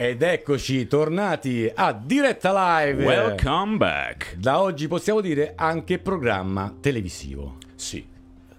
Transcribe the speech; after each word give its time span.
Ed 0.00 0.22
eccoci 0.22 0.86
tornati 0.86 1.68
a 1.74 1.92
diretta 1.92 2.52
live. 2.84 3.04
Welcome 3.04 3.78
back. 3.78 4.36
Da 4.36 4.60
oggi 4.60 4.86
possiamo 4.86 5.20
dire 5.20 5.54
anche 5.56 5.98
programma 5.98 6.72
televisivo. 6.80 7.56
Sì. 7.74 8.06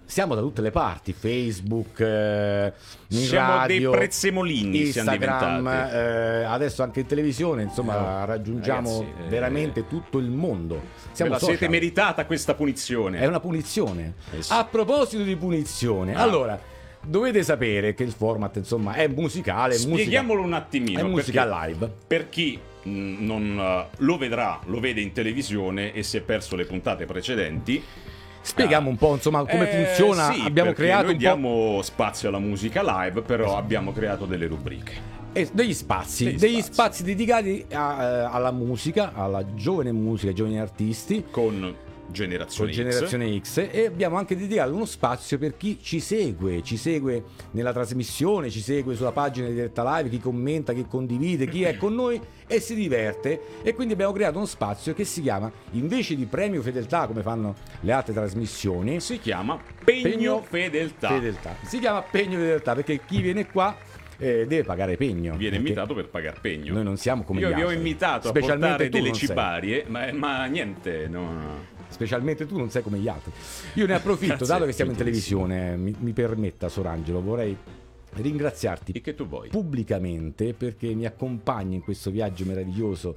Siamo 0.04 0.34
da 0.34 0.42
tutte 0.42 0.60
le 0.60 0.70
parti, 0.70 1.14
Facebook, 1.14 1.98
eh, 2.00 2.74
Siamo 3.08 3.54
radio, 3.56 3.90
dei 3.90 3.98
prezzemolini 3.98 4.80
Instagram, 4.88 5.66
eh, 5.66 6.42
adesso 6.44 6.82
anche 6.82 7.00
in 7.00 7.06
televisione, 7.06 7.62
insomma 7.62 8.20
Oh, 8.20 8.24
raggiungiamo 8.26 8.98
ragazzi, 9.00 9.22
eh, 9.24 9.28
veramente 9.30 9.86
tutto 9.86 10.18
il 10.18 10.28
mondo. 10.28 10.74
Ve 10.74 10.80
Siamo 11.12 11.30
la 11.30 11.38
siete 11.38 11.68
meritata 11.70 12.26
questa 12.26 12.52
punizione. 12.52 13.18
È 13.18 13.24
una 13.26 13.40
punizione. 13.40 14.12
Eh 14.36 14.42
sì. 14.42 14.52
A 14.52 14.64
proposito 14.66 15.22
di 15.22 15.36
punizione, 15.36 16.14
Ah. 16.14 16.20
allora, 16.20 16.60
dovete 17.02 17.42
sapere 17.42 17.94
che 17.94 18.02
il 18.02 18.12
format, 18.12 18.56
insomma, 18.56 18.94
è 18.94 19.06
musicale, 19.08 19.74
è 19.74 19.78
musica, 19.78 19.94
Spieghiamolo 19.96 20.42
un 20.42 20.52
attimino. 20.52 20.98
è 20.98 21.02
musica 21.02 21.44
perché 21.46 21.66
live. 21.72 21.92
Per 22.06 22.28
chi 22.28 22.58
mh, 22.82 22.90
non 23.24 23.58
eh, 23.58 23.96
lo 23.98 24.16
vedrà, 24.18 24.60
lo 24.66 24.80
vede 24.80 25.00
in 25.00 25.12
televisione 25.12 25.92
e 25.92 26.02
si 26.02 26.16
è 26.16 26.20
perso 26.20 26.56
le 26.56 26.64
puntate 26.64 27.04
precedenti. 27.06 27.82
Spieghiamo 28.42 28.88
un 28.88 28.96
po', 28.96 29.14
insomma, 29.14 29.44
come 29.44 29.70
Eh, 29.70 29.84
funziona. 29.84 30.32
sì, 30.32 30.40
Abbiamo 30.44 30.72
creato 30.72 31.02
noi 31.02 31.10
un 31.12 31.16
po' 31.18 31.22
diamo 31.22 31.80
spazio 31.82 32.28
alla 32.28 32.38
musica 32.38 32.82
live, 32.82 33.20
però 33.20 33.56
abbiamo 33.58 33.92
creato 33.92 34.24
delle 34.24 34.46
rubriche. 34.46 35.18
eh, 35.32 35.48
degli 35.52 35.74
spazi, 35.74 36.24
Degli 36.24 36.38
degli 36.38 36.52
spazi. 36.60 36.72
spazi, 36.72 37.02
dedicati 37.04 37.64
a- 37.70 38.02
eh, 38.02 38.28
alla 38.32 38.50
musica, 38.50 39.12
alla 39.14 39.44
giovane 39.54 39.92
musica, 39.92 40.28
ai 40.30 40.34
giovani 40.34 40.58
artisti. 40.58 41.26
Con 41.30 41.72
con 42.10 42.12
Generazione 42.12 42.72
X. 42.72 42.76
Generazione 42.76 43.40
X 43.40 43.68
e 43.70 43.86
abbiamo 43.86 44.16
anche 44.16 44.36
dedicato 44.36 44.74
uno 44.74 44.84
spazio 44.84 45.38
per 45.38 45.56
chi 45.56 45.78
ci 45.80 46.00
segue, 46.00 46.62
ci 46.62 46.76
segue 46.76 47.22
nella 47.52 47.72
trasmissione, 47.72 48.50
ci 48.50 48.60
segue 48.60 48.94
sulla 48.96 49.12
pagina 49.12 49.48
di 49.48 49.54
diretta 49.54 49.96
live, 49.96 50.08
chi 50.08 50.18
commenta, 50.18 50.72
chi 50.72 50.84
condivide, 50.86 51.46
chi 51.46 51.62
è 51.62 51.76
con 51.76 51.94
noi 51.94 52.20
e 52.46 52.60
si 52.60 52.74
diverte 52.74 53.40
e 53.62 53.74
quindi 53.74 53.92
abbiamo 53.94 54.12
creato 54.12 54.36
uno 54.38 54.46
spazio 54.46 54.92
che 54.92 55.04
si 55.04 55.22
chiama 55.22 55.50
invece 55.72 56.16
di 56.16 56.24
premio 56.26 56.62
fedeltà 56.62 57.06
come 57.06 57.22
fanno 57.22 57.54
le 57.80 57.92
altre 57.92 58.12
trasmissioni 58.12 59.00
Si 59.00 59.18
chiama 59.20 59.58
Pegno, 59.84 60.02
Pegno 60.10 60.42
Fedeltà. 60.42 61.08
fedeltà. 61.08 61.56
Si 61.62 61.78
chiama 61.78 62.02
pegno 62.02 62.38
fedeltà 62.38 62.74
perché 62.74 63.00
chi 63.06 63.22
viene 63.22 63.46
qua 63.46 63.76
eh, 64.18 64.46
deve 64.46 64.64
pagare 64.64 64.96
pegno. 64.96 65.36
Viene 65.36 65.56
invitato 65.56 65.94
per 65.94 66.08
pagar 66.08 66.40
pegno. 66.40 66.74
Noi 66.74 66.84
non 66.84 66.96
siamo 66.98 67.22
come 67.22 67.40
Io 67.40 67.48
gli 67.48 67.54
vi 67.54 67.60
ho 67.62 67.68
altri. 67.68 67.76
invitato 67.76 68.26
a 68.28 68.30
Specialmente 68.30 68.88
portare 68.88 68.88
delle 68.90 69.12
cibarie, 69.12 69.84
ma, 69.88 70.12
ma 70.12 70.44
niente, 70.44 71.08
no. 71.08 71.78
Specialmente 71.90 72.46
tu 72.46 72.56
non 72.56 72.70
sei 72.70 72.82
come 72.82 72.98
gli 72.98 73.08
altri. 73.08 73.32
Io 73.74 73.86
ne 73.86 73.94
approfitto, 73.94 74.36
Grazie, 74.36 74.54
dato 74.54 74.64
che 74.64 74.72
siamo 74.72 74.92
in 74.92 74.96
televisione, 74.96 75.76
mi, 75.76 75.94
mi 75.98 76.12
permetta 76.12 76.68
Sorangelo, 76.68 77.20
vorrei 77.20 77.56
ringraziarti 78.12 79.00
che 79.00 79.14
tu 79.14 79.26
vuoi? 79.28 79.48
pubblicamente 79.50 80.52
perché 80.52 80.92
mi 80.94 81.06
accompagni 81.06 81.76
in 81.76 81.82
questo 81.82 82.10
viaggio 82.10 82.44
meraviglioso, 82.44 83.16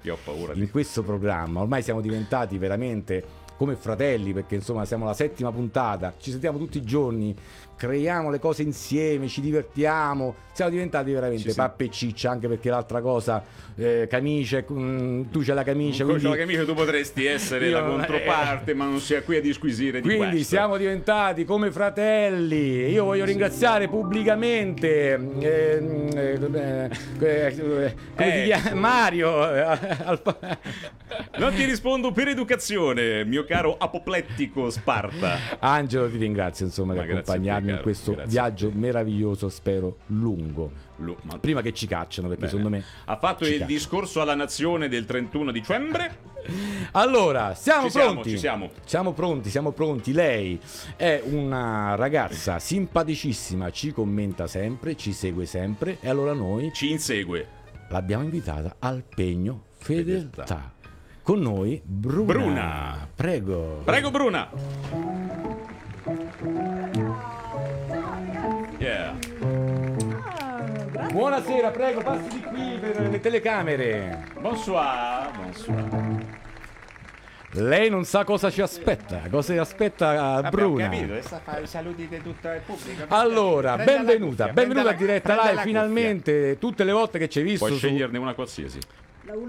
in 0.54 0.70
questo 0.70 1.02
programma. 1.04 1.62
Ormai 1.62 1.82
siamo 1.82 2.02
diventati 2.02 2.58
veramente 2.58 3.42
come 3.64 3.78
fratelli 3.78 4.34
perché 4.34 4.56
insomma 4.56 4.84
siamo 4.84 5.06
alla 5.06 5.14
settima 5.14 5.50
puntata, 5.50 6.14
ci 6.20 6.32
sentiamo 6.32 6.58
tutti 6.58 6.80
i 6.80 6.84
giorni, 6.84 7.34
creiamo 7.78 8.30
le 8.30 8.38
cose 8.40 8.62
insieme, 8.62 9.30
ci 9.30 9.40
divertiamo, 9.40 10.36
siamo 10.52 10.70
diventati 10.72 11.14
veramente 11.14 11.50
Ci 11.50 11.56
pappa 11.56 11.86
e 11.86 11.90
ciccia 11.90 12.30
anche 12.30 12.50
perché 12.50 12.70
l'altra 12.70 13.00
cosa, 13.00 13.42
eh, 13.76 14.06
camicia, 14.10 14.64
mm, 14.70 15.24
tu 15.32 15.42
c'hai 15.44 15.56
la 15.56 15.64
camicia, 15.64 16.04
Con 16.04 16.14
quindi... 16.20 16.30
la 16.30 16.38
camicia 16.44 16.66
tu 16.66 16.74
potresti 16.74 17.26
essere 17.26 17.70
la 17.70 17.84
controparte, 17.84 18.74
ma 18.74 18.84
non 18.84 19.00
sia 19.00 19.24
qui 19.24 19.38
a 19.38 19.42
disquisire 19.42 20.02
di 20.02 20.08
Quindi 20.08 20.28
questo. 20.30 20.56
siamo 20.56 20.76
diventati 20.76 21.46
come 21.46 21.72
fratelli. 21.72 22.90
Io 22.90 23.06
voglio 23.06 23.24
ringraziare 23.24 23.88
pubblicamente 23.88 25.14
ehm, 25.14 26.10
eh, 26.14 26.90
eh, 27.22 27.56
eh, 27.78 27.96
Eh. 28.18 28.44
chiami? 28.44 28.78
Mario. 28.80 29.54
eh, 29.56 29.78
Non 31.38 31.54
ti 31.54 31.64
rispondo 31.64 32.12
per 32.12 32.28
educazione, 32.28 33.24
mio 33.26 33.44
caro 33.46 33.53
apoplettico 33.62 34.70
Sparta. 34.70 35.38
Angelo, 35.60 36.10
ti 36.10 36.18
ringrazio 36.18 36.66
insomma 36.66 36.94
di 36.94 37.00
Ma 37.00 37.06
grazie 37.06 37.20
a 37.22 37.24
te, 37.24 37.30
accompagnarmi 37.32 37.68
in 37.68 37.74
caro, 37.76 37.84
questo 37.84 38.12
grazie 38.14 38.30
viaggio 38.32 38.72
meraviglioso, 38.74 39.50
spero 39.50 39.98
lungo. 40.08 40.72
Lu- 40.98 41.18
ma- 41.24 41.38
Prima 41.40 41.62
che 41.62 41.74
ci 41.74 41.88
cacciano, 41.88 42.28
perché 42.28 42.46
Bene. 42.46 42.58
secondo 42.58 42.76
me. 42.78 42.84
Ha 43.06 43.18
fatto 43.18 43.44
il 43.44 43.52
cacciano. 43.52 43.68
discorso 43.68 44.22
alla 44.22 44.36
nazione 44.36 44.88
del 44.88 45.06
31 45.06 45.52
dicembre. 45.52 46.32
Allora, 46.92 47.56
siamo 47.56 47.86
Ci 47.86 47.92
siamo, 47.92 48.12
pronti. 48.12 48.30
ci 48.32 48.38
siamo. 48.38 48.70
Siamo 48.84 49.14
pronti, 49.14 49.50
siamo 49.50 49.72
pronti. 49.72 50.12
Lei 50.12 50.60
è 50.98 51.22
una 51.26 51.96
ragazza 51.96 52.60
simpaticissima, 52.60 53.72
ci 53.72 53.94
commenta 53.94 54.46
sempre, 54.48 54.96
ci 54.98 55.14
segue 55.14 55.46
sempre. 55.46 55.98
E 56.02 56.10
allora 56.10 56.34
noi 56.34 56.72
Ci 56.74 56.92
insegue. 56.92 57.48
l'abbiamo 57.90 58.24
invitata 58.24 58.76
al 58.80 59.04
Pegno 59.04 59.64
Fedeltà. 59.78 60.44
Fedeltà. 60.46 60.74
Con 61.24 61.40
noi 61.40 61.82
Bruna. 61.84 62.34
Bruna. 62.34 63.08
Prego. 63.16 63.82
Prego 63.86 64.12
Bruna. 64.12 64.50
Yeah. 68.78 69.14
Buonasera, 71.12 71.70
prego, 71.72 72.02
passi 72.02 72.28
di 72.28 72.42
qui 72.42 72.78
per 72.80 73.10
le 73.10 73.20
telecamere. 73.22 74.26
Bonsoir. 74.42 75.32
Bonsoir. 75.38 76.42
Lei 77.56 77.90
non 77.90 78.04
sa 78.04 78.24
cosa 78.26 78.50
ci 78.50 78.62
aspetta, 78.62 79.22
cosa 79.30 79.54
ci 79.54 79.60
aspetta 79.60 80.42
Bruna. 80.50 80.88
adesso 80.90 81.40
fa 81.44 81.60
i 81.60 81.68
saluti 81.68 82.08
di 82.08 82.20
tutto 82.22 82.50
il 82.50 82.62
pubblico. 82.66 83.04
Allora, 83.10 83.76
Prenda 83.76 83.94
benvenuta, 83.94 84.48
cuffia, 84.48 84.54
benvenuta 84.54 84.90
a 84.90 84.94
diretta 84.94 85.50
live. 85.52 85.62
Finalmente, 85.62 86.58
tutte 86.58 86.84
le 86.84 86.92
volte 86.92 87.18
che 87.20 87.30
ci 87.30 87.38
hai 87.40 87.46
visto, 87.46 87.66
Puoi 87.68 87.78
su- 87.78 87.86
sceglierne 87.86 88.18
una 88.18 88.34
qualsiasi. 88.34 88.80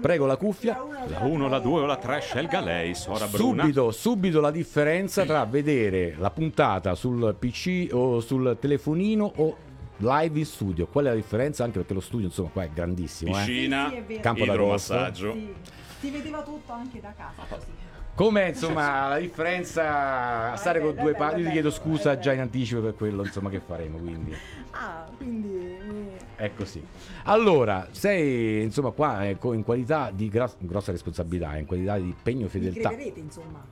Prego 0.01 0.25
la 0.25 0.37
cuffia. 0.37 0.81
La 1.07 1.19
1, 1.19 1.47
la 1.47 1.59
2 1.59 1.81
o 1.81 1.85
la 1.85 1.97
3, 1.97 2.19
scelga 2.21 2.59
lei, 2.61 2.95
Sora 2.95 3.27
Bruna. 3.27 3.63
Subito, 3.63 3.91
subito 3.91 4.41
la 4.41 4.51
differenza 4.51 5.25
tra 5.25 5.45
vedere 5.45 6.15
la 6.17 6.31
puntata 6.31 6.95
sul 6.95 7.35
PC 7.37 7.89
o 7.91 8.19
sul 8.19 8.57
telefonino 8.59 9.31
o 9.35 9.57
live 9.97 10.39
in 10.39 10.45
studio. 10.45 10.87
Qual 10.87 11.05
è 11.05 11.09
la 11.09 11.15
differenza? 11.15 11.63
Anche 11.63 11.79
perché 11.79 11.93
lo 11.93 12.01
studio, 12.01 12.27
insomma, 12.27 12.49
qua 12.49 12.63
è 12.63 12.69
grandissimo. 12.73 13.31
Eh? 13.31 13.45
Piscina, 13.45 13.85
Sì, 13.89 13.91
sì, 13.91 13.97
è 13.97 14.03
vero. 14.03 14.21
Campo 14.21 14.45
da 14.45 14.53
idromassaggio. 14.53 15.31
Sì, 15.33 15.53
si 15.99 16.09
vedeva 16.09 16.41
tutto 16.41 16.71
anche 16.71 16.99
da 16.99 17.13
casa 17.15 17.43
così. 17.47 17.84
Com'è 18.15 18.47
insomma 18.47 19.09
la 19.09 19.17
differenza 19.17 20.53
a 20.53 20.55
stare 20.55 20.79
con 20.79 20.95
due 20.95 21.13
parti? 21.15 21.41
Io 21.41 21.47
ti 21.47 21.51
chiedo 21.51 21.69
scusa 21.69 22.17
già 22.17 22.31
in 22.31 22.39
anticipo 22.39 22.79
per 22.79 22.95
quello 22.95 23.23
insomma 23.23 23.49
che 23.49 23.59
faremo, 23.59 23.97
quindi 23.97 24.33
Ah, 24.71 25.05
quindi 25.17 25.47
mi- 25.47 26.11
è 26.35 26.51
così. 26.55 26.81
Allora, 27.23 27.87
sei 27.91 28.63
insomma 28.63 28.91
qua 28.91 29.27
ecco, 29.27 29.51
in 29.51 29.63
qualità 29.63 30.11
di 30.13 30.29
gra- 30.29 30.49
grossa 30.59 30.91
responsabilità, 30.93 31.57
in 31.57 31.65
qualità 31.65 31.97
di 31.97 32.03
impegno 32.05 32.41
e 32.41 32.43
mi 32.43 32.49
fedeltà. 32.49 32.89
crederete 32.89 33.19
insomma. 33.19 33.63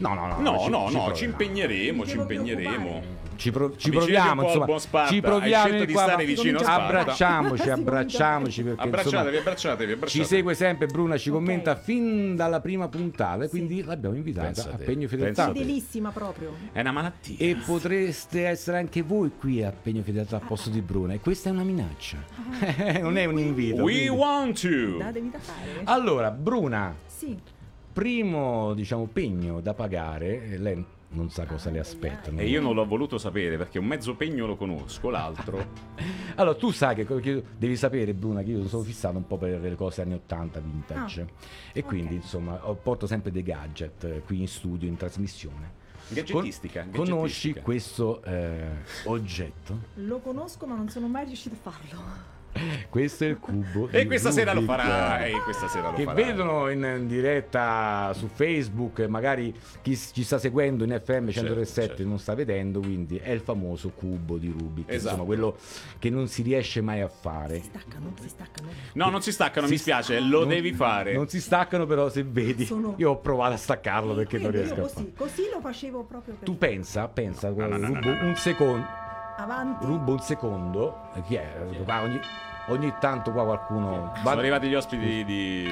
No, 0.00 0.14
no, 0.14 0.26
no. 0.26 0.40
No, 0.40 0.58
ci- 0.60 0.68
no, 0.70 0.88
ci 0.88 0.94
no, 0.96 1.12
ci 1.14 1.24
impegneremo, 1.24 2.06
ci 2.06 2.16
impegneremo. 2.16 3.18
Ci, 3.40 3.50
pro- 3.52 3.74
ci 3.74 3.88
proviamo, 3.90 4.42
un 4.42 4.52
po' 4.52 4.62
al 4.64 4.68
insomma. 4.74 5.06
Ci 5.06 5.20
proviamo 5.22 5.84
di 5.84 5.92
qua, 5.94 6.02
stare 6.02 6.24
vicino 6.26 6.58
a 6.58 6.62
Sparta. 6.62 6.84
Abbracciamoci, 7.00 7.70
abbracciamoci 7.70 8.62
perché 8.62 8.70
insomma, 8.70 8.82
Abbracciatevi, 8.98 9.36
abbracciatevi, 9.38 9.92
abbracciatevi. 9.92 10.24
ci 10.28 10.34
segue 10.34 10.54
sempre 10.54 10.86
Bruna, 10.88 11.16
ci 11.16 11.30
Ok. 11.30 11.34
commenta 11.36 11.74
fin 11.74 12.36
dalla 12.36 12.60
prima 12.60 12.88
puntata 12.88 13.48
quindi 13.48 13.82
l'abbiamo 13.82 14.14
invitata 14.14 14.46
Pensate, 14.48 14.82
a 14.82 14.84
Pegno 14.84 15.08
Fedeltà. 15.08 15.44
pensate. 15.44 15.58
Fedelissima 15.58 16.10
proprio. 16.10 16.54
È 16.70 16.80
una 16.80 16.92
malattia. 16.92 17.36
E 17.38 17.56
potreste 17.64 18.46
essere 18.46 18.76
anche 18.76 19.00
voi 19.00 19.30
qui 19.38 19.62
a 19.64 19.72
Pegno 19.72 20.02
Fedeltà 20.02 20.36
al 20.36 20.42
posto 20.46 20.68
di 20.68 20.82
Bruna. 20.82 21.14
E 21.14 21.20
questa 21.20 21.48
è 21.48 21.52
una 21.52 21.64
minaccia. 21.64 22.18
non 23.00 23.16
è 23.16 23.24
un 23.24 23.38
invito. 23.38 23.76
We 23.82 23.92
quindi- 23.92 24.08
want 24.08 24.60
to. 24.60 24.98
Datevi 24.98 25.30
da 25.30 25.38
fare. 25.38 25.80
Allora, 25.84 26.30
Bruna, 26.30 26.94
Sì. 27.06 27.38
Primo 28.00 28.72
diciamo 28.72 29.04
pegno 29.12 29.60
da 29.60 29.74
pagare, 29.74 30.52
eh, 30.52 30.56
lei 30.56 30.82
non 31.10 31.28
sa 31.28 31.44
cosa 31.44 31.68
le 31.68 31.80
aspetta. 31.80 32.30
E 32.34 32.48
io 32.48 32.62
non 32.62 32.74
l'ho 32.74 32.86
voluto 32.86 33.18
sapere 33.18 33.58
perché 33.58 33.78
un 33.78 33.84
mezzo 33.84 34.14
pegno 34.14 34.46
lo 34.46 34.56
conosco, 34.56 35.10
l'altro. 35.10 35.88
Allora, 36.36 36.56
tu 36.56 36.70
sai 36.70 36.94
che, 36.94 37.04
che 37.04 37.44
devi 37.58 37.76
sapere, 37.76 38.14
Bruna, 38.14 38.42
che 38.42 38.52
io 38.52 38.66
sono 38.66 38.82
fissato 38.84 39.18
un 39.18 39.26
po' 39.26 39.36
per 39.36 39.60
le 39.60 39.74
cose 39.74 40.00
anni 40.00 40.14
80 40.14 40.60
vintage. 40.60 41.28
e 41.74 41.82
quindi, 41.82 42.14
insomma, 42.14 42.54
porto 42.54 43.06
sempre 43.06 43.30
dei 43.30 43.42
gadget 43.42 44.04
eh, 44.04 44.22
qui 44.24 44.40
in 44.40 44.48
studio, 44.48 44.88
in 44.88 44.96
trasmissione. 44.96 45.72
Gadgetistica. 46.08 46.86
Con- 46.90 47.04
conosci 47.04 47.52
questo 47.52 48.22
eh, 48.22 48.68
oggetto? 49.04 49.78
Lo 49.96 50.20
conosco 50.20 50.64
ma 50.64 50.74
non 50.74 50.88
sono 50.88 51.08
mai 51.08 51.26
riuscito 51.26 51.54
a 51.56 51.70
farlo. 51.70 52.38
Questo 52.88 53.24
è 53.24 53.28
il 53.28 53.38
cubo. 53.38 53.88
E 53.90 54.06
questa 54.06 54.30
sera 54.30 54.52
lo 54.52 54.60
Rubik. 54.60 54.76
farà. 54.76 55.24
E 55.24 55.32
questa 55.44 55.68
sera 55.68 55.90
lo 55.90 55.96
che 55.96 56.04
farà. 56.04 56.14
vedono 56.22 56.68
in 56.70 57.06
diretta 57.06 58.12
su 58.14 58.26
Facebook, 58.26 59.00
magari 59.06 59.54
chi 59.82 59.96
ci 59.96 60.22
sta 60.24 60.38
seguendo 60.38 60.84
in 60.84 61.00
FM 61.02 61.28
107 61.30 61.86
certo. 61.88 62.04
non 62.08 62.18
sta 62.18 62.34
vedendo, 62.34 62.80
quindi 62.80 63.16
è 63.18 63.30
il 63.30 63.40
famoso 63.40 63.90
cubo 63.90 64.36
di 64.36 64.48
Rubik, 64.56 64.88
Esatto. 64.90 65.10
insomma 65.12 65.24
quello 65.24 65.56
che 65.98 66.10
non 66.10 66.26
si 66.28 66.42
riesce 66.42 66.80
mai 66.80 67.00
a 67.00 67.08
fare. 67.08 67.60
Si 67.60 67.66
staccano, 67.70 68.12
si 68.20 68.28
staccano. 68.28 68.68
No, 68.94 69.08
non 69.10 69.22
si 69.22 69.32
staccano, 69.32 69.66
Si 69.66 69.72
mi 69.72 69.78
spiace, 69.78 70.20
lo 70.20 70.40
non- 70.40 70.48
devi 70.48 70.72
fare. 70.72 71.14
Non 71.14 71.28
si 71.28 71.40
staccano 71.40 71.86
però 71.86 72.08
se 72.10 72.24
vedi. 72.24 72.64
Sono- 72.66 72.94
Io 72.98 73.10
ho 73.10 73.18
provato 73.18 73.54
a 73.54 73.58
staccarlo 73.58 74.14
perché 74.14 74.38
non 74.38 74.50
Quindi 74.50 74.66
riesco 74.68 74.80
io 74.80 74.86
a 74.86 74.88
fare. 74.88 75.12
così, 75.16 75.32
così 75.34 75.48
lo 75.52 75.60
facevo 75.60 76.02
proprio 76.04 76.34
per 76.34 76.44
Tu 76.44 76.58
pensa, 76.58 77.08
pensa, 77.08 77.48
no, 77.50 77.66
no, 77.66 77.76
no. 77.76 77.88
un 78.22 78.34
secondo, 78.36 78.84
avanti. 79.42 79.84
rubo 79.84 80.12
un 80.12 80.20
secondo, 80.20 81.08
eh, 81.14 81.22
chi 81.22 81.34
è? 81.36 81.48
Va 81.84 82.02
ogni, 82.02 82.20
ogni 82.68 82.94
tanto 83.00 83.32
qua 83.32 83.44
qualcuno 83.44 84.12
va 84.12 84.18
Sono 84.22 84.40
arrivati 84.40 84.68
gli 84.68 84.74
ospiti 84.74 85.24
di... 85.24 85.68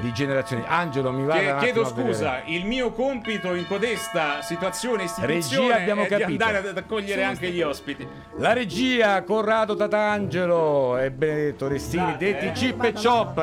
di 0.00 0.12
generazioni. 0.12 0.62
Angelo, 0.66 1.12
mi 1.12 1.24
va 1.24 1.34
Che- 1.34 1.56
chiedo 1.60 1.84
scusa, 1.86 2.42
il 2.46 2.66
mio 2.66 2.90
compito 2.92 3.54
in 3.54 3.66
codesta 3.66 4.42
situazione 4.42 5.04
istituzione 5.04 5.68
Regia, 5.68 5.80
abbiamo 5.80 6.02
è 6.02 6.06
capito. 6.08 6.28
di 6.28 6.32
andare 6.42 6.68
ad 6.68 6.76
accogliere 6.76 7.22
anche 7.22 7.50
gli 7.50 7.62
ospiti. 7.62 8.06
La 8.38 8.52
regia, 8.52 9.22
Corrado 9.22 9.76
Tatangelo 9.76 10.98
e 10.98 11.10
Benedetto 11.10 11.68
Restini, 11.68 12.02
Scusate, 12.02 12.24
detti 12.24 12.46
eh. 12.46 12.52
Chip 12.52 12.82
e 12.84 12.92
Chop. 12.92 13.34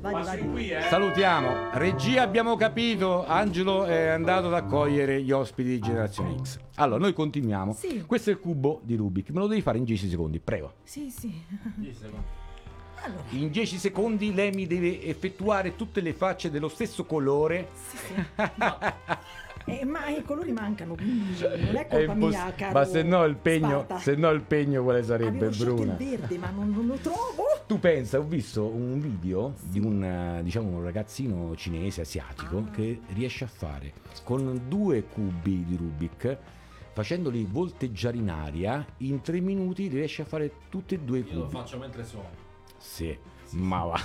Vai, 0.00 0.22
vai. 0.22 0.38
qui, 0.50 0.70
eh. 0.70 0.82
Salutiamo. 0.82 1.70
Regia, 1.72 2.22
abbiamo 2.22 2.56
capito. 2.56 3.26
Angelo 3.26 3.84
è 3.84 4.08
andato 4.08 4.46
ad 4.46 4.54
accogliere 4.54 5.20
gli 5.22 5.32
ospiti 5.32 5.70
di 5.70 5.78
Generazione 5.80 6.36
X. 6.42 6.58
Allora, 6.78 6.98
noi 7.00 7.12
continuiamo. 7.12 7.72
Sì. 7.72 8.04
Questo 8.06 8.30
è 8.30 8.32
il 8.34 8.38
cubo 8.40 8.80
di 8.84 8.94
Rubik. 8.96 9.30
Me 9.30 9.40
lo 9.40 9.46
devi 9.46 9.60
fare 9.62 9.78
in 9.78 9.84
10 9.84 10.08
secondi, 10.08 10.38
prego. 10.38 10.74
Sì, 10.84 11.10
sì. 11.10 11.32
Allora, 13.02 13.22
In 13.30 13.50
10 13.50 13.78
secondi 13.78 14.34
lei 14.34 14.50
mi 14.52 14.66
deve 14.66 15.02
effettuare 15.04 15.76
tutte 15.76 16.00
le 16.00 16.12
facce 16.12 16.50
dello 16.50 16.68
stesso 16.68 17.04
colore. 17.04 17.68
sì, 17.88 17.96
sì. 17.96 18.14
Eh, 19.64 19.84
ma 19.84 20.08
i 20.08 20.22
colori 20.22 20.50
mancano, 20.52 20.94
quindi 20.94 21.38
non 21.40 21.76
è 21.76 21.86
È 21.86 21.88
colpa 21.88 22.12
imposs- 22.12 22.30
mia, 22.34 22.52
caro 22.56 22.72
Ma 22.72 22.84
se 22.86 23.02
no 23.02 23.24
il 23.24 23.36
pegno, 23.36 23.80
Sparta. 23.82 23.98
se 23.98 24.14
no 24.14 24.30
il 24.30 24.40
pegno 24.40 24.82
quale 24.82 25.02
sarebbe 25.02 25.46
Avevo 25.48 25.74
Bruna? 25.74 25.92
il 25.98 25.98
verde, 26.08 26.38
ma 26.38 26.48
non, 26.50 26.70
non 26.70 26.86
lo 26.86 26.94
trovo. 26.94 27.44
Tu 27.66 27.78
pensa, 27.78 28.18
ho 28.18 28.22
visto 28.22 28.64
un 28.66 28.98
video 28.98 29.54
di 29.60 29.78
un, 29.78 30.02
eh, 30.02 30.42
diciamo, 30.42 30.78
un 30.78 30.82
ragazzino 30.82 31.54
cinese 31.54 32.00
asiatico 32.00 32.64
Ah. 32.66 32.70
che 32.70 33.00
riesce 33.08 33.44
a 33.44 33.46
fare 33.48 33.92
con 34.24 34.58
due 34.68 35.02
cubi 35.04 35.64
di 35.66 35.76
Rubik, 35.76 36.38
facendoli 36.98 37.46
volteggiare 37.48 38.16
in 38.16 38.28
aria, 38.28 38.84
in 38.98 39.20
tre 39.20 39.38
minuti 39.38 39.86
riesce 39.86 40.22
a 40.22 40.24
fare 40.24 40.50
tutti 40.68 40.96
e 40.96 40.98
due 40.98 41.20
i 41.20 41.24
Io 41.28 41.32
lo 41.34 41.40
cubi. 41.42 41.52
faccio 41.52 41.78
mentre 41.78 42.04
suono. 42.04 42.28
Sì, 42.76 43.16
ma 43.52 43.84
va. 43.84 44.00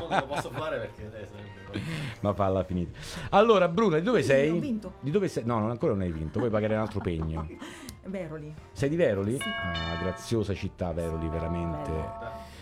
Non 0.00 0.18
lo 0.18 0.26
posso 0.26 0.50
fare 0.50 0.78
perché 0.78 1.04
eh, 1.04 1.28
sarebbe... 1.28 1.80
ma 2.20 2.34
falla 2.34 2.64
finita. 2.64 2.98
Allora, 3.30 3.68
Bruna, 3.68 3.98
di 3.98 4.02
dove 4.02 4.22
Sì, 4.22 4.28
sei? 4.30 4.50
ho 4.50 4.58
vinto. 4.58 4.94
Di 4.98 5.12
dove 5.12 5.28
sei? 5.28 5.44
No, 5.44 5.60
non, 5.60 5.70
ancora 5.70 5.92
non 5.92 6.02
hai 6.02 6.10
vinto, 6.10 6.40
puoi 6.40 6.50
pagare 6.50 6.74
un 6.74 6.80
altro 6.80 6.98
pegno. 6.98 7.46
Veroli. 8.06 8.52
Sei 8.72 8.88
di 8.88 8.96
Veroli? 8.96 9.38
Sì. 9.38 9.48
Ah, 9.48 9.94
graziosa 10.02 10.54
città 10.54 10.92
Veroli, 10.92 11.28
veramente. 11.28 11.92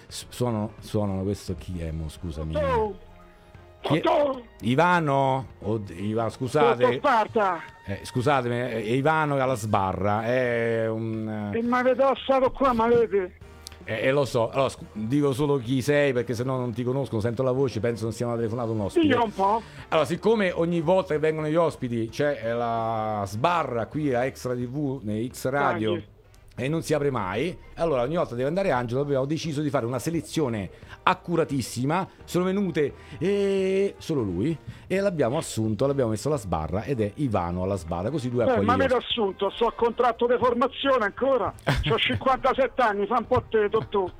Suono, 0.08 0.74
suonano 0.80 1.22
questo 1.22 1.54
chi 1.54 1.80
è, 1.80 1.90
mo, 1.92 2.10
scusami. 2.10 2.56
Oh, 2.56 2.94
Chi 3.80 3.98
è? 3.98 4.02
Ivano, 4.62 5.46
Od- 5.62 5.90
Ivano, 5.90 6.28
scusate, 6.30 7.00
eh, 7.84 8.00
scusatemi, 8.02 8.56
è 8.56 8.74
Ivano 8.76 9.36
alla 9.36 9.54
sbarra, 9.54 10.24
è 10.24 10.88
un... 10.88 11.52
e 11.54 11.62
mi 11.62 11.72
avete 11.74 12.02
lasciato 12.02 12.50
qua, 12.50 12.72
ma 12.72 12.84
avete... 12.84 13.38
Eh, 13.88 14.08
eh, 14.08 14.10
lo 14.10 14.24
so, 14.24 14.50
allora, 14.50 14.68
scu- 14.68 14.84
dico 14.94 15.32
solo 15.32 15.58
chi 15.58 15.80
sei 15.80 16.12
perché 16.12 16.34
se 16.34 16.42
no 16.42 16.56
non 16.56 16.72
ti 16.72 16.82
conoscono, 16.82 17.20
sento 17.20 17.44
la 17.44 17.52
voce, 17.52 17.78
penso 17.78 18.02
non 18.02 18.12
sia 18.12 18.26
una 18.26 18.34
telefonata 18.34 18.72
un 18.72 18.80
ospite. 18.80 19.06
Diglielo 19.06 19.24
un 19.24 19.32
po'. 19.32 19.62
Allora, 19.90 20.06
siccome 20.06 20.50
ogni 20.50 20.80
volta 20.80 21.14
che 21.14 21.20
vengono 21.20 21.46
gli 21.46 21.54
ospiti 21.54 22.08
c'è 22.08 22.40
eh, 22.42 22.52
la 22.52 23.22
sbarra 23.26 23.86
qui 23.86 24.12
a 24.12 24.24
Extra 24.24 24.54
TV, 24.54 24.98
nei 25.04 25.30
X 25.32 25.46
Radio, 25.46 25.92
Dai. 25.92 26.06
E 26.58 26.68
non 26.68 26.82
si 26.82 26.94
apre 26.94 27.10
mai, 27.10 27.56
allora 27.74 28.02
ogni 28.02 28.16
volta 28.16 28.34
deve 28.34 28.48
andare 28.48 28.70
Angelo, 28.70 29.02
abbiamo 29.02 29.26
deciso 29.26 29.60
di 29.60 29.68
fare 29.68 29.84
una 29.84 29.98
selezione 29.98 30.70
accuratissima, 31.02 32.08
sono 32.24 32.44
venute 32.44 32.94
eh, 33.18 33.94
solo 33.98 34.22
lui, 34.22 34.56
e 34.86 35.00
l'abbiamo 35.00 35.36
assunto, 35.36 35.86
l'abbiamo 35.86 36.10
messo 36.10 36.28
alla 36.28 36.38
sbarra, 36.38 36.82
ed 36.84 37.00
è 37.00 37.12
Ivano 37.16 37.62
alla 37.62 37.76
sbarra, 37.76 38.10
così 38.10 38.30
lui 38.30 38.40
Eh, 38.42 38.60
ma 38.62 38.72
avete 38.72 38.94
ospiti. 38.94 39.20
assunto, 39.20 39.50
sto 39.50 39.66
a 39.66 39.72
contratto 39.72 40.26
di 40.26 40.36
formazione 40.38 41.04
ancora. 41.04 41.52
Ho 41.90 41.98
57 41.98 42.80
anni, 42.82 43.06
fa 43.06 43.18
un 43.18 43.26
po' 43.26 43.42
te, 43.48 43.68
dottore. 43.68 44.12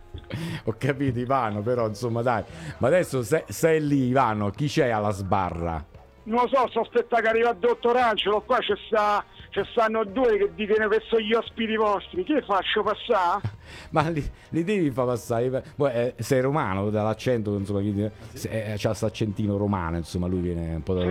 Ho 0.64 0.74
capito 0.78 1.18
Ivano, 1.18 1.62
però 1.62 1.86
insomma 1.88 2.20
dai, 2.22 2.42
ma 2.78 2.88
adesso 2.88 3.22
se- 3.22 3.44
sei 3.48 3.86
lì 3.86 4.08
Ivano, 4.08 4.50
chi 4.50 4.66
c'è 4.66 4.88
alla 4.90 5.10
sbarra? 5.10 5.82
Non 6.24 6.42
lo 6.42 6.48
so, 6.52 6.68
sto 6.68 6.80
aspettando 6.80 7.24
che 7.24 7.30
arriva 7.30 7.50
il 7.50 7.56
dottor 7.58 7.96
Angelo, 7.96 8.40
qua 8.42 8.58
ci 8.60 8.74
sta... 8.88 9.24
Ci 9.56 9.62
stanno 9.70 10.04
due 10.04 10.36
che 10.36 10.50
dicono 10.54 10.86
che 10.88 11.00
sono 11.08 11.22
gli 11.22 11.32
ospiti 11.32 11.76
vostri. 11.76 12.24
Che 12.24 12.42
faccio 12.42 12.82
passare? 12.82 13.40
Ma 13.90 14.06
li, 14.10 14.22
li 14.50 14.64
devi 14.64 14.90
far 14.90 15.06
passare. 15.06 15.64
Poi, 15.74 15.90
eh, 15.92 16.14
sei 16.18 16.42
romano 16.42 16.90
dall'accento, 16.90 17.56
insomma, 17.56 17.80
chi, 17.80 18.10
se- 18.34 18.50
eh, 18.50 18.74
c'ha 18.76 18.88
questo 18.88 19.06
accentino 19.06 19.56
romano, 19.56 19.96
insomma, 19.96 20.26
lui 20.26 20.40
viene 20.40 20.74
un 20.74 20.82
po' 20.82 20.92
da, 20.92 21.06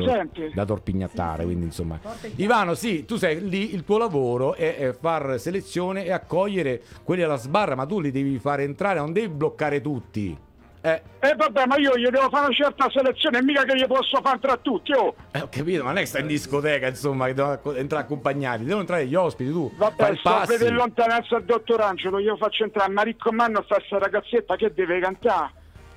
da 0.54 0.64
torpignattare, 0.66 1.38
Sì, 1.38 1.40
sì. 1.40 1.46
quindi 1.46 1.66
insomma. 1.66 2.00
Ivano, 2.36 2.76
sì, 2.76 3.04
tu 3.06 3.16
sei 3.16 3.50
lì, 3.50 3.74
il 3.74 3.84
tuo 3.84 3.98
lavoro 3.98 4.54
è, 4.54 4.76
è 4.78 4.94
far 4.94 5.40
selezione 5.40 6.06
e 6.06 6.12
accogliere 6.12 6.84
quelli 7.04 7.24
alla 7.24 7.38
sbarra, 7.38 7.74
ma 7.74 7.88
tu 7.88 8.00
li 8.00 8.12
devi 8.12 8.38
fare 8.38 8.62
entrare, 8.62 9.00
non 9.00 9.12
devi 9.12 9.28
bloccare 9.30 9.82
tutti. 9.82 10.38
Eh, 10.86 11.02
E 11.20 11.34
vabbè, 11.36 11.66
ma 11.66 11.78
io 11.78 11.98
gli 11.98 12.08
devo 12.10 12.30
fare 12.30 12.46
una 12.46 12.54
certa 12.54 12.88
selezione, 12.92 13.42
mica 13.42 13.64
che 13.64 13.76
gli 13.76 13.88
posso 13.88 14.22
fare 14.22 14.38
tra 14.40 14.56
tutti, 14.58 14.92
oh! 14.92 15.16
eh, 15.32 15.42
ho 15.42 15.50
capito, 15.50 15.82
ma 15.82 15.90
non 15.90 15.98
è 15.98 16.02
che 16.02 16.06
stai 16.06 16.22
in 16.22 16.28
discoteca, 16.28 16.86
insomma, 16.86 17.26
che 17.34 17.42
acco- 17.42 17.74
entrare 17.74 18.04
accompagnati, 18.04 18.64
devono 18.64 18.82
entrare 18.82 19.08
gli 19.08 19.16
ospiti, 19.16 19.50
tu 19.52 19.72
Vabbè, 19.76 20.16
sto 20.18 20.30
a 20.30 20.46
vedere 20.46 20.76
lontananza 20.76 21.38
il 21.38 21.46
dottor 21.46 21.82
Angelo, 21.82 22.20
io 22.20 22.38
faccio 22.38 22.66
entrare, 22.66 22.92
ma 22.92 23.02
raccomando 23.02 23.64
sta 23.64 23.82
sta 23.84 23.98
ragazzetta 23.98 24.56
che 24.58 24.72
deve 24.76 25.00
cantare. 25.00 25.52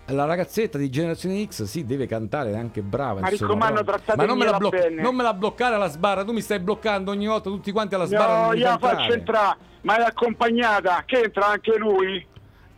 La 0.07 0.25
ragazzetta 0.25 0.79
di 0.79 0.89
Generazione 0.89 1.47
X 1.47 1.65
sì, 1.65 1.85
deve 1.85 2.07
cantare, 2.07 2.53
è 2.53 2.57
anche 2.57 2.81
brava. 2.81 3.21
Ma 3.21 3.29
raccomando, 3.29 3.85
trattatemi 3.85 4.17
Ma 4.17 4.25
non 4.25 4.39
me, 4.39 4.47
la 4.47 4.57
bloc- 4.57 4.75
bene. 4.75 5.03
non 5.03 5.15
me 5.15 5.23
la 5.23 5.35
bloccare 5.35 5.75
alla 5.75 5.89
sbarra, 5.89 6.25
tu 6.25 6.33
mi 6.33 6.41
stai 6.41 6.61
bloccando 6.61 7.11
ogni 7.11 7.27
volta 7.27 7.51
tutti 7.51 7.71
quanti 7.73 7.95
alla 7.95 8.07
sbarra. 8.07 8.47
No, 8.47 8.53
io 8.55 8.65
la 8.65 8.79
faccio 8.79 9.13
entrare, 9.13 9.59
ma 9.83 9.99
è 9.99 10.05
accompagnata, 10.05 11.03
che 11.05 11.25
entra 11.25 11.49
anche 11.49 11.77
lui. 11.77 12.27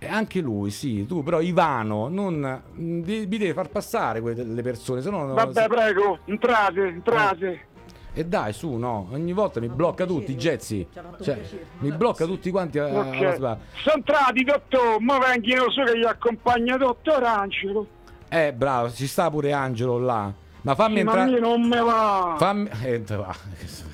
E 0.02 0.08
anche 0.08 0.40
lui, 0.40 0.70
sì, 0.70 1.04
tu 1.04 1.22
però 1.22 1.42
Ivano, 1.42 2.08
non, 2.08 2.62
mi 2.76 3.02
deve 3.28 3.52
far 3.52 3.68
passare 3.68 4.22
quelle 4.22 4.42
le 4.44 4.62
persone, 4.62 5.02
se 5.02 5.10
no... 5.10 5.26
Vabbè, 5.26 5.52
se- 5.60 5.68
prego, 5.68 6.18
entrate, 6.24 6.86
entrate. 6.86 7.60
E 8.14 8.24
dai, 8.24 8.54
su, 8.54 8.72
no, 8.76 9.08
ogni 9.12 9.34
volta 9.34 9.60
mi 9.60 9.68
blocca 9.68 10.06
piacere, 10.06 10.20
tutti, 10.26 10.36
Jezzi. 10.36 10.88
Cioè, 11.20 11.40
mi 11.80 11.92
blocca 11.92 12.24
tutti 12.24 12.50
quanti 12.50 12.78
a- 12.78 12.86
alla 12.86 13.00
Ok. 13.00 13.34
sbarra. 13.34 13.58
Sono 13.74 13.96
entrati, 13.96 14.42
dottor, 14.42 15.00
ma 15.00 15.18
vengono 15.18 15.70
su 15.70 15.82
che 15.84 15.98
gli 15.98 16.04
accompagna 16.06 16.78
dottor 16.78 17.22
Angelo. 17.22 17.86
Eh, 18.30 18.54
bravo, 18.54 18.90
ci 18.90 19.06
sta 19.06 19.28
pure 19.28 19.52
Angelo 19.52 19.98
là. 19.98 20.32
Ma 20.62 20.74
fammi 20.74 20.94
Sì, 20.94 21.00
entrare... 21.00 21.40
non 21.40 21.66
me 21.66 21.80
va. 21.80 22.34
Fammi... 22.38 22.68
Eh, 22.82 23.02
va. 23.06 23.34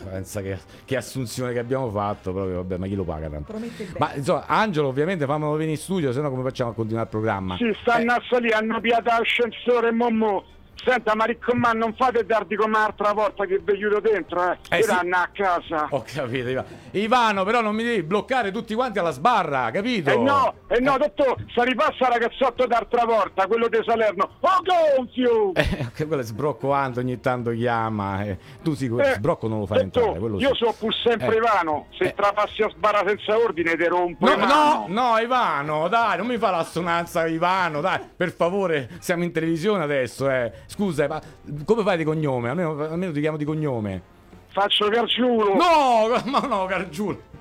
Pensa 0.09 0.41
che, 0.41 0.59
che 0.85 0.97
assunzione 0.97 1.53
che 1.53 1.59
abbiamo 1.59 1.91
fatto, 1.91 2.33
proprio, 2.33 2.57
vabbè, 2.57 2.77
ma 2.77 2.87
chi 2.87 2.95
lo 2.95 3.05
paga 3.05 3.29
tanto? 3.29 3.53
Ma 3.99 4.15
insomma, 4.15 4.47
Angelo 4.47 4.89
ovviamente 4.89 5.27
fammelo 5.27 5.53
venire 5.53 5.73
in 5.73 5.77
studio, 5.79 6.13
se 6.13 6.21
no 6.21 6.31
come 6.31 6.43
facciamo 6.43 6.71
a 6.71 6.75
continuare 6.75 7.07
il 7.07 7.11
programma? 7.11 7.57
Sì, 7.57 7.77
stanno 7.81 8.13
Eh, 8.13 8.17
a 8.17 8.23
salire, 8.29 8.55
hanno 8.55 8.81
piato 8.81 9.11
l'ascensore, 9.11 9.91
mommo. 9.91 10.45
Senta, 10.85 11.15
ma 11.17 11.25
raccomando, 11.27 11.79
non 11.85 11.95
fate 11.97 12.25
tardi 12.27 12.55
come 12.55 12.73
l'altra 12.79 13.13
volta 13.13 13.45
che 13.45 13.59
vi 13.65 13.75
chiudo 13.77 13.99
dentro, 13.99 14.53
eh. 14.53 14.59
Eh, 14.71 14.83
sì. 14.83 14.91
vanno 14.91 15.17
a 15.17 15.29
casa. 15.33 15.87
Ho 15.91 16.05
capito, 16.07 16.49
Ivano. 16.49 16.67
Ivano, 16.93 17.45
però 17.45 17.61
non 17.61 17.75
mi 17.75 17.83
devi 17.83 18.03
bloccare 18.05 18.53
tutti 18.53 18.73
quanti 18.75 18.99
alla 19.01 19.11
sbarra, 19.11 19.71
capito? 19.73 20.11
E 20.11 20.17
no, 20.17 20.55
e 20.69 20.79
no, 20.81 20.97
dottor, 20.99 21.37
sta 21.51 21.65
ripassa 21.65 22.09
ragazzotto 22.09 22.67
d'altra 22.67 23.05
volta, 23.05 23.47
quello 23.49 23.69
di 23.69 23.79
Salerno. 23.85 24.31
Oh, 24.41 24.97
gonfio! 24.97 25.53
Eh, 25.77 25.89
che 25.95 26.07
quello 26.07 26.23
è 26.23 26.25
sbrocco 26.25 26.73
Anto 26.73 27.01
ogni 27.01 27.19
tanto 27.21 27.51
chiama. 27.51 28.23
eh. 28.25 28.39
Tu 28.63 28.75
sì, 28.75 28.87
Eh, 28.87 29.15
sbrocco 29.15 29.49
non 29.49 29.61
lo 29.61 29.67
fai 29.67 29.83
dottor, 29.85 30.03
entrare, 30.03 30.19
quello 30.21 30.39
io 30.39 30.55
sì. 30.55 30.65
so 30.65 30.75
pur 30.79 30.95
sempre 30.95 31.35
Eh. 31.35 31.39
Ivano, 31.39 31.87
se 31.99 32.05
Eh. 32.05 32.15
trapassi 32.15 32.63
a 32.63 32.69
sbarra 32.69 33.03
senza 33.07 33.37
ordine 33.37 33.77
ti 33.77 33.85
rompo 33.87 34.25
No, 34.27 34.37
no, 34.37 34.85
no, 34.89 35.19
Ivano, 35.19 35.89
dai, 35.89 36.17
non 36.19 36.27
mi 36.27 36.37
fa 36.39 36.51
l'assonanza, 36.51 37.27
Ivano, 37.27 37.81
dai, 37.81 38.01
per 38.17 38.31
favore, 38.33 38.89
siamo 39.01 39.25
in 39.25 39.33
televisione 39.33 39.83
adesso, 39.83 40.31
eh. 40.31 40.53
Scusa, 40.67 41.07
ma 41.09 41.21
come 41.65 41.83
fai 41.83 41.97
di 41.97 42.05
cognome? 42.05 42.51
Almeno, 42.51 42.71
almeno 42.85 43.13
ti 43.13 43.21
chiamo 43.21 43.37
di 43.37 43.45
cognome. 43.45 44.03
Faccio 44.49 44.89
Gargiulo. 44.89 45.55
No, 45.55 46.21
ma 46.25 46.41
no, 46.41 46.67
Gargiulo. 46.67 47.35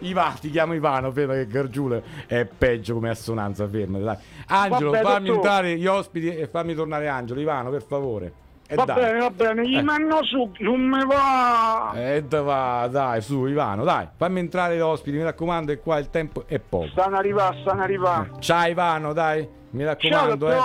Ivano, 0.00 0.34
ti 0.40 0.50
chiamo 0.50 0.74
Ivano, 0.74 1.10
ferma 1.12 1.34
che 1.34 1.46
Gargiulo 1.46 2.02
è 2.26 2.44
peggio 2.46 2.94
come 2.94 3.10
assonanza, 3.10 3.68
ferma, 3.68 3.98
dai. 3.98 4.16
Angelo, 4.48 4.90
Vabbè, 4.90 5.02
fammi 5.02 5.26
dottor. 5.28 5.34
entrare 5.44 5.76
gli 5.76 5.86
ospiti 5.86 6.28
e 6.34 6.46
fammi 6.46 6.74
tornare 6.74 7.08
Angelo, 7.08 7.40
Ivano, 7.40 7.70
per 7.70 7.82
favore. 7.82 8.32
E 8.66 8.76
va 8.76 8.84
dai. 8.86 8.96
bene, 8.96 9.18
va 9.18 9.30
bene, 9.30 9.68
gli 9.68 9.76
Eh. 9.76 9.82
manno 9.82 10.24
su, 10.24 10.50
non 10.60 10.80
me 10.80 11.04
va. 11.04 11.92
E 11.94 12.24
dai, 12.24 12.42
va, 12.42 12.88
dai, 12.90 13.20
su 13.20 13.44
Ivano, 13.46 13.84
dai, 13.84 14.08
fammi 14.16 14.38
entrare 14.40 14.76
gli 14.76 14.80
ospiti, 14.80 15.16
mi 15.18 15.22
raccomando, 15.22 15.70
e 15.72 15.78
qua 15.80 15.98
il 15.98 16.08
tempo 16.08 16.44
è 16.46 16.58
poco. 16.60 16.86
Stanno 16.88 17.16
arrivando, 17.16 17.60
stanno 17.60 17.82
arrivando. 17.82 18.38
Ciao 18.38 18.66
Ivano, 18.68 19.12
dai, 19.12 19.46
mi 19.70 19.82
Ciao, 19.82 19.88
raccomando, 19.88 20.50
eh. 20.50 20.56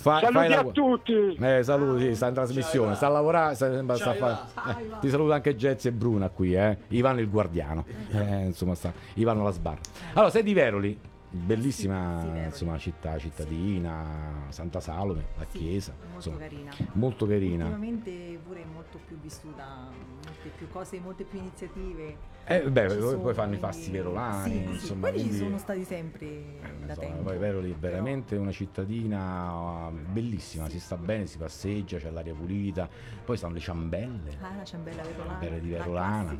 Fa- 0.00 0.18
Saluti 0.20 0.32
fai 0.32 0.52
a 0.52 0.62
la- 0.62 0.70
tutti. 0.70 1.36
Eh, 1.38 1.62
saluti, 1.62 2.14
sta 2.14 2.28
in 2.28 2.34
trasmissione, 2.34 2.94
sta 2.94 3.06
a 3.06 3.10
lavorare, 3.10 3.54
sta, 3.54 3.66
sta 3.96 4.10
a 4.10 4.14
fare- 4.14 4.38
Ciao, 4.54 4.70
eh, 4.70 4.76
ti 5.00 5.08
saluta 5.10 5.34
anche 5.34 5.54
Jezzi 5.54 5.88
e 5.88 5.92
Bruna 5.92 6.30
qui, 6.30 6.54
eh. 6.54 6.78
Ivano 6.88 7.20
il 7.20 7.28
guardiano. 7.28 7.84
Eh, 8.10 8.44
insomma, 8.46 8.74
sta 8.74 8.90
Ivano 9.14 9.44
la 9.44 9.50
sbarra. 9.50 9.78
Allora, 10.14 10.30
sei 10.30 10.42
di 10.42 10.54
Veroli? 10.54 10.98
Bellissima 11.30 12.20
Sì, 12.22 12.28
sì, 12.38 12.44
insomma, 12.44 12.78
città, 12.78 13.18
cittadina, 13.18 14.46
Santa 14.48 14.80
Salome, 14.80 15.26
la 15.38 15.46
Sì, 15.48 15.58
chiesa, 15.58 15.92
molto 16.00 16.14
insomma, 16.16 16.36
carina. 16.38 16.70
molto 16.92 17.26
carina. 17.26 17.64
Ultimamente 17.64 18.38
pure 18.44 18.64
molto 18.64 18.98
più 19.06 19.16
vissuta, 19.20 19.88
molte 20.24 20.48
più 20.56 20.68
cose, 20.68 20.98
molte 21.00 21.24
più 21.24 21.38
iniziative. 21.38 22.28
Eh, 22.44 22.62
beh, 22.68 22.88
ci 22.88 22.96
poi, 22.96 23.00
sono, 23.00 23.20
poi 23.20 23.34
fanno 23.34 23.54
i 23.54 23.58
fasti 23.58 23.90
verolani, 23.92 24.50
Sì, 24.50 24.64
sì, 24.64 24.70
insomma, 24.72 25.00
quelli 25.02 25.18
ci 25.18 25.24
quindi- 25.28 25.44
sono 25.44 25.58
stati 25.58 25.84
sempre 25.84 26.26
Eh, 26.26 26.58
da 26.84 26.92
insomma, 26.94 27.06
tempo. 27.06 27.22
poi 27.22 27.38
Veroli 27.38 27.70
è 27.70 27.74
però- 27.74 27.92
veramente 27.92 28.36
una 28.36 28.50
cittadina 28.50 29.86
uh, 29.88 29.92
bellissima, 29.92 30.68
si 30.68 30.80
sta 30.80 30.96
bene, 30.96 31.26
si 31.26 31.38
passeggia, 31.38 31.98
c'è 31.98 32.10
l'aria 32.10 32.34
pulita, 32.34 32.88
poi 33.24 33.36
stanno 33.36 33.54
le 33.54 33.60
ciambelle, 33.60 34.36
Ah, 34.40 34.56
la 34.56 34.64
ciambella 34.64 35.02
verolana. 35.02 35.30
ciambelle 35.38 35.60
di 35.60 35.70
la 35.70 35.78
Verolana. 35.78 36.38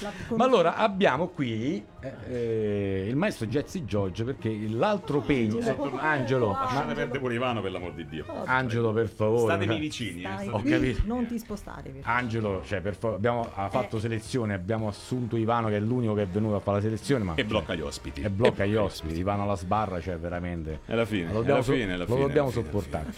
La 0.00 0.12
Ma 0.36 0.44
allora 0.44 0.76
abbiamo 0.76 1.28
qui 1.28 1.82
eh, 2.00 2.12
eh, 2.28 3.06
il 3.08 3.16
maestro 3.16 3.46
Jazzy 3.46 3.86
Giorgio 4.18 4.24
perché 4.24 4.66
l'altro 4.68 5.20
pegno, 5.20 5.58
eh, 5.58 5.76
Angelo, 5.98 6.50
Lasciate 6.52 6.86
ma- 6.86 6.92
perdere 6.94 7.18
pure 7.20 7.34
Ivano 7.34 7.60
per 7.60 7.70
l'amor 7.70 7.92
di 7.92 8.06
Dio. 8.08 8.24
Angelo 8.44 8.92
per 8.92 9.08
favore. 9.08 9.54
Statemi 9.54 9.78
vicini. 9.78 10.22
eh, 10.22 10.26
Stai 10.26 10.48
state- 10.48 10.50
Ho 10.50 10.62
capito. 10.62 11.02
non 11.04 11.26
ti 11.26 11.38
spostare. 11.38 11.92
Angelo, 12.02 12.62
cioè, 12.64 12.80
per 12.80 12.96
favore, 12.96 13.18
abbiamo 13.18 13.48
ha 13.54 13.68
fatto 13.68 13.98
selezione, 14.00 14.54
abbiamo 14.54 14.88
assunto 14.88 15.36
Ivano 15.36 15.68
che 15.68 15.76
è 15.76 15.80
l'unico 15.80 16.14
che 16.14 16.22
è 16.22 16.26
venuto 16.26 16.56
a 16.56 16.60
fare 16.60 16.78
la 16.78 16.82
selezione, 16.82 17.24
ma 17.24 17.34
E 17.36 17.44
blocca 17.44 17.74
gli 17.74 17.80
ospiti. 17.80 18.22
e 18.22 18.30
blocca 18.30 18.64
gli 18.64 18.74
ospiti, 18.76 19.18
Ivano 19.18 19.42
alla 19.44 19.56
sbarra, 19.56 20.00
cioè 20.00 20.18
veramente. 20.18 20.80
È 20.84 20.94
la 20.94 21.04
fine, 21.04 21.26
Lo 21.28 21.34
dobbiamo, 21.34 21.62
fine, 21.62 21.96
lo 21.96 22.50
sopportare. 22.50 23.12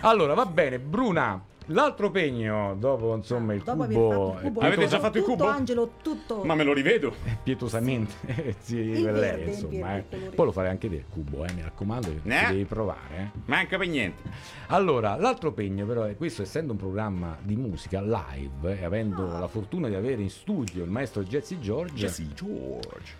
Allora, 0.00 0.34
va 0.34 0.46
bene, 0.46 0.78
Bruna, 0.78 1.40
l'altro 1.70 2.10
pegno 2.10 2.74
dopo 2.78 3.14
insomma 3.14 3.54
il 3.54 3.62
Dopo 3.62 3.82
aver 3.82 3.96
cubo, 3.96 4.10
fatto 4.32 4.36
il 4.36 4.52
cubo, 4.52 4.60
Avete 4.60 4.86
già 4.86 4.98
fatto 5.00 5.18
il 5.18 5.24
tutto, 5.24 5.36
cubo? 5.36 5.48
Angelo, 5.48 5.90
tutto. 6.02 6.44
Ma 6.44 6.54
me 6.54 6.64
lo 6.64 6.72
rivedo. 6.72 7.12
pietosamente 7.42 8.54
sì, 8.60 8.76
Il 8.76 9.02
per 9.04 9.12
verde, 9.14 9.44
lei, 9.44 9.48
insomma, 9.54 9.86
verde, 9.86 9.98
eh. 9.98 10.00
il 10.00 10.08
colore. 10.18 10.34
poi 10.36 10.44
lo 10.46 10.52
farei 10.52 10.70
anche 10.70 10.88
te 10.88 10.94
il 10.96 11.04
cubo, 11.08 11.44
eh, 11.44 11.52
mi 11.52 11.62
raccomando, 11.62 12.08
Eh? 12.08 12.12
ci 12.22 12.46
devi 12.52 12.64
provare. 12.64 13.16
eh. 13.16 13.38
Manca 13.46 13.76
per 13.78 13.88
niente. 13.88 14.22
Allora, 14.68 15.16
l'altro 15.16 15.52
pegno 15.52 15.84
però 15.86 16.04
è 16.04 16.16
questo, 16.16 16.42
essendo 16.42 16.72
un 16.72 16.78
programma 16.78 17.36
di 17.42 17.56
musica 17.56 18.00
live 18.00 18.78
e 18.78 18.84
avendo 18.84 19.26
la 19.38 19.48
fortuna 19.48 19.88
di 19.88 19.94
avere 19.94 20.22
in 20.22 20.30
studio 20.30 20.84
il 20.84 20.90
maestro 20.90 21.22
Jesse 21.22 21.58
George, 21.60 22.06
George. 22.34 23.14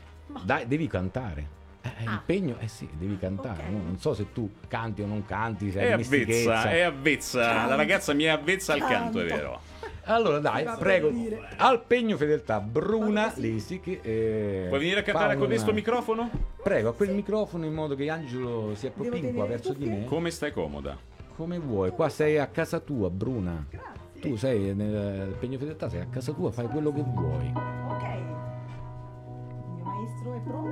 dai, 0.44 0.66
devi 0.66 0.86
cantare. 0.86 1.58
Eh, 1.98 2.04
Ah. 2.06 2.12
il 2.12 2.20
pegno, 2.24 2.56
eh 2.60 2.68
sì, 2.68 2.88
devi 2.92 3.18
cantare. 3.18 3.62
Ok. 3.64 3.70
no? 3.70 3.82
Non 3.82 3.98
so 3.98 4.14
se 4.14 4.32
tu 4.32 4.50
canti 4.68 5.02
o 5.02 5.06
non 5.06 5.24
canti, 5.26 5.70
se 5.70 5.80
È 5.80 5.92
avvezza, 5.92 6.70
è 6.70 6.80
avvezza. 6.80 7.66
La 7.66 7.74
ragazza 7.74 8.12
mi 8.14 8.24
è 8.24 8.28
avvezza 8.28 8.72
al 8.74 8.80
canto, 8.80 9.20
è 9.20 9.26
Canto. 9.26 9.34
vero. 9.36 9.60
Allora 10.04 10.38
dai, 10.38 10.66
prego, 10.78 11.12
al 11.58 11.84
pegno 11.84 12.16
fedeltà, 12.16 12.58
Bruna. 12.60 13.32
Lisi 13.36 13.80
che... 13.80 14.00
eh, 14.02 14.66
Puoi 14.68 14.80
venire 14.80 15.00
a 15.00 15.02
cantare 15.02 15.34
con 15.34 15.42
una- 15.44 15.46
questo 15.54 15.72
microfono? 15.72 16.30
Prego, 16.62 16.88
a 16.88 16.94
quel 16.94 17.10
microfono 17.10 17.64
in 17.64 17.74
modo 17.74 17.94
che 17.94 18.08
Angelo 18.10 18.74
si 18.74 18.86
appropinqua 18.86 19.46
verso 19.46 19.72
di 19.72 19.86
me. 19.88 20.04
Come 20.06 20.30
stai 20.30 20.52
comoda? 20.52 20.96
Come 21.36 21.58
vuoi, 21.58 21.90
qua 21.90 22.08
sei 22.08 22.38
a 22.38 22.46
casa 22.48 22.80
tua, 22.80 23.08
Bruna. 23.08 23.64
Grazie. 23.70 24.20
Tu 24.20 24.36
sei 24.36 24.74
nel 24.74 25.34
pegno 25.38 25.58
fedeltà, 25.58 25.88
sei 25.88 26.00
a 26.00 26.06
casa 26.10 26.32
tua, 26.32 26.50
fai 26.50 26.66
quello 26.66 26.92
che 26.92 27.02
vuoi. 27.04 27.52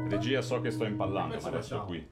Regia, 0.09 0.41
so 0.43 0.61
che 0.61 0.71
sto 0.71 0.85
impallando, 0.85 1.37
ma 1.41 1.49
Adesso 1.49 1.83
qui. 1.85 2.07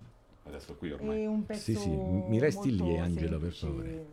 Adesso 0.44 0.74
qui 0.76 0.92
ormai. 0.92 1.22
È 1.22 1.26
un 1.26 1.44
pezzo 1.44 1.60
Sì, 1.60 1.74
sì, 1.74 1.88
mi 1.90 2.38
resti 2.38 2.74
lì, 2.76 2.96
Angelo, 2.98 3.38
per 3.38 3.52
favore. 3.52 4.06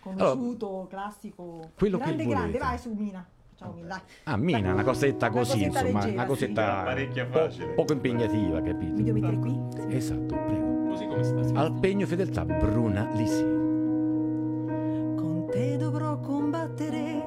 Conosciuto, 0.00 0.86
classico. 0.88 1.70
Quello 1.76 1.98
che 1.98 2.04
grande, 2.04 2.22
volete. 2.24 2.40
grande, 2.40 2.58
vai 2.58 2.78
su 2.78 2.92
Mina. 2.92 3.26
Ciao 3.56 3.72
Mina. 3.72 3.86
dai. 3.88 4.00
Ah, 4.24 4.36
Mina, 4.38 4.72
una 4.72 4.82
cosetta 4.82 5.26
Una 5.28 5.36
così, 5.38 5.52
cosetta 5.66 5.80
insomma, 5.80 5.98
leggera, 6.00 6.12
una 6.12 6.22
sì. 6.22 6.28
cosetta 6.28 6.82
Parecchia 6.82 7.26
po- 7.26 7.48
poco 7.74 7.92
impegnativa, 7.92 8.60
Mi 8.60 8.66
capito? 8.70 9.02
devo 9.02 9.12
mettere 9.18 9.38
qui? 9.38 9.60
Sì. 9.74 9.94
Esatto, 9.96 10.34
prego. 10.34 10.88
Così 10.88 11.06
come 11.06 11.22
sta? 11.22 11.60
Al 11.60 11.78
pegno 11.78 12.06
fedeltà, 12.06 12.44
Bruna 12.46 13.10
Lisi. 13.12 13.42
Con 15.16 15.46
te 15.50 15.76
dovrò 15.76 16.18
combattere, 16.20 17.19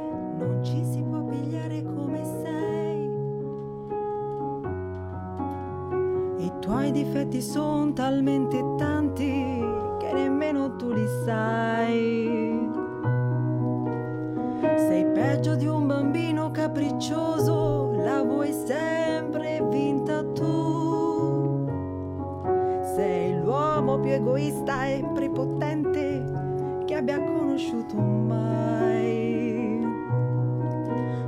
difetti 7.14 7.44
sono 7.44 7.94
talmente 7.94 8.60
tanti 8.76 9.30
che 10.00 10.14
nemmeno 10.14 10.76
tu 10.76 10.92
li 10.92 11.06
sai. 11.24 12.70
Sei 14.76 15.06
peggio 15.14 15.54
di 15.54 15.68
un 15.68 15.86
bambino 15.86 16.50
capriccioso, 16.50 17.94
la 17.98 18.24
vuoi 18.24 18.52
sempre 18.52 19.64
vinta 19.70 20.24
tu. 20.24 21.68
Sei 22.96 23.40
l'uomo 23.40 24.00
più 24.00 24.10
egoista 24.10 24.88
e 24.88 25.06
prepotente 25.14 26.82
che 26.86 26.96
abbia 26.96 27.22
conosciuto 27.22 27.96
mai. 27.96 29.86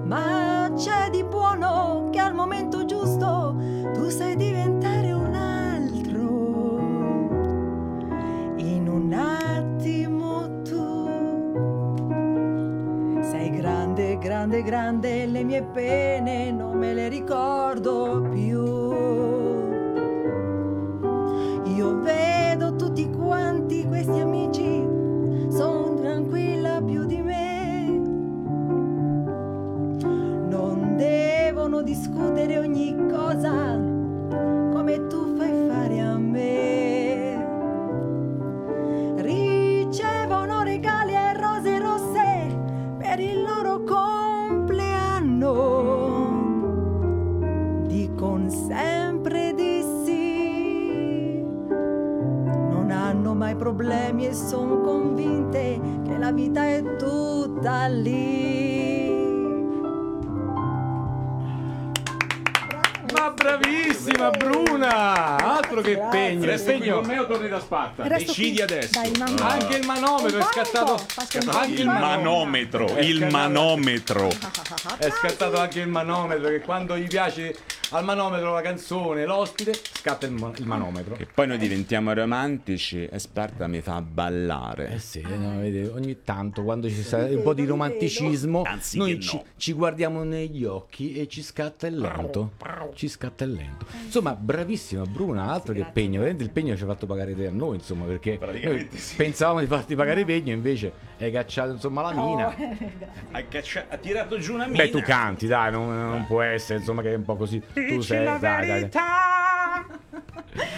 Ma 0.04 0.68
c'è 0.76 1.12
di 1.12 1.24
buono 1.24 2.08
che 2.10 2.18
al 2.20 2.34
momento 2.34 2.86
giusto 2.86 3.56
tu 3.94 4.10
sai 4.10 4.36
diventare 4.36 4.55
grande, 14.76 15.26
le 15.28 15.44
mie 15.44 15.64
pene 15.64 16.52
non 16.52 16.78
me 16.78 16.94
le 16.94 17.08
ricordo 17.08 18.28
più. 18.34 18.55
Resto 67.96 68.26
Decidi 68.32 68.52
qui. 68.54 68.62
adesso. 68.62 68.90
Dai, 69.02 69.12
Ah. 69.40 69.48
Anche 69.50 69.76
il 69.78 69.86
manometro 69.86 70.40
è 70.40 70.44
scattato. 70.44 70.94
po'. 70.96 71.06
Anche 71.58 71.82
Il 71.82 71.86
manometro. 71.88 72.88
È 72.96 73.02
il 73.02 73.18
scattato- 73.18 73.32
manometro. 73.38 74.28
È 74.98 75.10
scattato 75.10 75.60
anche 75.60 75.80
il 75.80 75.88
manometro 75.88 76.50
che 76.50 76.62
quando 76.62 76.98
gli 76.98 77.08
piace 77.08 77.56
al 77.92 78.04
manometro 78.04 78.54
la 78.54 78.62
canzone, 78.62 79.26
l'ospite, 79.26 79.74
scatta 80.06 80.28
il, 80.28 80.34
mo- 80.34 80.54
il 80.56 80.68
manometro. 80.68 81.16
E 81.18 81.26
poi 81.26 81.48
noi 81.48 81.58
diventiamo 81.58 82.14
romantici 82.14 83.06
e 83.06 83.18
Sparta 83.18 83.66
mi 83.66 83.82
fa 83.82 84.02
ballare. 84.02 84.92
Eh 84.92 85.00
sì, 85.00 85.22
no, 85.22 85.58
vedi, 85.60 85.84
ogni 85.88 86.22
tanto 86.24 86.64
quando 86.64 86.88
ci 86.88 87.02
sta 87.02 87.26
un 87.26 87.42
po' 87.42 87.56
di 87.56 87.66
romanticismo, 87.66 88.62
Anzi 88.64 89.00
noi 89.00 89.16
che 89.16 89.22
ci, 89.22 89.36
no. 89.38 89.44
ci 89.58 89.74
guardiamo 89.74 90.24
negli 90.24 90.64
occhi 90.64 91.14
e 91.14 91.28
ci 91.28 91.42
scatta 91.42 91.88
il 91.88 91.98
lento. 91.98 92.52
Ci 92.94 93.08
scatta 93.08 93.46
il 93.46 93.54
lento. 93.54 93.88
Insomma, 94.04 94.36
bravissima 94.36 95.06
Bruna, 95.06 95.50
altro 95.50 95.74
che 95.74 95.88
pegno. 95.92 96.20
Veramente 96.20 96.44
il 96.44 96.52
pegno 96.52 96.78
ci 96.78 96.84
ha 96.84 96.86
fatto 96.86 97.08
pagare 97.08 97.36
te 97.36 97.48
a 97.48 97.52
noi, 97.52 97.78
insomma, 97.78 98.06
perché 98.06 98.38
noi 98.40 98.88
sì. 98.92 99.16
pensavamo 99.16 99.60
di 99.60 99.66
farti 99.66 99.96
pagare 99.96 100.24
pegno, 100.24 100.54
invece 100.54 100.94
hai 101.18 101.32
cacciato 101.32 101.72
insomma 101.72 102.04
la 102.04 102.12
mina. 102.14 102.56
Ha, 103.32 103.42
caccia- 103.50 103.88
ha 103.90 103.98
tirato 103.98 104.38
giù 104.38 104.54
una 104.54 104.68
mina. 104.68 104.84
Beh, 104.84 104.90
tu 104.92 105.02
canti, 105.02 105.48
dai, 105.48 105.70
non, 105.70 105.88
non 105.88 106.26
può 106.26 106.42
essere, 106.42 106.80
insomma, 106.80 107.02
che 107.02 107.12
è 107.12 107.16
un 107.16 107.24
po' 107.24 107.36
così. 107.36 107.62
Tu 107.74 108.00
sei, 108.00 108.24
dai, 108.24 108.40
dai, 108.40 108.90
dai. 108.90 108.90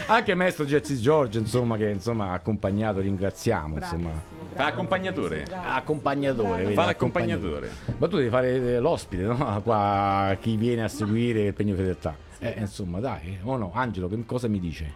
Anche 0.08 0.34
maestro 0.36 0.66
Jesse 0.66 0.98
George, 1.00 1.38
insomma, 1.40 1.78
che 1.78 1.90
insomma 1.90 2.30
ha 2.30 2.34
accompagnato, 2.34 3.00
ringraziamo, 3.00 3.76
insomma. 3.78 4.10
Fa 4.54 4.66
accompagnatore. 4.66 5.46
Accompagnatore, 5.52 6.64
vedi, 6.64 6.74
Fa 6.74 6.86
l'accompagnatore. 6.86 7.70
Ma 7.98 8.08
tu 8.08 8.18
devi 8.18 8.30
fare 8.30 8.56
eh, 8.56 8.80
l'ospite, 8.80 9.24
no? 9.24 9.62
Qua 9.64 10.36
chi 10.40 10.56
viene 10.56 10.84
a 10.84 10.88
seguire 10.88 11.48
il 11.48 11.54
pegno 11.54 11.76
fedeltà. 11.76 12.16
Eh, 12.40 12.56
insomma, 12.58 13.00
dai, 13.00 13.38
o 13.44 13.58
no, 13.58 13.72
Angelo, 13.74 14.08
che 14.08 14.18
cosa 14.26 14.48
mi 14.48 14.60
dice? 14.60 14.94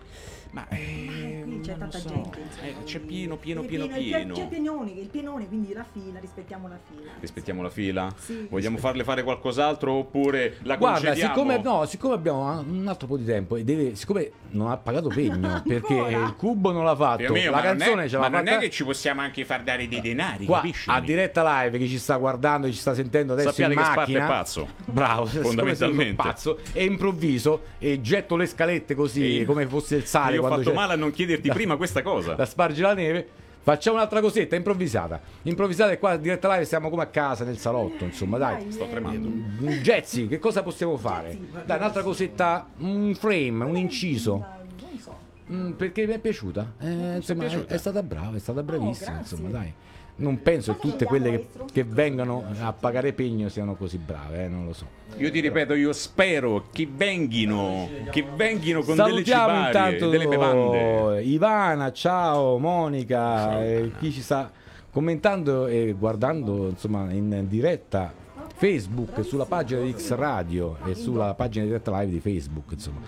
Ma 0.51 0.67
eh, 0.69 1.30
c'è 1.61 1.69
non 1.75 1.79
tanta 1.89 1.97
so. 1.99 2.09
gente. 2.09 2.39
Eh, 2.63 2.75
c'è 2.85 2.99
pieno, 2.99 3.37
pieno, 3.37 3.61
è 3.61 3.65
pieno, 3.65 3.87
c'è- 3.87 3.93
pieno. 3.99 4.33
C'è 4.33 4.47
pienone, 4.47 4.91
il 4.91 5.07
pienone, 5.07 5.47
quindi 5.47 5.73
la 5.73 5.85
fila, 5.89 6.19
rispettiamo 6.19 6.67
la 6.67 6.77
fila. 6.89 7.11
Rispettiamo 7.19 7.61
la 7.61 7.69
fila? 7.69 8.13
Sì. 8.17 8.47
Vogliamo 8.49 8.77
farle 8.77 9.03
fare 9.03 9.23
qualcos'altro 9.23 9.93
oppure 9.93 10.57
la 10.63 10.75
Guarda, 10.77 10.99
concediamo? 10.99 11.33
siccome, 11.33 11.57
no, 11.61 11.85
siccome 11.85 12.13
abbiamo 12.15 12.59
un 12.67 12.87
altro 12.87 13.07
po' 13.07 13.17
di 13.17 13.25
tempo 13.25 13.55
e 13.55 13.63
deve, 13.63 13.95
siccome 13.95 14.31
non 14.51 14.69
ha 14.69 14.77
pagato 14.77 15.07
pegno 15.13 15.61
perché 15.65 15.93
il 15.93 16.33
cubo 16.37 16.71
non 16.71 16.83
l'ha 16.83 16.95
fatto, 16.95 17.31
mio, 17.31 17.51
la 17.51 17.57
ma 17.57 17.63
non 17.63 17.77
canzone 17.77 18.03
è, 18.03 18.09
ce 18.09 18.17
ma 18.17 18.23
l'ha 18.23 18.29
non 18.29 18.45
fatta 18.45 18.57
è 18.57 18.59
che 18.59 18.69
ci 18.69 18.83
possiamo 18.83 19.21
anche 19.21 19.45
far 19.45 19.63
dare 19.63 19.87
dei 19.87 20.01
denari, 20.01 20.45
qua 20.45 20.57
capisci? 20.57 20.89
a 20.89 20.99
diretta 20.99 21.61
live 21.63 21.77
chi 21.77 21.87
ci 21.87 21.97
sta 21.97 22.15
guardando, 22.17 22.67
chi 22.67 22.73
ci 22.73 22.79
sta 22.79 22.93
sentendo 22.93 23.33
adesso 23.33 23.49
Sappiate 23.49 23.71
in 23.73 23.77
che 23.77 23.83
Sparta 23.83 23.99
macchina. 24.01 24.25
è 24.25 24.27
pazzo. 24.27 24.67
Bravo, 24.85 25.25
Fondamentalmente. 25.61 26.15
pazzo 26.15 26.59
e 26.73 26.83
improvviso 26.85 27.61
e 27.77 28.01
getto 28.01 28.35
le 28.35 28.45
scalette 28.45 28.95
così 28.95 29.41
E- 29.41 29.45
come 29.45 29.65
fosse 29.67 29.95
il 29.97 30.05
sale 30.05 30.35
Io 30.35 30.43
ho 30.45 30.47
fatto 30.47 30.61
c'è- 30.69 30.73
male 30.73 30.93
a 30.93 30.95
non 30.95 31.11
chiederti 31.11 31.49
prima 31.53 31.75
questa 31.77 32.01
cosa. 32.01 32.33
da 32.33 32.45
spargere 32.45 32.87
la 32.87 32.93
neve. 32.93 33.27
Facciamo 33.63 33.97
un'altra 33.97 34.21
cosetta 34.21 34.55
improvvisata. 34.55 35.21
Improvvisata 35.43 35.91
e 35.91 35.99
qua 35.99 36.17
diretta 36.17 36.51
live 36.51 36.65
siamo 36.65 36.89
come 36.89 37.03
a 37.03 37.07
casa 37.07 37.43
nel 37.43 37.59
salotto, 37.59 38.05
insomma, 38.05 38.39
dai. 38.39 38.71
Sto 38.71 38.87
tremando. 38.87 39.29
Mm, 39.29 39.67
Jazzy, 39.81 40.27
che 40.27 40.39
cosa 40.39 40.63
possiamo 40.63 40.97
fare? 40.97 41.37
Dai, 41.65 41.77
un'altra 41.77 42.01
cosetta, 42.01 42.67
un 42.77 43.13
frame, 43.13 43.63
un 43.65 43.77
inciso. 43.77 44.37
Non 44.79 44.97
so. 44.99 45.15
Mm, 45.51 45.71
perché 45.73 46.07
mi 46.07 46.13
è 46.13 46.19
piaciuta. 46.19 46.73
Eh, 46.79 47.15
insomma, 47.17 47.43
è, 47.43 47.47
piaciuta? 47.47 47.73
è 47.75 47.77
stata 47.77 48.01
brava, 48.01 48.35
è 48.35 48.39
stata 48.39 48.63
bravissima. 48.63 49.11
grazie. 49.11 49.37
insomma, 49.37 49.49
dai. 49.51 49.73
Non 50.17 50.41
penso 50.41 50.75
che 50.75 50.79
tutte 50.79 51.05
quelle 51.05 51.31
che, 51.31 51.47
che 51.71 51.83
vengono 51.83 52.43
a 52.59 52.73
pagare 52.73 53.13
pegno 53.13 53.49
siano 53.49 53.75
così 53.75 53.97
brave, 53.97 54.43
eh, 54.43 54.47
non 54.47 54.65
lo 54.65 54.73
so. 54.73 54.85
Io 55.17 55.31
ti 55.31 55.39
ripeto, 55.39 55.73
io 55.73 55.93
spero 55.93 56.65
che 56.71 56.87
venghino, 56.91 57.89
che 58.11 58.23
venghino 58.35 58.83
con 58.83 58.95
Salutiamo 58.95 59.47
delle 59.47 59.65
cibarie, 59.65 59.65
intanto 59.65 60.09
delle 60.09 60.27
bevande. 60.27 61.21
Ivana, 61.23 61.91
ciao, 61.91 62.57
Monica, 62.59 63.37
Ciao, 63.37 63.61
eh, 63.61 63.77
Ivana. 63.77 63.97
chi 63.99 64.11
ci 64.11 64.21
sta 64.21 64.51
commentando 64.91 65.67
e 65.67 65.95
guardando 65.97 66.67
insomma 66.67 67.11
in 67.11 67.45
diretta 67.47 68.13
Facebook 68.55 69.23
sulla 69.25 69.45
pagina 69.45 69.81
di 69.81 69.93
X 69.97 70.11
Radio 70.13 70.77
e 70.85 70.93
sulla 70.93 71.33
pagina 71.33 71.63
di 71.63 71.71
diretta 71.71 71.99
live 71.99 72.11
di 72.11 72.19
Facebook, 72.19 72.73
insomma, 72.73 72.99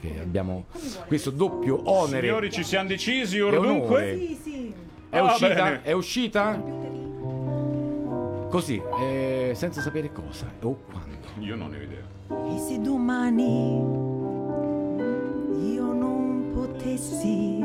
che 0.00 0.18
abbiamo 0.20 0.64
questo 1.06 1.30
doppio 1.30 1.82
onere. 1.84 2.28
Signori, 2.28 2.50
ci 2.50 2.64
siamo 2.64 2.88
decisi 2.88 3.38
or 3.38 3.52
onore. 3.54 3.68
dunque? 3.68 4.16
Sì, 4.18 4.38
sì. 4.42 4.72
È 5.12 5.20
Va 5.20 5.24
uscita? 5.26 5.48
bene. 5.54 5.82
È 5.82 5.92
uscita? 5.92 6.62
Così, 8.48 8.82
eh, 8.98 9.52
senza 9.54 9.82
sapere 9.82 10.10
cosa 10.10 10.46
o 10.62 10.76
quando. 10.90 11.10
Io 11.40 11.54
non 11.54 11.70
ne 11.70 11.78
vedevo. 11.78 12.54
E 12.54 12.58
se 12.58 12.80
domani 12.80 13.80
io 15.74 15.92
non 15.92 16.50
potessi 16.54 17.60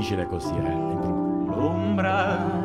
difficile 0.00 0.26
così, 0.26 0.54
eh. 0.56 0.72
L'ombra. 1.46 2.59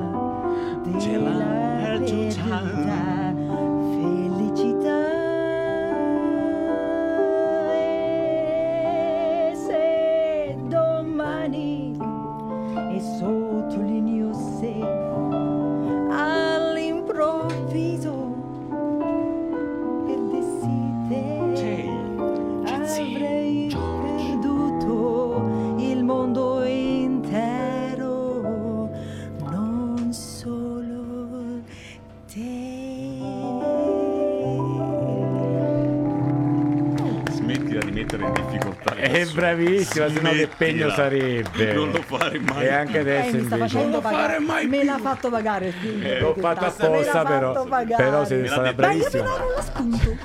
Bravissima, 39.66 40.10
se 40.10 40.22
no 40.22 40.30
che 40.32 40.50
pegno 40.58 40.90
sarebbe. 40.90 41.74
Non 41.74 41.92
lo 41.92 42.02
fare 42.02 42.40
mai. 42.40 42.66
E 42.66 42.70
anche 42.70 42.98
Eh, 42.98 43.00
adesso 43.02 43.44
sta 43.44 43.56
invece. 43.56 43.78
Non 43.78 43.92
lo 43.92 44.02
fare 44.02 44.40
mai 44.40 44.68
me 44.68 44.84
l'ha 44.84 44.98
fatto 44.98 45.30
pagare. 45.30 45.74
Eh, 46.02 46.20
L'ho 46.20 46.34
fatto 46.36 46.66
apposta 46.66 47.24
però. 47.24 47.54
Però 47.66 48.20
l'ha 48.20 48.26
stata 48.26 48.36
detto. 48.36 48.60
Ma 48.62 48.68
io 48.68 48.74
bravissima. 48.74 49.24
però 49.24 49.38
non 49.38 49.48
lo 49.56 49.62
spunto. 49.62 50.18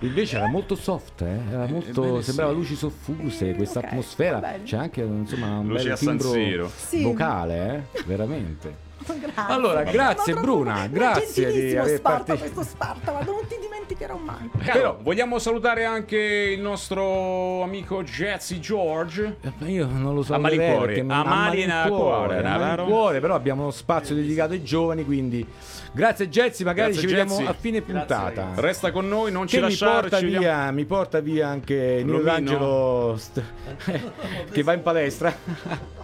Invece 0.00 0.36
era 0.36 0.48
molto 0.48 0.74
soft, 0.74 1.22
eh? 1.22 1.38
era 1.50 1.66
molto, 1.66 2.02
Ebbene 2.04 2.22
sembrava 2.22 2.50
sì. 2.50 2.56
luci 2.56 2.74
soffuse, 2.76 3.54
questa 3.54 3.78
Ok, 3.80 3.84
atmosfera. 3.86 4.54
C'è 4.64 4.76
anche 4.76 5.00
insomma 5.00 5.58
un 5.58 5.66
Luci 5.68 5.88
bel 5.88 5.98
timbro 5.98 6.70
vocale, 7.02 7.84
eh? 7.92 8.02
veramente. 8.04 8.88
Grazie. 9.02 9.32
Allora, 9.54 9.82
grazie, 9.82 10.34
Ma 10.34 10.40
Bruna, 10.40 10.86
grazie 10.86 11.46
di 11.46 11.52
gentilissimo 11.52 11.82
aver 11.82 11.96
Sparta, 11.98 12.36
questo 12.36 12.62
Sparta, 12.62 13.12
ma 13.12 13.20
non 13.20 13.36
ti 13.48 13.56
dimenticherò 13.60 14.16
mai. 14.16 14.50
Però 14.64 14.98
vogliamo 15.00 15.38
salutare 15.38 15.84
anche 15.84 16.16
il 16.16 16.60
nostro 16.60 17.62
amico 17.62 18.02
Jazzy 18.02 18.60
George. 18.60 19.36
Eh, 19.40 19.70
Io 19.70 19.86
non 19.86 20.14
lo 20.14 20.22
so 20.22 20.34
A 20.34 20.38
malincuore, 20.38 20.86
perché 20.86 21.02
mi- 21.02 21.12
a 21.12 21.24
malincuore, 21.24 22.38
a 22.38 22.40
Navaro. 22.42 22.82
malincuore, 22.82 23.20
però 23.20 23.34
abbiamo 23.34 23.62
uno 23.62 23.70
spazio 23.70 24.14
dedicato 24.14 24.52
ai 24.52 24.62
giovani, 24.62 25.04
quindi 25.04 25.44
grazie 25.92 26.28
Jazzy, 26.28 26.62
magari 26.64 26.92
Grazie, 26.92 27.08
ci 27.08 27.14
vediamo 27.14 27.38
Jazzy. 27.38 27.50
a 27.50 27.54
fine 27.58 27.80
puntata. 27.82 28.48
Resta 28.56 28.92
con 28.92 29.08
noi, 29.08 29.32
non 29.32 29.46
ci 29.46 29.56
Che 29.56 29.62
mi 29.62 29.68
lasciare. 29.70 30.00
porta, 30.02 30.18
ci 30.18 30.24
vediamo- 30.24 30.44
via, 30.44 30.70
mi 30.70 30.84
porta 30.84 31.20
via 31.20 31.48
anche 31.48 31.74
Nino 32.04 32.18
Romino. 32.18 32.22
D'Angelo 32.22 33.16
st- 33.18 33.42
che 34.52 34.62
va 34.62 34.72
in 34.74 34.82
palestra. 34.82 35.98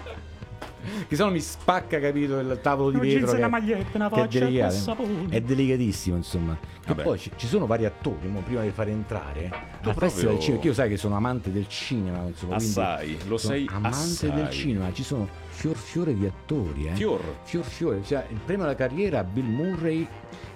Che 1.09 1.16
se 1.16 1.22
no 1.25 1.31
mi 1.31 1.40
spacca, 1.40 1.99
capito, 2.01 2.38
il 2.38 2.59
tavolo 2.62 2.90
di 2.90 2.99
vetro 2.99 3.27
e 3.29 3.31
che, 3.33 3.37
una 3.38 3.49
maglietta, 3.49 3.96
una 3.96 4.11
che 4.11 4.22
è 4.22 4.29
delicato. 4.29 4.75
sapone. 4.75 5.27
È 5.29 5.40
delicatissimo, 5.40 6.16
insomma. 6.16 6.57
Che 6.61 6.88
Vabbè. 6.88 7.03
poi 7.03 7.18
ci, 7.18 7.31
ci 7.37 7.46
sono 7.46 7.66
vari 7.66 7.85
attori, 7.85 8.29
mo, 8.29 8.40
prima 8.40 8.62
di 8.62 8.70
far 8.70 8.88
entrare 8.88 9.44
al 9.53 9.79
proprio- 9.81 10.09
Festival 10.09 10.35
del 10.35 10.42
Cinema, 10.42 10.61
che 10.62 10.68
io 10.68 10.75
sai 10.75 10.88
che 10.88 10.96
sono 10.96 11.16
amante 11.16 11.51
del 11.53 11.68
cinema, 11.68 12.22
insomma, 12.27 12.57
quindi 12.57 12.79
Assai, 12.79 13.18
lo 13.27 13.38
sei 13.38 13.66
amante 13.70 13.96
assai. 13.96 14.31
del 14.33 14.51
cinema, 14.51 14.92
ci 14.92 15.03
sono 15.03 15.29
fior 15.49 15.75
fiore 15.77 16.14
di 16.14 16.27
attori, 16.27 16.87
eh. 16.87 16.94
Fior. 16.94 17.20
Fior 17.42 17.64
fiore, 17.64 18.03
cioè 18.05 18.27
il 18.31 18.38
premio 18.44 18.64
alla 18.64 18.75
carriera 18.75 19.25
Bill 19.25 19.46
Murray 19.46 20.07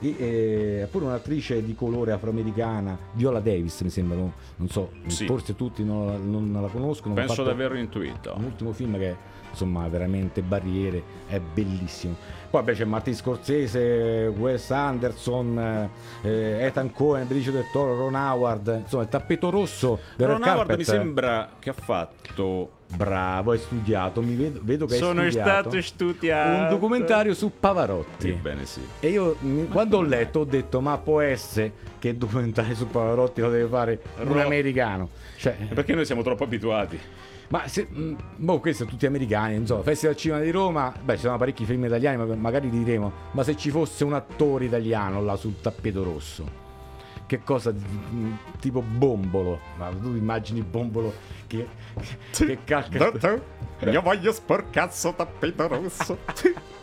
e 0.02 0.14
eh, 0.18 0.88
pure 0.90 1.06
un'attrice 1.06 1.64
di 1.64 1.74
colore 1.74 2.12
afroamericana, 2.12 2.96
Viola 3.14 3.40
Davis 3.40 3.80
mi 3.80 3.90
sembra, 3.90 4.16
non, 4.18 4.32
non 4.56 4.68
so, 4.68 4.92
Sì. 5.06 5.26
forse 5.26 5.56
tutti 5.56 5.82
non, 5.84 6.06
la- 6.06 6.16
non 6.16 6.52
la 6.62 6.68
conoscono. 6.68 7.14
Penso 7.14 7.42
di 7.42 7.50
averlo 7.50 7.78
intuito. 7.78 8.34
Un 8.36 8.44
ultimo 8.44 8.72
film 8.72 8.98
che 8.98 9.16
insomma 9.50 9.86
veramente 9.88 10.42
barriere, 10.42 11.02
è 11.28 11.38
bellissimo. 11.40 12.14
Poi 12.50 12.62
beh, 12.64 12.72
c'è 12.72 12.84
Martin 12.84 13.14
Scorsese, 13.14 14.32
Wes 14.36 14.70
Anderson, 14.72 15.88
eh, 16.22 16.64
Ethan 16.64 16.92
Cohen, 16.92 17.28
Benicio 17.28 17.52
del 17.52 17.66
Toro, 17.72 17.96
Ron 17.96 18.14
Howard, 18.14 18.80
insomma 18.82 19.04
il 19.04 19.08
tappeto 19.08 19.50
rosso 19.50 20.00
del 20.16 20.26
Ron 20.28 20.42
Howard 20.42 20.56
Carpet. 20.58 20.76
mi 20.78 20.84
sembra 20.84 21.48
che 21.58 21.70
ha 21.70 21.74
fatto. 21.74 22.78
Bravo, 22.92 23.52
hai 23.52 23.58
studiato, 23.58 24.20
mi 24.20 24.34
vedo, 24.34 24.58
vedo 24.64 24.86
che 24.86 24.96
Sono 24.96 25.20
hai 25.20 25.30
studiato. 25.30 25.68
stato 25.70 25.80
studiato. 25.80 26.62
un 26.64 26.68
documentario 26.70 27.34
su 27.34 27.52
Pavarotti. 27.60 28.30
Ebbene 28.30 28.66
sì. 28.66 28.80
E 28.98 29.10
io 29.10 29.36
mi- 29.42 29.68
quando 29.68 29.98
ho 29.98 30.02
letto 30.02 30.40
ho 30.40 30.44
detto 30.44 30.80
ma 30.80 30.98
può 30.98 31.20
essere 31.20 31.72
che 32.00 32.08
il 32.08 32.16
documentario 32.16 32.74
su 32.74 32.88
Pavarotti 32.88 33.40
lo 33.42 33.50
deve 33.50 33.68
fare 33.68 34.00
un 34.22 34.32
Ro- 34.32 34.40
americano. 34.42 35.08
Cioè, 35.36 35.54
Perché 35.72 35.94
noi 35.94 36.04
siamo 36.04 36.22
troppo 36.22 36.42
abituati. 36.42 36.98
Ma 37.50 37.66
se, 37.66 37.86
mh, 37.90 38.16
boh, 38.36 38.60
questi 38.60 38.78
sono 38.78 38.90
tutti 38.90 39.06
americani, 39.06 39.56
insomma, 39.56 39.82
Festival 39.82 40.14
Cinema 40.16 40.40
di 40.40 40.50
Roma, 40.50 40.94
beh, 41.02 41.16
ci 41.16 41.22
sono 41.22 41.36
parecchi 41.36 41.64
film 41.64 41.84
italiani, 41.84 42.16
ma 42.16 42.34
magari 42.36 42.70
diremo, 42.70 43.12
ma 43.32 43.42
se 43.42 43.56
ci 43.56 43.70
fosse 43.70 44.04
un 44.04 44.12
attore 44.12 44.66
italiano 44.66 45.20
là 45.20 45.34
sul 45.34 45.60
tappeto 45.60 46.04
rosso, 46.04 46.48
che 47.26 47.42
cosa, 47.42 47.74
tipo 48.60 48.82
Bombolo, 48.82 49.58
ma 49.78 49.88
tu 49.88 50.14
immagini 50.14 50.62
Bombolo 50.62 51.12
che, 51.48 51.66
che 52.30 52.58
calca... 52.64 53.12
Io 53.90 54.02
voglio 54.02 54.30
sporcazzo 54.30 55.14
tappeto 55.14 55.66
rosso. 55.66 56.18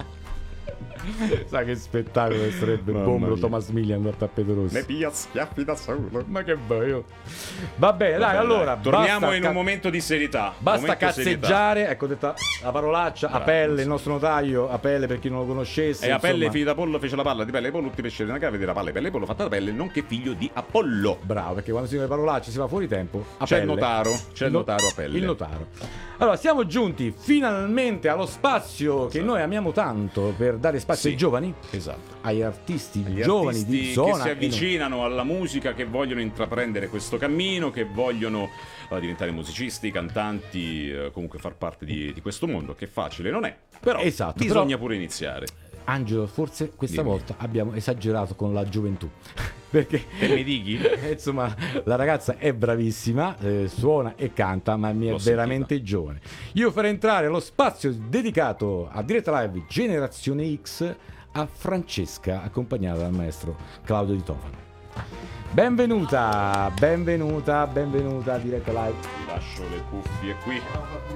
Sai 1.47 1.65
che 1.65 1.75
spettacolo 1.75 2.39
che 2.39 2.51
sarebbe 2.51 2.91
Mamma 2.91 3.05
Bombro 3.05 3.31
mia. 3.33 3.39
Thomas 3.39 3.67
Millian 3.69 4.03
dal 4.03 4.17
tappeto 4.17 4.53
rosso. 4.53 4.73
Ne 4.73 4.83
piglia 4.83 5.09
schiaffi 5.11 5.63
da 5.63 5.75
solo. 5.75 6.23
Ma 6.27 6.43
che 6.43 6.55
bello. 6.55 7.05
Va 7.77 7.93
bene, 7.93 8.17
dai, 8.17 8.19
Vabbè, 8.35 8.37
allora. 8.37 8.77
torniamo 8.81 9.19
basta 9.21 9.35
in 9.35 9.43
un 9.45 9.53
momento 9.53 9.89
di 9.89 10.01
serietà. 10.01 10.53
Basta 10.57 10.81
Momento 10.87 11.11
serietà. 11.11 11.39
cazzeggiare, 11.39 11.87
ecco 11.89 12.07
detta 12.07 12.33
la 12.63 12.71
parolaccia, 12.71 13.27
Bravo, 13.27 13.43
Apelle, 13.43 13.75
sì. 13.77 13.81
il 13.81 13.87
nostro 13.87 14.11
notaio, 14.13 14.69
Apelle 14.69 15.07
per 15.07 15.19
chi 15.19 15.29
non 15.29 15.39
lo 15.39 15.45
conoscesse. 15.45 16.05
E 16.07 16.11
a 16.11 16.19
pelle 16.19 16.33
insomma. 16.35 16.51
figli 16.51 16.63
d'Apollo 16.63 16.99
fece 16.99 17.15
la 17.15 17.23
palla 17.23 17.43
di 17.43 17.51
pelle 17.51 17.65
di 17.67 17.71
pollo, 17.71 17.87
tutti 17.87 17.99
i 17.99 18.03
pesci 18.03 18.25
della 18.25 18.37
cave 18.39 18.57
della 18.57 18.73
palla 18.73 18.87
di 18.87 18.91
pelle 18.93 19.05
di 19.05 19.11
pollo 19.11 19.25
fatta 19.25 19.43
da 19.43 19.49
pelle, 19.49 19.71
nonché 19.71 20.03
figlio 20.05 20.33
di 20.33 20.49
Apollo. 20.53 21.19
Bravo, 21.21 21.53
perché 21.55 21.71
quando 21.71 21.87
si 21.87 21.93
dice 21.95 22.05
le 22.07 22.13
parolacce 22.13 22.51
si 22.51 22.57
va 22.57 22.67
fuori 22.67 22.87
tempo. 22.87 23.23
C'è 23.43 23.55
il 23.57 23.61
Apelle. 23.61 23.65
notaro, 23.65 24.19
c'è 24.33 24.45
il 24.45 24.51
no- 24.51 24.57
notaro 24.59 24.87
Apelle. 24.87 25.17
Il 25.17 25.23
notaro. 25.25 25.67
Allora, 26.19 26.35
siamo 26.35 26.65
giunti 26.65 27.13
finalmente 27.15 28.09
allo 28.09 28.25
spazio 28.25 29.05
che 29.07 29.21
noi 29.21 29.39
amiamo 29.41 29.71
tanto 29.71 30.33
per 30.35 30.55
dare 30.57 30.79
spazio 30.79 30.95
Sì. 31.01 31.07
ai 31.09 31.17
giovani, 31.17 31.53
Esatto. 31.71 32.15
ai 32.21 32.41
artisti 32.43 32.99
Gli 32.99 33.21
giovani 33.21 33.57
artisti 33.59 33.69
di 33.69 33.91
zona. 33.93 34.13
che 34.15 34.21
si 34.21 34.29
avvicinano 34.29 35.03
alla 35.03 35.23
musica, 35.23 35.73
che 35.73 35.85
vogliono 35.85 36.21
intraprendere 36.21 36.87
questo 36.89 37.17
cammino, 37.17 37.69
che 37.71 37.85
vogliono 37.85 38.49
eh, 38.89 38.99
diventare 38.99 39.31
musicisti, 39.31 39.91
cantanti, 39.91 40.89
eh, 40.91 41.11
comunque 41.13 41.39
far 41.39 41.55
parte 41.55 41.85
di, 41.85 42.11
di 42.13 42.21
questo 42.21 42.47
mondo, 42.47 42.75
che 42.75 42.87
facile 42.87 43.29
non 43.31 43.45
è. 43.45 43.55
Però 43.79 43.99
Esatto, 43.99 44.39
bisogna 44.43 44.65
però- 44.65 44.79
pure 44.79 44.95
iniziare. 44.95 45.45
Angelo, 45.89 46.27
forse 46.27 46.73
questa 46.75 47.01
Dimmi. 47.01 47.13
volta 47.13 47.35
abbiamo 47.37 47.73
esagerato 47.73 48.35
con 48.35 48.53
la 48.53 48.67
gioventù. 48.67 49.09
Perché 49.69 50.05
Che 50.17 50.27
mi 50.29 50.43
dighi? 50.43 50.79
Eh, 50.81 51.11
Insomma, 51.17 51.53
la 51.83 51.95
ragazza 51.95 52.37
è 52.37 52.53
bravissima, 52.53 53.37
eh, 53.39 53.67
suona 53.67 54.13
e 54.15 54.31
canta, 54.33 54.77
ma 54.77 54.91
mi 54.93 55.07
è 55.07 55.11
L'ho 55.11 55.17
veramente 55.17 55.81
giovane. 55.81 56.21
Io 56.53 56.71
farei 56.71 56.91
entrare 56.91 57.27
lo 57.27 57.39
spazio 57.39 57.93
dedicato 57.93 58.89
a 58.91 59.01
diretta 59.01 59.41
live 59.41 59.65
Generazione 59.67 60.57
X 60.61 60.95
a 61.31 61.47
Francesca, 61.51 62.41
accompagnata 62.43 62.99
dal 62.99 63.13
maestro 63.13 63.55
Claudio 63.83 64.15
Di 64.15 64.23
Tofano. 64.23 64.65
Benvenuta, 65.51 66.71
benvenuta, 66.79 67.67
benvenuta 67.67 68.33
a 68.33 68.37
diretta 68.37 68.71
live. 68.71 68.99
Ti 68.99 69.07
lascio 69.27 69.63
le 69.69 69.83
cuffie 69.89 70.35
qui. 70.43 70.61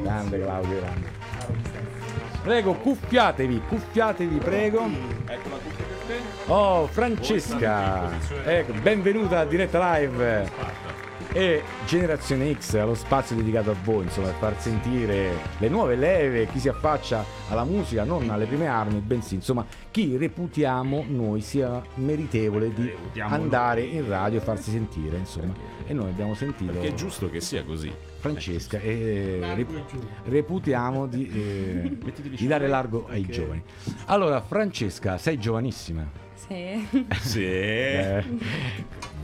Grande 0.02 0.42
Claudio, 0.42 0.80
grande. 0.80 1.10
Prego, 2.44 2.74
cuffiatevi, 2.74 3.62
cuffiatevi, 3.68 4.38
prego. 4.38 4.86
Ecco 5.26 5.50
la 5.50 5.58
cuffia. 5.58 5.91
Oh, 6.48 6.88
Francesca, 6.88 8.12
ecco, 8.44 8.74
benvenuta 8.82 9.40
a 9.40 9.46
diretta 9.46 9.98
live. 9.98 10.90
E 11.34 11.64
Generazione 11.86 12.54
X, 12.54 12.76
lo 12.84 12.94
spazio 12.94 13.38
dedicato 13.38 13.72
a 13.72 13.76
voi, 13.86 14.04
insomma, 14.04 14.28
per 14.28 14.36
far 14.36 14.62
sentire 14.62 15.32
le 15.60 15.70
nuove 15.70 15.96
leve, 15.96 16.48
chi 16.48 16.60
si 16.60 16.68
affaccia 16.68 17.24
alla 17.50 17.64
musica, 17.64 18.04
non 18.04 18.30
alle 18.30 18.46
prime 18.46 18.68
armi, 18.68 19.00
bensì, 19.00 19.36
insomma, 19.36 19.66
chi 19.92 20.18
reputiamo 20.18 21.06
noi 21.08 21.40
sia 21.40 21.82
meritevole 21.96 22.74
di 22.74 22.94
andare 23.22 23.82
in 23.82 24.10
radio 24.10 24.40
e 24.40 24.42
farsi 24.42 24.72
sentire, 24.72 25.16
insomma. 25.16 25.54
E 25.88 25.94
noi 25.94 26.10
abbiamo 26.10 26.34
sentito 26.34 26.74
Perché 26.74 26.90
è 26.90 26.94
giusto 26.94 27.30
che 27.30 27.40
sia 27.40 27.64
così. 27.64 28.11
Francesca 28.22 28.78
e 28.80 29.40
rep- 29.56 29.84
reputiamo 30.26 31.08
di, 31.08 31.28
eh, 31.34 31.98
di 32.38 32.48
dare 32.48 32.68
largo 32.68 33.08
ai 33.10 33.26
giovani. 33.26 33.64
Allora, 34.06 34.40
Francesca, 34.42 35.18
sei 35.18 35.40
giovanissima. 35.40 36.08
Sì, 36.36 36.88
Sì. 37.20 37.44
Eh, 37.46 38.24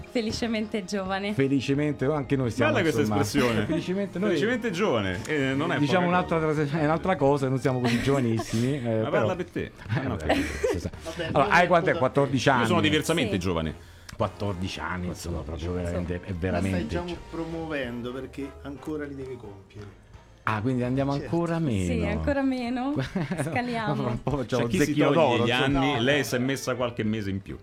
felicemente 0.09 0.83
giovane. 0.83 1.33
felicemente 1.33 2.05
anche 2.05 2.35
noi 2.35 2.49
siamo 2.49 2.71
Bella 2.71 2.81
questa 2.83 3.01
insomma, 3.01 3.21
espressione. 3.21 3.65
Felicemente 3.65 4.17
noi 4.19 4.29
Felicemente 4.29 4.71
giovane. 4.71 5.19
eh, 5.27 5.53
non 5.53 5.71
è 5.71 5.77
diciamo 5.77 6.07
un'altra, 6.07 6.39
cosa. 6.39 6.63
è 6.63 6.83
un'altra 6.83 7.15
cosa, 7.15 7.47
non 7.49 7.59
siamo 7.59 7.79
così 7.79 8.01
giovanissimi. 8.01 8.77
eh, 8.77 8.81
Ma 8.81 9.09
però- 9.09 9.09
parla 9.11 9.35
per 9.35 9.49
te. 9.51 9.61
Eh, 9.63 9.99
Eh, 9.99 10.07
no, 10.07 10.17
vabbè, 10.17 11.29
allora, 11.33 11.49
hai 11.53 11.65
è 11.65 11.67
quant'è? 11.67 11.85
poca- 11.91 11.99
14 11.99 12.49
anni. 12.49 12.61
Io 12.61 12.67
sono 12.67 12.81
diversamente 12.81 13.33
Sì. 13.33 13.39
giovane. 13.39 13.75
14 14.17 14.79
anni, 14.79 15.07
insomma, 15.07 15.41
proprio 15.41 15.73
veramente, 15.73 16.15
è 16.15 16.17
La 16.17 16.23
stai 16.25 16.37
veramente. 16.39 16.87
già 16.87 17.03
promuovendo 17.29 18.11
perché 18.11 18.51
ancora 18.63 19.05
li 19.05 19.15
devi 19.15 19.37
compiere. 19.37 20.05
Ah, 20.43 20.61
quindi 20.61 20.81
andiamo 20.83 21.11
Certo. 21.13 21.25
ancora 21.35 21.59
meno. 21.59 21.93
Sì, 21.93 22.05
ancora 22.05 22.41
meno. 22.41 22.95
Scaliamo. 23.43 24.07
un 24.07 24.23
po' 24.23 24.45
Cioè, 24.45 24.63
un 24.63 24.69
chi 24.69 24.79
si 24.79 24.93
toglie 24.95 25.13
d'oro. 25.13 25.45
gli 25.45 25.49
insomma. 25.49 25.63
anni, 25.79 25.93
No, 25.93 25.99
lei 26.01 26.23
si 26.23 26.35
è 26.35 26.39
messa 26.39 26.75
qualche 26.75 27.03
mese 27.03 27.29
in 27.29 27.41
più. 27.41 27.57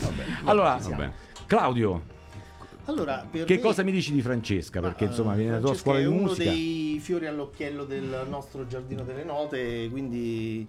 Vabbè. 0.00 0.24
Allora, 0.44 0.76
Vabbè. 0.80 1.12
Claudio, 1.46 2.02
Allora, 2.86 3.24
per 3.30 3.44
che 3.44 3.54
me- 3.56 3.60
cosa 3.60 3.82
mi 3.84 3.92
dici 3.92 4.12
di 4.12 4.22
Francesca? 4.22 4.80
Ma, 4.80 4.88
Perché 4.88 5.04
insomma 5.04 5.34
eh, 5.34 5.36
viene 5.36 5.50
dalla 5.52 5.62
tua 5.66 5.74
scuola 5.74 5.98
di 5.98 6.04
è 6.04 6.08
uno 6.08 6.20
musica. 6.22 6.50
dei 6.50 6.98
fiori 7.00 7.26
all'occhiello 7.26 7.84
del 7.84 8.26
nostro 8.28 8.66
giardino 8.66 9.02
delle 9.04 9.24
note, 9.24 9.88
quindi 9.90 10.66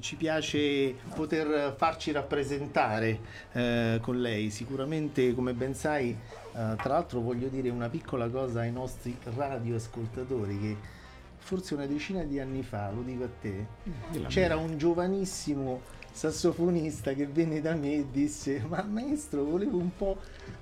ci 0.00 0.16
piace 0.16 0.94
poter 1.14 1.74
farci 1.76 2.12
rappresentare 2.12 3.18
eh, 3.52 3.98
con 4.00 4.20
lei. 4.20 4.50
Sicuramente, 4.50 5.34
come 5.34 5.52
ben 5.52 5.74
sai, 5.74 6.10
eh, 6.10 6.16
tra 6.52 6.76
l'altro 6.94 7.20
voglio 7.20 7.48
dire 7.48 7.68
una 7.70 7.88
piccola 7.88 8.28
cosa 8.28 8.60
ai 8.60 8.72
nostri 8.72 9.16
radioascoltatori 9.22 10.58
che 10.60 10.76
forse 11.38 11.74
una 11.74 11.86
decina 11.86 12.22
di 12.22 12.40
anni 12.40 12.62
fa, 12.62 12.90
lo 12.90 13.02
dico 13.02 13.24
a 13.24 13.28
te, 13.40 13.66
c'era 14.28 14.56
un 14.56 14.78
giovanissimo 14.78 15.80
sassofonista 16.10 17.12
che 17.12 17.26
venne 17.26 17.60
da 17.60 17.74
me 17.74 17.94
e 17.94 18.06
disse 18.10 18.64
ma 18.68 18.82
maestro 18.88 19.42
volevo 19.42 19.78
un 19.78 19.90
po' 19.96 20.16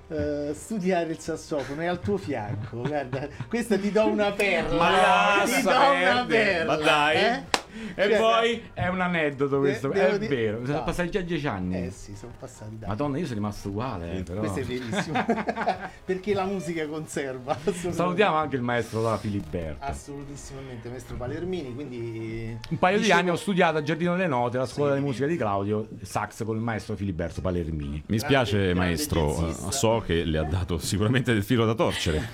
eh, 0.07 0.51
studiare 0.55 1.11
il 1.11 1.19
sassofono 1.19 1.81
è 1.81 1.85
al 1.85 1.99
tuo 1.99 2.17
fianco 2.17 2.81
guarda 2.81 3.27
questa 3.47 3.77
ti 3.77 3.91
do 3.91 4.07
una 4.07 4.31
perla 4.31 4.75
Ma 4.75 5.43
ti 5.45 5.61
do 5.61 5.69
una 5.69 6.25
perla 6.27 6.75
ma 6.75 6.83
dai. 6.83 7.15
eh? 7.17 7.43
E 7.95 8.09
Cioè, 8.09 8.17
poi? 8.17 8.63
È 8.73 8.87
un 8.87 9.01
aneddoto 9.01 9.59
questo, 9.59 9.87
devo 9.89 10.15
è 10.15 10.19
dire- 10.19 10.35
vero. 10.35 10.65
Sono 10.65 10.77
no. 10.79 10.83
passati 10.83 11.09
già 11.09 11.21
dieci 11.21 11.47
anni. 11.47 11.85
eh 11.85 11.91
sì 11.91 12.15
sono 12.15 12.31
passati 12.39 12.77
dai 12.77 12.87
Madonna, 12.89 13.17
io 13.17 13.23
sono 13.25 13.35
rimasto 13.35 13.69
uguale, 13.69 14.17
eh, 14.17 14.23
però. 14.23 14.39
questo 14.39 14.59
è 14.59 14.63
verissimo 14.63 15.25
perché 16.05 16.33
la 16.33 16.45
musica 16.45 16.85
conserva. 16.87 17.57
Salutiamo 17.89 18.35
anche 18.35 18.55
il 18.55 18.61
maestro 18.61 19.01
da 19.01 19.17
Filiberto. 19.17 19.83
assolutissimamente 19.85 20.89
maestro 20.89 21.15
Palermini 21.15 21.73
quindi 21.73 22.57
Un 22.69 22.77
paio 22.79 22.97
di 22.97 23.03
dicevo- 23.03 23.19
anni 23.19 23.29
ho 23.29 23.35
studiato 23.35 23.77
a 23.77 23.83
Giardino 23.83 24.15
delle 24.15 24.27
Note, 24.27 24.57
la 24.57 24.65
scuola 24.65 24.93
Sì. 24.93 24.99
di 24.99 25.05
musica 25.05 25.25
di 25.27 25.37
Claudio, 25.37 25.87
sax 26.01 26.43
con 26.43 26.55
il 26.55 26.61
maestro 26.61 26.95
Filiberto 26.95 27.41
Palermini. 27.41 28.03
Mi 28.07 28.19
spiace, 28.19 28.57
grande 28.57 28.73
maestro, 28.73 29.47
eh, 29.49 29.71
so 29.71 30.01
che 30.05 30.23
le 30.23 30.37
ha 30.37 30.43
dato 30.43 30.77
sicuramente 30.77 31.33
del 31.33 31.43
filo 31.43 31.65
da 31.65 31.73
torcere. 31.73 32.29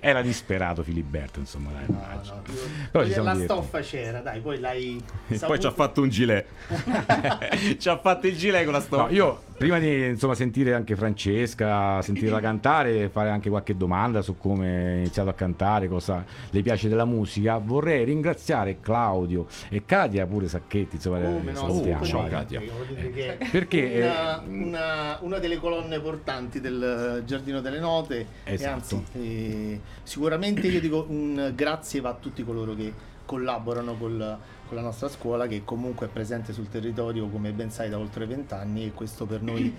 Era 0.00 0.22
disperato 0.22 0.82
Filiberto, 0.82 1.38
insomma, 1.40 1.70
dai, 1.72 1.84
No, 1.88 1.94
no, 2.24 2.42
Però 2.90 3.04
ci 3.04 3.12
siamo 3.12 3.32
la 3.32 3.40
stoffa 3.42 3.80
c'era, 3.80 4.20
dai, 4.20 4.40
poi 4.40 4.55
l'hai 4.58 5.00
E 5.28 5.38
poi 5.38 5.58
ci 5.60 5.66
ha 5.66 5.70
fatto 5.72 6.02
un 6.02 6.08
gilet. 6.08 6.46
ci 7.78 7.88
ha 7.88 7.98
fatto 7.98 8.26
il 8.26 8.36
gilet 8.36 8.64
con 8.64 8.72
la 8.72 8.78
No, 8.78 8.84
stoffa. 8.84 9.10
io 9.10 9.42
prima 9.56 9.78
di 9.78 10.06
insomma, 10.06 10.34
sentire 10.34 10.74
anche 10.74 10.96
Francesca, 10.96 12.00
sentirla 12.02 12.40
cantare, 12.40 13.08
fare 13.08 13.30
anche 13.30 13.48
qualche 13.48 13.76
domanda 13.76 14.20
su 14.22 14.36
come 14.36 14.68
ha 14.68 14.94
iniziato 14.96 15.28
a 15.30 15.32
cantare, 15.34 15.88
cosa 15.88 16.24
le 16.50 16.62
piace 16.62 16.88
della 16.88 17.04
musica, 17.04 17.58
vorrei 17.58 18.04
ringraziare 18.04 18.78
Claudio 18.80 19.46
e 19.68 19.84
Katia 19.86 20.26
pure 20.26 20.48
Sacchetti, 20.48 20.96
insomma, 20.96 21.18
le 21.18 21.40
no, 21.40 21.54
salutiamo. 21.54 22.04
ciao, 22.04 22.26
eh. 22.26 22.28
Katia. 22.30 22.60
È 22.60 23.48
Perché, 23.50 24.00
una, 24.02 24.42
eh, 24.42 24.48
una- 24.48 25.18
una 25.22 25.38
delle 25.38 25.58
colonne 25.58 25.98
portanti 26.00 26.60
del 26.60 27.22
Giardino 27.24 27.60
delle 27.60 27.78
Note 27.78 28.26
Esatto. 28.44 28.68
e 28.68 28.72
anzi 28.72 29.04
eh, 29.14 29.80
sicuramente 30.02 30.66
io 30.66 30.80
dico 30.80 31.06
un 31.08 31.52
grazie 31.54 32.00
va 32.00 32.10
a 32.10 32.14
tutti 32.20 32.44
coloro 32.44 32.74
che 32.74 32.92
collaborano 33.26 33.94
col- 33.96 34.38
con 34.66 34.76
la 34.76 34.82
nostra 34.82 35.08
scuola 35.08 35.46
che 35.46 35.62
comunque 35.64 36.06
è 36.06 36.08
presente 36.08 36.52
sul 36.52 36.68
territorio 36.68 37.28
come 37.28 37.52
ben 37.52 37.70
sai 37.70 37.90
da 37.90 37.98
oltre 37.98 38.26
vent'anni 38.26 38.86
e 38.86 38.92
questo 38.92 39.26
per 39.26 39.42
noi 39.42 39.74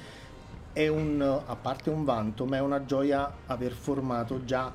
è 0.73 0.87
un 0.87 1.41
a 1.45 1.55
parte 1.55 1.89
un 1.89 2.03
vanto 2.03 2.45
ma 2.45 2.57
è 2.57 2.61
una 2.61 2.85
gioia 2.85 3.33
aver 3.47 3.71
formato 3.71 4.45
già 4.45 4.71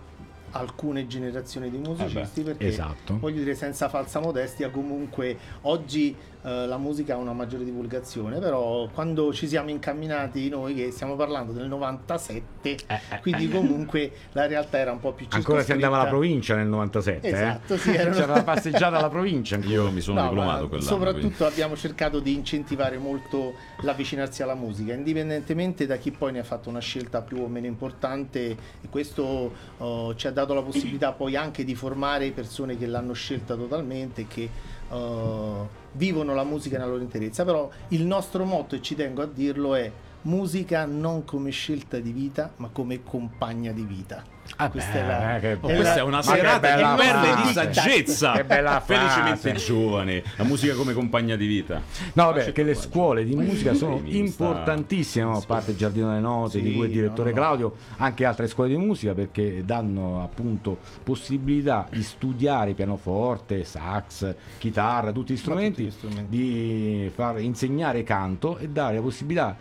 alcune 0.52 1.06
generazioni 1.06 1.70
di 1.70 1.78
musicisti 1.78 2.42
perché 2.42 2.66
esatto. 2.66 3.18
voglio 3.18 3.38
dire 3.38 3.54
senza 3.54 3.88
falsa 3.88 4.20
modestia 4.20 4.70
comunque 4.70 5.38
oggi 5.62 6.14
eh, 6.44 6.66
la 6.66 6.76
musica 6.78 7.14
ha 7.14 7.16
una 7.18 7.32
maggiore 7.32 7.64
divulgazione 7.64 8.38
però 8.38 8.88
quando 8.92 9.32
ci 9.32 9.46
siamo 9.46 9.70
incamminati 9.70 10.48
noi 10.48 10.74
che 10.74 10.90
stiamo 10.90 11.14
parlando 11.16 11.52
del 11.52 11.68
97 11.68 12.40
Eh, 12.64 12.76
eh, 12.86 13.20
quindi 13.20 13.48
comunque 13.48 14.10
la 14.32 14.46
realtà 14.46 14.78
era 14.78 14.92
un 14.92 15.00
po' 15.00 15.12
più 15.12 15.26
Ancora 15.30 15.62
si 15.62 15.72
andava 15.72 16.00
alla 16.00 16.08
provincia 16.08 16.54
nel 16.56 16.66
97, 16.66 17.28
Esatto, 17.28 17.74
eh? 17.74 17.78
sì, 17.78 17.94
erano- 17.94 18.14
C'era 18.16 18.34
la 18.34 18.42
passeggiata 18.42 18.98
alla 18.98 19.08
provincia. 19.08 19.56
Io 19.58 19.90
mi 19.90 20.00
sono 20.00 20.20
No, 20.20 20.28
diplomato 20.28 20.62
ma 20.62 20.68
quell'anno. 20.68 20.88
soprattutto 20.88 21.20
quindi. 21.36 21.44
abbiamo 21.44 21.76
cercato 21.76 22.20
di 22.20 22.34
incentivare 22.34 22.98
molto 22.98 23.54
l'avvicinarsi 23.82 24.42
alla 24.42 24.54
musica, 24.54 24.92
indipendentemente 24.92 25.86
da 25.86 25.96
chi 25.96 26.10
poi 26.10 26.32
ne 26.32 26.40
ha 26.40 26.44
fatto 26.44 26.68
una 26.68 26.80
scelta 26.80 27.22
più 27.22 27.38
o 27.42 27.48
meno 27.48 27.66
importante 27.66 28.40
e 28.50 28.88
questo 28.90 29.52
oh, 29.78 30.14
ci 30.14 30.26
ha 30.26 30.30
dato 30.32 30.54
la 30.54 30.62
possibilità 30.62 31.12
poi 31.12 31.36
anche 31.36 31.64
di 31.64 31.74
formare 31.74 32.30
persone 32.32 32.76
che 32.76 32.86
l'hanno 32.86 33.12
scelta 33.12 33.54
totalmente 33.54 34.22
e 34.22 34.26
che 34.28 34.48
oh, 34.92 35.68
vivono 35.92 36.34
la 36.34 36.44
musica 36.44 36.78
nella 36.78 36.90
loro 36.90 37.02
interezza, 37.02 37.44
però 37.44 37.68
il 37.88 38.04
nostro 38.04 38.44
motto, 38.44 38.74
e 38.74 38.82
ci 38.82 38.94
tengo 38.94 39.22
a 39.22 39.26
dirlo, 39.26 39.74
è 39.74 39.90
musica 40.22 40.84
non 40.86 41.24
come 41.24 41.50
scelta 41.50 41.98
di 41.98 42.12
vita, 42.12 42.52
ma 42.56 42.68
come 42.72 43.02
compagna 43.02 43.72
di 43.72 43.82
vita. 43.82 44.24
Ah, 44.56 44.68
Questa 44.70 44.92
beh, 44.92 44.98
è 44.98 45.06
la- 45.06 45.38
che- 45.38 45.52
è 45.52 45.58
Questa 45.58 45.94
è 45.94 46.02
una 46.02 46.20
serata 46.20 46.58
bella 46.58 46.94
di 46.94 47.00
perle 47.00 47.42
di 47.46 47.52
saggezza. 47.52 48.32
Che 48.32 48.44
bella. 48.44 48.80
Felicemente 48.84 49.52
giovane. 49.52 50.22
La 50.36 50.44
musica 50.44 50.74
come 50.74 50.92
compagna 50.92 51.36
di 51.36 51.46
vita. 51.46 51.80
No, 52.14 52.24
vabbè, 52.24 52.52
che 52.52 52.62
le 52.64 52.74
scuole 52.74 53.24
di 53.24 53.34
musica 53.36 53.72
sono 53.72 54.00
importantissime, 54.04 55.24
no? 55.26 55.36
a 55.36 55.42
parte 55.46 55.70
il 55.70 55.76
Giardino 55.76 56.08
delle 56.08 56.20
Note, 56.20 56.60
di 56.60 56.70
Sì, 56.70 56.76
cui 56.76 56.86
è 56.86 56.90
direttore 56.90 57.30
no, 57.30 57.36
no. 57.36 57.42
Claudio, 57.42 57.76
anche 57.98 58.24
altre 58.24 58.48
scuole 58.48 58.68
di 58.70 58.76
musica 58.76 59.14
perché 59.14 59.62
danno 59.64 60.22
appunto 60.22 60.76
possibilità 61.02 61.86
di 61.90 62.02
studiare 62.02 62.74
pianoforte, 62.74 63.64
sax, 63.64 64.34
chitarra, 64.58 65.12
tutti 65.12 65.34
gli 65.34 65.36
strumenti, 65.36 65.84
tutti 65.84 65.88
gli 65.88 65.90
strumenti. 66.08 66.36
di 66.36 67.10
far 67.14 67.40
insegnare 67.40 68.02
canto 68.02 68.58
e 68.58 68.68
dare 68.68 68.96
la 68.96 69.00
possibilità 69.02 69.56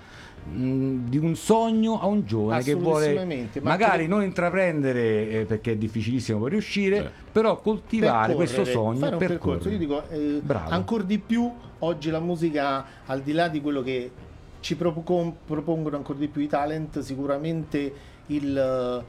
mh, 0.49 1.09
di 1.09 1.17
un 1.17 1.35
sogno 1.35 1.99
a 2.01 2.05
un 2.07 2.25
giovane 2.25 2.63
che 2.63 2.73
vuole 2.73 3.13
ma 3.61 3.69
magari 3.69 4.03
che- 4.03 4.07
non 4.07 4.23
intraprendere 4.23 5.29
eh, 5.29 5.45
perché 5.45 5.73
è 5.73 5.75
difficilissimo 5.77 6.39
poi 6.39 6.49
riuscire, 6.51 6.97
Sì. 7.01 7.23
però 7.31 7.59
coltivare 7.59 8.33
questo 8.33 8.63
percorrere, 8.63 8.85
sogno 8.85 8.99
fare 8.99 9.11
e 9.11 9.13
un 9.13 9.19
percorso. 9.19 9.69
Io 9.69 9.77
percorrere. 9.77 10.07
dico, 10.09 10.37
eh, 10.37 10.41
Bravo. 10.41 10.69
ancora 10.69 11.03
di 11.03 11.19
più 11.19 11.51
oggi 11.79 12.09
la 12.09 12.19
musica, 12.19 12.85
al 13.05 13.21
di 13.21 13.31
là 13.33 13.47
di 13.47 13.61
quello 13.61 13.81
che 13.81 14.11
ci 14.59 14.75
propon- 14.75 15.33
propongono 15.45 15.95
ancora 15.97 16.19
di 16.19 16.27
più 16.27 16.41
i 16.41 16.47
talent, 16.47 16.99
sicuramente 16.99 17.93
il 18.27 19.03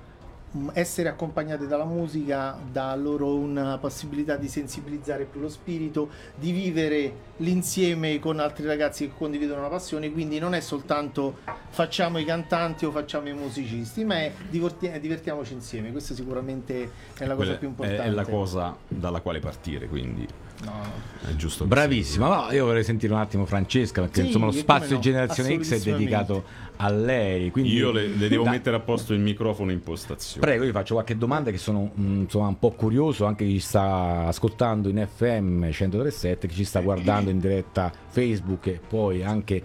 essere 0.75 1.09
accompagnati 1.09 1.67
dalla 1.67 1.85
musica 1.85 2.59
dà 2.71 2.95
loro 2.95 3.35
una 3.35 3.79
possibilità 3.79 4.37
di 4.37 4.49
sensibilizzare 4.49 5.25
più 5.25 5.41
lo 5.41 5.49
spirito, 5.49 6.11
di 6.35 6.53
vivere 6.53 7.31
l'insieme 7.39 8.19
con 8.19 8.39
altri 8.39 8.67
ragazzi 8.67 9.07
che 9.07 9.15
condividono 9.17 9.61
una 9.61 9.69
passione, 9.69 10.11
quindi 10.13 10.39
non 10.39 10.55
è 10.55 10.61
soltanto 10.61 11.39
facciamo 11.71 12.19
i 12.19 12.25
cantanti 12.25 12.85
o 12.85 12.91
facciamo 12.91 13.29
i 13.29 13.35
musicisti, 13.35 14.05
ma 14.05 14.17
è 14.17 14.33
diverti- 14.51 14.91
divertiamoci 15.01 15.55
insieme, 15.55 15.91
questa 15.91 16.15
sicuramente 16.15 16.91
è 17.17 17.25
la 17.25 17.35
cosa 17.35 17.35
Quella 17.35 17.55
più 17.57 17.69
importante. 17.69 18.03
È 18.03 18.11
la 18.11 18.25
cosa 18.25 18.77
dalla 18.87 19.21
quale 19.21 19.41
partire, 19.41 19.89
quindi 19.89 20.27
No, 20.65 20.71
no. 20.71 21.29
è 21.29 21.35
giusto. 21.37 21.65
Bravissima, 21.65 22.29
ma 22.29 22.53
io 22.53 22.67
vorrei 22.67 22.85
sentire 22.85 23.13
un 23.13 23.19
attimo 23.21 23.45
Francesca 23.47 24.01
perché 24.01 24.21
Sì, 24.21 24.27
insomma 24.27 24.47
lo 24.47 24.53
spazio 24.53 24.97
no, 24.97 25.01
Generazione 25.01 25.63
X 25.63 25.75
è 25.75 25.81
dedicato 25.81 26.45
a 26.77 26.91
lei. 26.91 27.51
Quindi 27.51 27.73
Io 27.73 27.91
le, 27.91 28.07
le 28.09 28.29
devo 28.29 28.45
Dai, 28.45 28.53
mettere 28.55 28.77
a 28.77 28.81
posto 28.81 29.13
il 29.13 29.21
microfono 29.21 29.71
in 29.71 29.83
postazione. 29.83 30.45
Prego, 30.47 30.65
io 30.65 30.73
faccio 30.73 30.95
qualche 30.95 31.17
domanda 31.17 31.51
che 31.51 31.59
sono 31.59 31.93
mm, 31.99 32.21
insomma 32.23 32.49
un 32.49 32.59
po' 32.59 32.71
curioso, 32.71 33.25
anche 33.25 33.45
chi 33.45 33.59
sta 33.61 34.27
ascoltando 34.27 34.89
in 34.89 35.07
FM 35.13 35.71
137, 35.71 36.47
chi 36.49 36.55
ci 36.55 36.65
sta 36.65 36.81
guardando 36.81 37.31
in 37.31 37.39
diretta 37.39 37.93
Facebook 38.09 38.67
e 38.67 38.81
poi 38.87 39.23
anche 39.23 39.63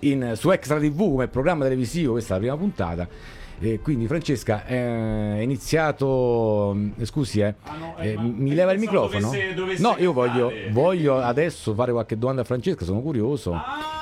in- 0.00 0.32
su 0.36 0.50
Extra 0.50 0.78
TV 0.78 0.96
come 0.98 1.28
programma 1.28 1.64
televisivo, 1.64 2.12
questa 2.12 2.34
è 2.34 2.36
la 2.36 2.42
prima 2.42 2.56
puntata. 2.56 3.08
E 3.60 3.80
quindi 3.80 4.06
Francesca 4.06 4.66
eh, 4.66 5.36
è 5.36 5.40
iniziato 5.40 6.72
mm, 6.74 6.90
scusi 7.02 7.40
eh, 7.40 7.54
eh, 7.98 8.16
mi 8.18 8.52
leva 8.54 8.72
il 8.72 8.78
microfono? 8.78 9.30
no 9.78 9.96
io 9.98 10.12
voglio, 10.12 10.52
voglio 10.70 11.18
adesso 11.20 11.72
fare 11.74 11.92
qualche 11.92 12.18
domanda 12.18 12.42
a 12.42 12.44
Francesca 12.44 12.84
sono 12.84 13.00
curioso 13.00 13.58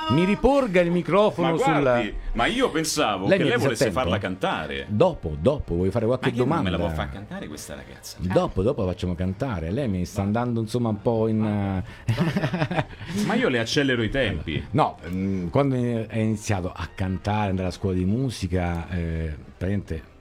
mi 0.09 0.25
riporga 0.25 0.81
il 0.81 0.87
Ma 0.87 0.93
microfono 0.93 1.55
guardi, 1.55 2.07
sul 2.09 2.15
ma 2.33 2.45
io 2.45 2.69
pensavo 2.71 3.27
Lei 3.27 3.37
che 3.37 3.43
lei 3.45 3.53
volesse 3.57 3.85
disattento? 3.85 3.99
farla 3.99 4.17
cantare. 4.17 4.85
dopo 4.89 5.35
dopo 5.39 5.75
vuoi 5.75 5.91
fare 5.91 6.05
Ma 6.05 6.17
qualche 6.17 6.31
che 6.31 6.37
non 6.37 6.47
domanda 6.47 6.69
me 6.71 6.77
la 6.77 6.83
può 6.83 6.93
far 6.93 7.09
cantare 7.09 7.47
questa 7.47 7.75
ragazza? 7.75 8.17
Dopo, 8.19 8.63
dopo 8.63 8.81
la 8.83 8.91
facciamo 8.91 9.15
cantare. 9.15 9.71
Lei 9.71 9.87
mi 9.87 10.03
sta 10.03 10.21
andando 10.23 10.59
insomma 10.59 10.89
un 10.89 11.01
po' 11.01 11.27
in. 11.29 11.43
eh, 11.45 12.85
Ma 13.25 13.33
io 13.35 13.47
le 13.47 13.59
accelero 13.63 14.03
i 14.03 14.09
tempi. 14.09 14.61
No, 14.71 14.97
mm, 15.07 15.47
quando 15.47 15.75
è 15.75 16.17
iniziato 16.17 16.69
a 16.75 16.89
cantare, 16.93 17.49
andare 17.51 17.69
a 17.69 17.71
scuola 17.71 17.95
di 17.95 18.05
musica, 18.05 18.89
eh, 18.89 19.35
praticamente 19.63 20.11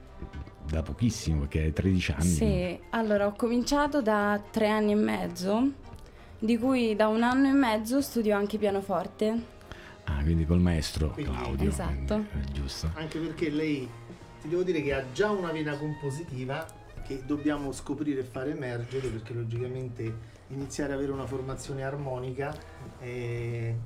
da 0.70 0.82
pochissimo, 0.82 1.40
perché 1.40 1.62
hai 1.62 1.72
13 1.72 2.12
anni. 2.12 2.24
Sì, 2.24 2.80
allora 2.90 3.26
ho 3.26 3.32
cominciato 3.34 4.00
da 4.00 4.40
tre 4.50 4.68
anni 4.68 4.92
e 4.92 4.96
mezzo, 4.96 5.70
di 6.38 6.56
cui 6.56 6.94
da 6.94 7.08
un 7.08 7.22
anno 7.22 7.48
e 7.48 7.52
mezzo 7.52 8.00
studio 8.00 8.36
anche 8.36 8.58
pianoforte. 8.58 9.50
Ah, 10.04 10.22
quindi 10.22 10.46
col 10.46 10.60
maestro 10.60 11.10
Quindi- 11.10 11.32
Claudio. 11.32 11.68
Esatto. 11.68 12.14
eh, 12.14 12.52
giusto. 12.52 12.90
Anche 12.94 13.18
perché 13.18 13.50
lei, 13.50 13.88
ti 14.40 14.48
devo 14.48 14.62
dire 14.62 14.80
che 14.82 14.94
ha 14.94 15.04
già 15.12 15.30
una 15.30 15.50
vena 15.50 15.76
compositiva 15.76 16.64
che 17.04 17.22
dobbiamo 17.26 17.72
scoprire 17.72 18.20
e 18.20 18.24
fare 18.24 18.52
emergere 18.52 19.08
perché 19.08 19.32
logicamente 19.34 20.30
iniziare 20.48 20.92
ad 20.92 20.98
avere 20.98 21.12
una 21.12 21.26
formazione 21.26 21.82
armonica 21.82 22.54
eh, 23.00 23.76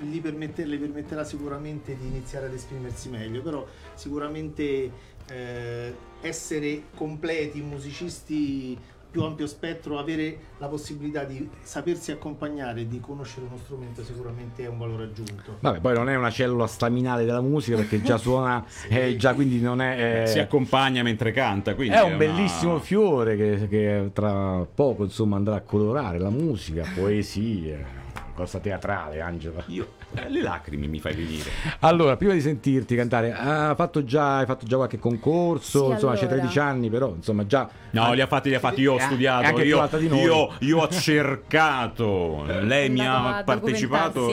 gli 0.00 0.20
permette- 0.20 0.64
le 0.64 0.76
permetterà 0.78 1.24
sicuramente 1.24 1.96
di 1.96 2.06
iniziare 2.06 2.46
ad 2.46 2.52
esprimersi 2.54 3.08
meglio, 3.08 3.42
però 3.42 3.66
sicuramente 3.94 4.90
eh, 5.28 5.94
essere 6.20 6.82
completi, 6.94 7.60
musicisti 7.60 8.78
più 9.08 9.22
ampio 9.24 9.46
spettro, 9.46 9.98
avere 9.98 10.36
la 10.58 10.66
possibilità 10.66 11.24
di 11.24 11.48
sapersi 11.62 12.12
accompagnare, 12.12 12.86
di 12.86 13.00
conoscere 13.00 13.46
uno 13.46 13.56
strumento 13.56 14.04
sicuramente 14.04 14.64
è 14.64 14.66
un 14.68 14.76
valore 14.76 15.04
aggiunto. 15.04 15.56
Vabbè, 15.60 15.80
poi 15.80 15.94
non 15.94 16.10
è 16.10 16.16
una 16.16 16.28
cellula 16.30 16.66
staminale 16.66 17.24
della 17.24 17.40
musica 17.40 17.76
perché 17.78 18.02
già 18.02 18.18
suona, 18.18 18.62
eh, 18.90 19.16
già 19.16 19.32
quindi 19.32 19.58
non 19.60 19.80
è. 19.80 20.22
eh, 20.24 20.26
Si 20.26 20.38
accompagna 20.38 21.02
mentre 21.02 21.32
canta. 21.32 21.74
Quindi 21.74 21.94
È 21.94 22.00
un 22.02 22.08
una- 22.08 22.16
bellissimo 22.18 22.78
fiore 22.78 23.36
che, 23.36 23.66
che 23.70 24.10
tra 24.12 24.66
poco 24.74 25.04
insomma 25.04 25.36
andrà 25.36 25.54
a 25.54 25.60
colorare 25.62 26.18
la 26.18 26.30
musica, 26.30 26.84
poesie, 26.94 28.04
cosa 28.36 28.60
teatrale, 28.60 29.20
Angela. 29.20 29.64
Io, 29.66 29.94
eh, 30.14 30.28
le 30.30 30.42
lacrime 30.42 30.86
mi 30.86 31.00
fai 31.00 31.14
venire. 31.14 31.50
Allora, 31.80 32.16
prima 32.16 32.34
di 32.34 32.40
sentirti 32.40 32.94
cantare, 32.94 33.32
ha 33.32 33.74
fatto 33.74 34.04
già, 34.04 34.38
hai 34.38 34.46
fatto 34.46 34.66
già 34.66 34.76
qualche 34.76 34.98
concorso? 34.98 35.86
Sì, 35.86 35.92
insomma, 35.92 36.12
c'è 36.14 36.20
allora. 36.26 36.36
13 36.36 36.58
anni, 36.58 36.90
però 36.90 37.12
insomma 37.14 37.46
già. 37.46 37.68
No, 37.90 38.12
li 38.12 38.20
ha 38.20 38.26
fatti, 38.26 38.50
li 38.50 38.54
ha 38.54 38.60
fatti. 38.60 38.82
Io 38.82 38.92
ho 38.92 38.98
E- 38.98 39.02
e 39.02 39.04
studiato, 39.04 39.46
anche 39.46 39.64
io, 39.64 39.80
alta 39.80 39.98
di 39.98 40.08
noi. 40.08 40.20
io, 40.20 40.52
io 40.60 40.78
ho 40.78 40.88
cercato. 40.88 42.44
Lei 42.44 42.90
mi 42.90 43.04
ha 43.06 43.42
partecipato 43.44 44.32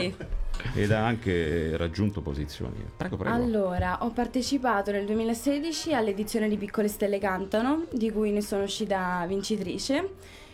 ed 0.75 0.91
ha 0.91 1.05
anche 1.05 1.75
raggiunto 1.77 2.21
posizioni. 2.21 2.83
Prego, 2.95 3.17
prego. 3.17 3.35
Allora, 3.35 3.97
ho 4.01 4.09
partecipato 4.11 4.91
nel 4.91 5.05
2016 5.05 5.93
all'edizione 5.93 6.47
di 6.47 6.57
Piccole 6.57 6.87
Stelle 6.87 7.19
Cantano, 7.19 7.85
di 7.91 8.11
cui 8.11 8.31
ne 8.31 8.41
sono 8.41 8.63
uscita 8.63 9.25
vincitrice. 9.27 10.09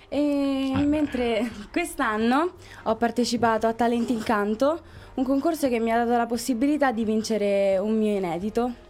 E 0.10 0.72
Ah, 0.74 0.82
mentre 0.82 1.50
quest'anno 1.72 2.54
ho 2.84 2.96
partecipato 2.96 3.68
a 3.68 3.74
Talenti 3.74 4.14
in 4.14 4.24
Canto, 4.24 4.82
un 5.16 5.24
concorso 5.24 5.68
che 5.68 5.80
mi 5.80 5.92
ha 5.92 5.98
dato 6.04 6.18
la 6.18 6.26
possibilità 6.26 6.92
di 6.92 7.04
vincere 7.04 7.78
un 7.78 7.98
mio 7.98 8.16
inedito. 8.16 8.88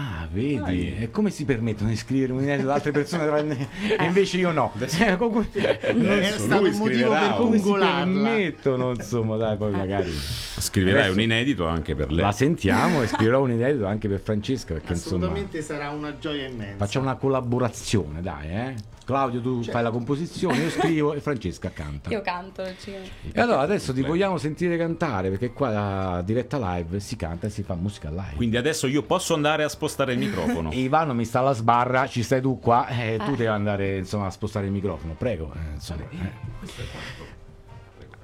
Ah, 0.00 0.28
vedi, 0.30 0.94
e 0.96 1.10
come 1.10 1.30
si 1.30 1.44
permettono 1.44 1.88
di 1.90 1.96
scrivere 1.96 2.32
un 2.32 2.42
inedito 2.42 2.68
ad 2.68 2.74
altre 2.76 2.92
persone 2.92 3.26
tranne- 3.26 3.68
e 3.98 4.04
invece 4.04 4.36
io 4.38 4.52
no? 4.52 4.72
Eh, 4.78 5.16
come- 5.18 5.48
è 5.52 6.34
stato 6.38 6.60
lui 6.62 6.70
un 6.70 6.76
motivo 6.78 6.84
scriverà 7.12 7.20
per 7.20 7.30
un- 7.30 7.36
come 7.36 7.56
si 7.56 7.62
congolarla. 7.64 8.04
permettono, 8.28 8.90
insomma, 8.92 9.36
dai, 9.36 9.56
poi 9.56 9.70
magari 9.72 10.12
Scriverai 10.58 11.00
Adesso- 11.00 11.14
un 11.16 11.20
inedito 11.22 11.66
anche 11.66 11.94
per 11.94 12.10
lei. 12.12 12.24
la 12.24 12.32
sentiamo 12.32 13.02
e 13.02 13.06
scriverò 13.08 13.42
un 13.42 13.50
inedito 13.52 13.86
anche 13.86 14.08
per 14.08 14.20
Francesca 14.20 14.74
perché 14.74 14.92
insomma 14.92 15.16
Assolutamente 15.26 15.62
sarà 15.62 15.90
una 15.90 16.16
gioia 16.18 16.46
immensa. 16.46 16.76
facciamo 16.76 17.06
una 17.06 17.16
collaborazione, 17.16 18.20
dai, 18.22 18.48
eh? 18.50 18.74
Claudio 19.08 19.40
tu 19.40 19.62
fai 19.62 19.82
la 19.82 19.90
composizione, 19.90 20.58
io 20.58 20.68
scrivo 20.68 21.14
e 21.14 21.20
Francesca 21.20 21.70
canta. 21.70 22.10
Io 22.10 22.20
canto. 22.20 22.62
E 22.62 23.40
allora 23.40 23.60
adesso 23.60 23.94
ti 23.94 24.02
vogliamo 24.02 24.36
sentire 24.36 24.76
cantare 24.76 25.30
perché 25.30 25.50
qua 25.50 26.16
a 26.16 26.22
diretta 26.22 26.58
live 26.76 27.00
si 27.00 27.16
canta 27.16 27.46
e 27.46 27.50
si 27.50 27.62
fa 27.62 27.74
musica 27.74 28.10
live. 28.10 28.34
Quindi 28.36 28.58
adesso 28.58 28.86
io 28.86 29.02
posso 29.02 29.32
andare 29.32 29.62
a 29.64 29.68
spostare 29.70 29.86
il 30.12 30.18
microfono. 30.18 30.70
E 30.72 30.78
Ivano 30.80 31.14
mi 31.14 31.24
sta 31.24 31.40
alla 31.40 31.52
sbarra, 31.52 32.06
ci 32.06 32.22
stai 32.22 32.40
tu 32.40 32.58
qua 32.60 32.86
e 32.88 33.16
tu 33.18 33.22
Ah. 33.24 33.30
devi 33.30 33.46
andare 33.46 33.96
insomma 33.98 34.26
a 34.26 34.30
spostare 34.30 34.66
il 34.66 34.72
microfono, 34.72 35.14
prego. 35.16 35.52
eh, 35.54 35.74
insomma, 35.74 36.02
eh. 36.10 37.26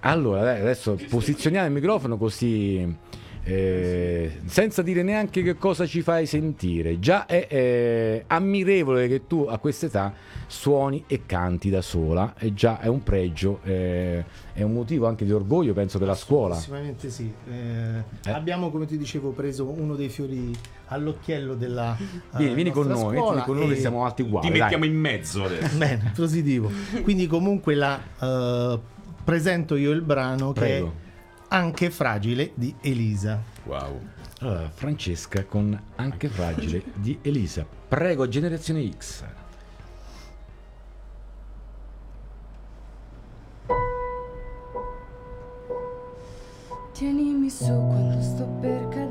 Allora 0.00 0.50
adesso 0.52 0.98
posizioniamo 1.08 1.66
il 1.66 1.72
microfono 1.72 2.18
così 2.18 2.94
eh, 3.44 4.40
senza 4.46 4.80
dire 4.82 5.02
neanche 5.02 5.42
che 5.42 5.56
cosa 5.56 5.86
ci 5.86 6.00
fai 6.02 6.26
sentire. 6.26 6.98
Già 6.98 7.26
è 7.26 7.46
eh, 7.48 8.24
ammirevole 8.26 9.06
che 9.08 9.26
tu 9.26 9.46
a 9.48 9.58
quest'età 9.58 10.12
suoni 10.46 11.04
e 11.06 11.22
canti 11.26 11.68
da 11.70 11.82
sola 11.82 12.34
e 12.38 12.54
già 12.54 12.80
è 12.80 12.86
un 12.86 13.02
pregio, 13.02 13.60
eh, 13.64 14.24
è 14.52 14.62
un 14.62 14.72
motivo 14.72 15.06
anche 15.06 15.24
di 15.24 15.32
orgoglio 15.32 15.72
penso 15.74 15.98
della 15.98 16.14
scuola. 16.14 16.54
Assolutamente 16.56 17.10
sì. 17.10 17.30
Eh, 17.50 18.02
Eh. 18.26 18.30
Abbiamo, 18.30 18.70
come 18.70 18.86
ti 18.86 18.96
dicevo, 18.96 19.30
preso 19.30 19.66
uno 19.68 19.94
dei 19.94 20.08
fiori 20.08 20.50
all'occhiello 20.86 21.54
della. 21.54 21.96
eh, 21.98 22.36
Vieni, 22.36 22.54
vieni 22.54 22.70
con 22.70 22.86
noi, 22.86 23.16
scuola 23.16 23.30
vieni 23.32 23.44
con 23.46 23.56
noi 23.58 23.68
che 23.68 23.74
e- 23.74 23.80
siamo 23.80 24.04
alti 24.04 24.22
uguali. 24.22 24.46
Ti 24.46 24.52
dai. 24.52 24.60
mettiamo 24.60 24.84
in 24.84 24.94
mezzo 24.96 25.44
adesso. 25.44 25.76
Bene, 25.78 26.12
positivo. 26.14 26.70
Quindi, 27.02 27.26
comunque, 27.26 27.74
la 27.74 28.00
presento 29.24 29.76
io 29.76 29.90
il 29.90 30.02
brano 30.02 30.52
Prego. 30.52 30.86
che 30.86 30.92
è 30.92 31.03
Anche 31.54 31.88
fragile 31.88 32.50
di 32.56 32.74
Elisa. 32.80 33.40
Wow. 33.62 34.00
Allora, 34.40 34.68
Francesca 34.70 35.44
con 35.44 35.80
Anche 35.94 36.26
Fragile 36.26 36.82
di 36.96 37.16
Elisa. 37.22 37.64
Prego, 37.86 38.26
Generazione 38.26 38.90
X. 38.90 39.24
Tienimi 46.92 47.48
su 47.48 47.66
quando 47.66 48.20
sto 48.20 48.46
per 48.60 48.88
cadere, 48.88 49.03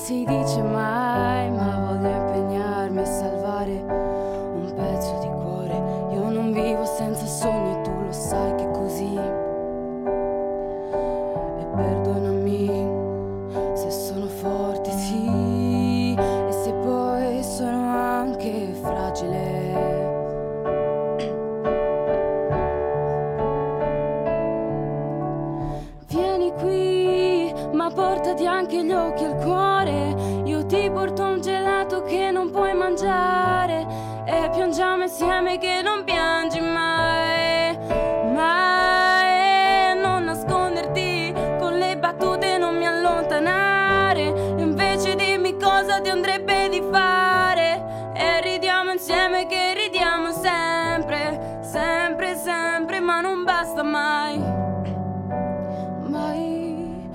Yansıydı 0.00 0.32
içime 0.32 0.99
non 32.50 32.52
puoi 32.52 32.74
mangiare. 32.74 33.86
E 34.26 34.50
piangiamo 34.52 35.04
insieme 35.04 35.58
che 35.58 35.80
non 35.82 36.04
piangi 36.04 36.60
mai. 36.60 37.78
Mai. 38.32 39.98
Non 40.00 40.24
nasconderti 40.24 41.32
con 41.58 41.78
le 41.78 41.96
battute, 41.96 42.58
non 42.58 42.76
mi 42.76 42.86
allontanare. 42.86 44.54
Invece 44.58 45.14
dimmi 45.14 45.56
cosa 45.58 46.00
ti 46.00 46.10
andrebbe 46.10 46.68
di 46.68 46.82
fare. 46.90 48.12
E 48.14 48.40
ridiamo 48.42 48.92
insieme 48.92 49.46
che 49.46 49.74
ridiamo 49.74 50.32
sempre. 50.32 51.58
Sempre, 51.62 52.34
sempre, 52.36 53.00
ma 53.00 53.20
non 53.20 53.44
basta 53.44 53.82
mai 53.82 54.58
mai. 56.08 57.08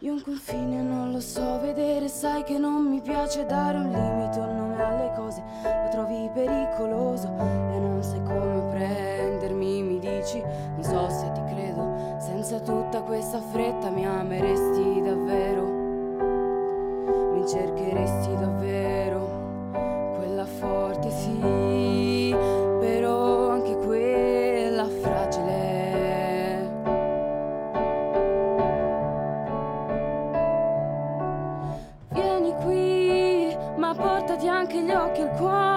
Io 0.00 0.12
un 0.12 0.22
confine 0.22 0.82
non 0.82 1.10
lo 1.12 1.20
so 1.20 1.58
vedere, 1.60 2.08
sai 2.08 2.42
che 2.42 2.58
non 2.58 2.84
mi 2.84 3.00
piace 3.00 3.46
dare 3.46 3.78
un 3.78 3.90
limite 3.90 4.40
nome 4.40 4.71
alle 4.92 5.12
cose, 5.16 5.42
lo 5.62 5.88
trovi 5.90 6.30
pericoloso 6.32 7.28
e 7.38 7.78
non 7.78 8.02
sai 8.02 8.22
come 8.22 8.68
prendermi, 8.70 9.82
mi 9.82 9.98
dici, 9.98 10.40
non 10.40 10.82
so 10.82 11.08
se 11.08 11.30
ti 11.32 11.42
credo, 11.52 12.16
senza 12.18 12.58
tutta 12.60 13.02
questa 13.02 13.40
fretta 13.40 13.90
mi 13.90 14.06
ameresti 14.06 15.00
davvero, 15.02 15.64
mi 17.32 17.46
cercheresti 17.46 18.34
davvero, 18.36 19.11
gli 34.92 34.94
occhi 34.94 35.20
al 35.22 35.30
cuore. 35.38 35.71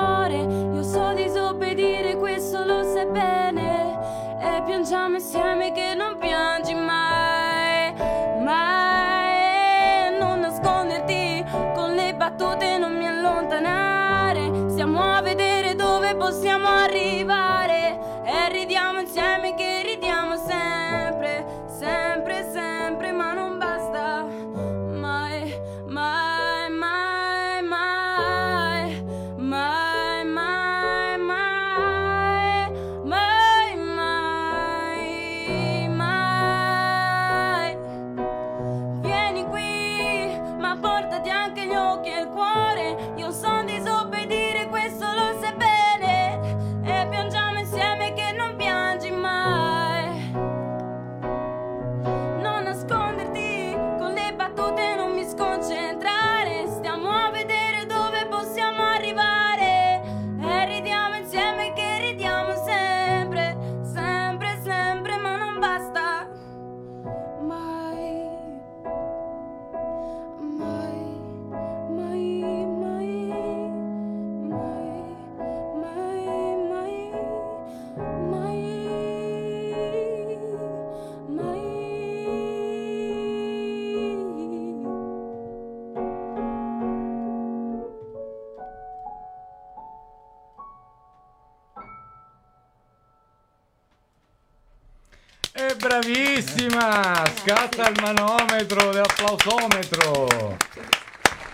Scatta 97.45 97.89
il 97.89 97.99
manometro, 98.01 98.91
l'applausometro! 98.91 100.58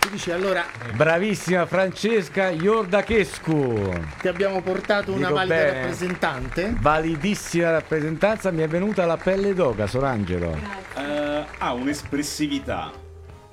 Si 0.02 0.10
dice 0.10 0.32
allora 0.32 0.64
Bravissima 0.96 1.66
Francesca 1.66 2.50
Iordachescu! 2.50 3.92
ti 4.22 4.28
abbiamo 4.30 4.62
portato 4.62 5.12
una 5.12 5.28
Dico 5.28 5.34
valida 5.34 5.56
bene. 5.56 5.74
rappresentante. 5.82 6.76
Validissima 6.80 7.72
rappresentanza, 7.72 8.52
mi 8.52 8.62
è 8.62 8.68
venuta 8.70 9.06
la 9.06 9.18
pelle 9.18 9.54
d'oca, 9.54 9.86
Sorangelo. 9.86 10.56
Eh, 10.98 11.44
ha 11.58 11.74
un'espressività 11.74 12.92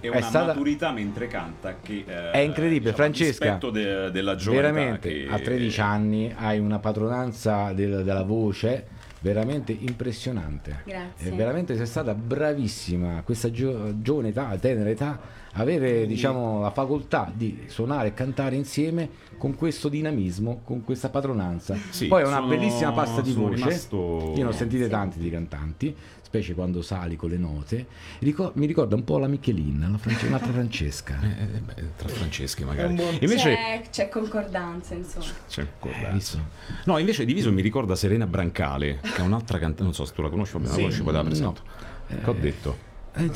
e 0.00 0.06
È 0.06 0.10
una 0.10 0.20
stata- 0.20 0.46
maturità 0.46 0.92
mentre 0.92 1.26
canta 1.26 1.74
che 1.82 2.04
eh, 2.06 2.30
È 2.30 2.38
incredibile, 2.38 2.92
diciamo, 2.92 2.96
Francesca. 2.96 3.58
de- 3.72 4.10
della 4.12 4.36
gioventà 4.36 4.68
Veramente, 4.70 5.08
che- 5.08 5.26
a 5.28 5.38
13 5.40 5.80
anni 5.80 6.32
hai 6.38 6.60
una 6.60 6.78
padronanza 6.78 7.72
del- 7.72 8.04
della 8.04 8.22
voce 8.22 8.86
veramente 9.20 9.72
impressionante. 9.72 10.82
Grazie. 10.84 11.30
E 11.30 11.34
veramente 11.34 11.76
sei 11.76 11.86
stata 11.86 12.14
bravissima 12.14 13.18
a 13.18 13.22
questa 13.22 13.50
gio- 13.50 14.00
giovane 14.00 14.28
età, 14.28 14.56
tenera 14.60 14.88
età, 14.90 15.18
avere 15.52 16.06
diciamo, 16.06 16.60
la 16.60 16.70
facoltà 16.70 17.30
di 17.34 17.64
suonare 17.66 18.08
e 18.08 18.14
cantare 18.14 18.54
insieme 18.54 19.08
con 19.38 19.54
questo 19.56 19.88
dinamismo, 19.88 20.60
con 20.64 20.84
questa 20.84 21.08
padronanza. 21.08 21.76
Sì, 21.90 22.06
Poi 22.06 22.22
è 22.22 22.26
una 22.26 22.36
sono- 22.36 22.48
bellissima 22.48 22.92
pasta 22.92 23.20
di 23.20 23.32
voce. 23.32 23.54
rimasto- 23.56 24.32
Io 24.36 24.42
ne 24.42 24.48
ho 24.48 24.52
sentite 24.52 24.88
tanti 24.88 25.18
di 25.18 25.30
cantanti, 25.30 25.94
specie 26.28 26.52
quando 26.52 26.82
sali 26.82 27.16
con 27.16 27.30
le 27.30 27.38
note. 27.38 27.86
Ricor- 28.18 28.52
mi 28.56 28.66
ricorda 28.66 28.94
un 28.94 29.02
po' 29.02 29.16
la 29.18 29.28
Michelin, 29.28 29.88
la 29.90 29.96
France- 29.96 30.26
un'altra 30.26 30.52
Francesca. 30.52 31.18
Eh, 31.22 31.26
eh, 31.42 31.58
beh, 31.60 31.74
tra 31.96 32.08
Franceschi 32.08 32.64
magari. 32.64 32.92
Buon- 32.94 33.16
Invece 33.20 33.54
C'è, 33.54 33.82
c'è 33.90 34.08
concordanza, 34.10 34.92
insomma. 34.94 35.24
c'è 35.48 35.62
Eh, 35.62 35.66
concordanza. 35.78 36.12
visto? 36.12 36.38
No, 36.84 36.98
invece 36.98 37.24
Diviso 37.24 37.50
mi 37.50 37.62
ricorda 37.62 37.94
Serena 37.96 38.26
Brancale, 38.26 39.00
che 39.00 39.16
è 39.16 39.20
un'altra 39.20 39.56
cantante, 39.58 39.82
non 39.84 39.94
so 39.94 40.04
se 40.04 40.12
tu 40.12 40.20
la 40.20 40.28
conosci, 40.28 40.52
vabbè, 40.52 40.66
la 40.68 40.74
conosci, 40.74 41.02
poi 41.02 41.12
te 41.12 41.18
la 41.18 41.24
presento. 41.24 41.62
Che 42.08 42.30
ho 42.30 42.34
detto? 42.38 42.86
Eh, 43.14 43.30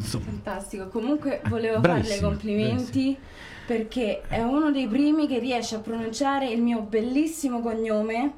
Fantastico. 0.00 0.88
Comunque 0.88 1.42
volevo 1.48 1.80
Bravissima, 1.80 2.14
farle 2.16 2.28
complimenti 2.28 3.16
perché 3.66 4.22
è 4.26 4.42
uno 4.42 4.70
dei 4.72 4.88
primi 4.88 5.28
che 5.28 5.38
riesce 5.38 5.74
a 5.74 5.78
pronunciare 5.80 6.50
il 6.50 6.62
mio 6.62 6.80
bellissimo 6.80 7.60
cognome 7.60 8.32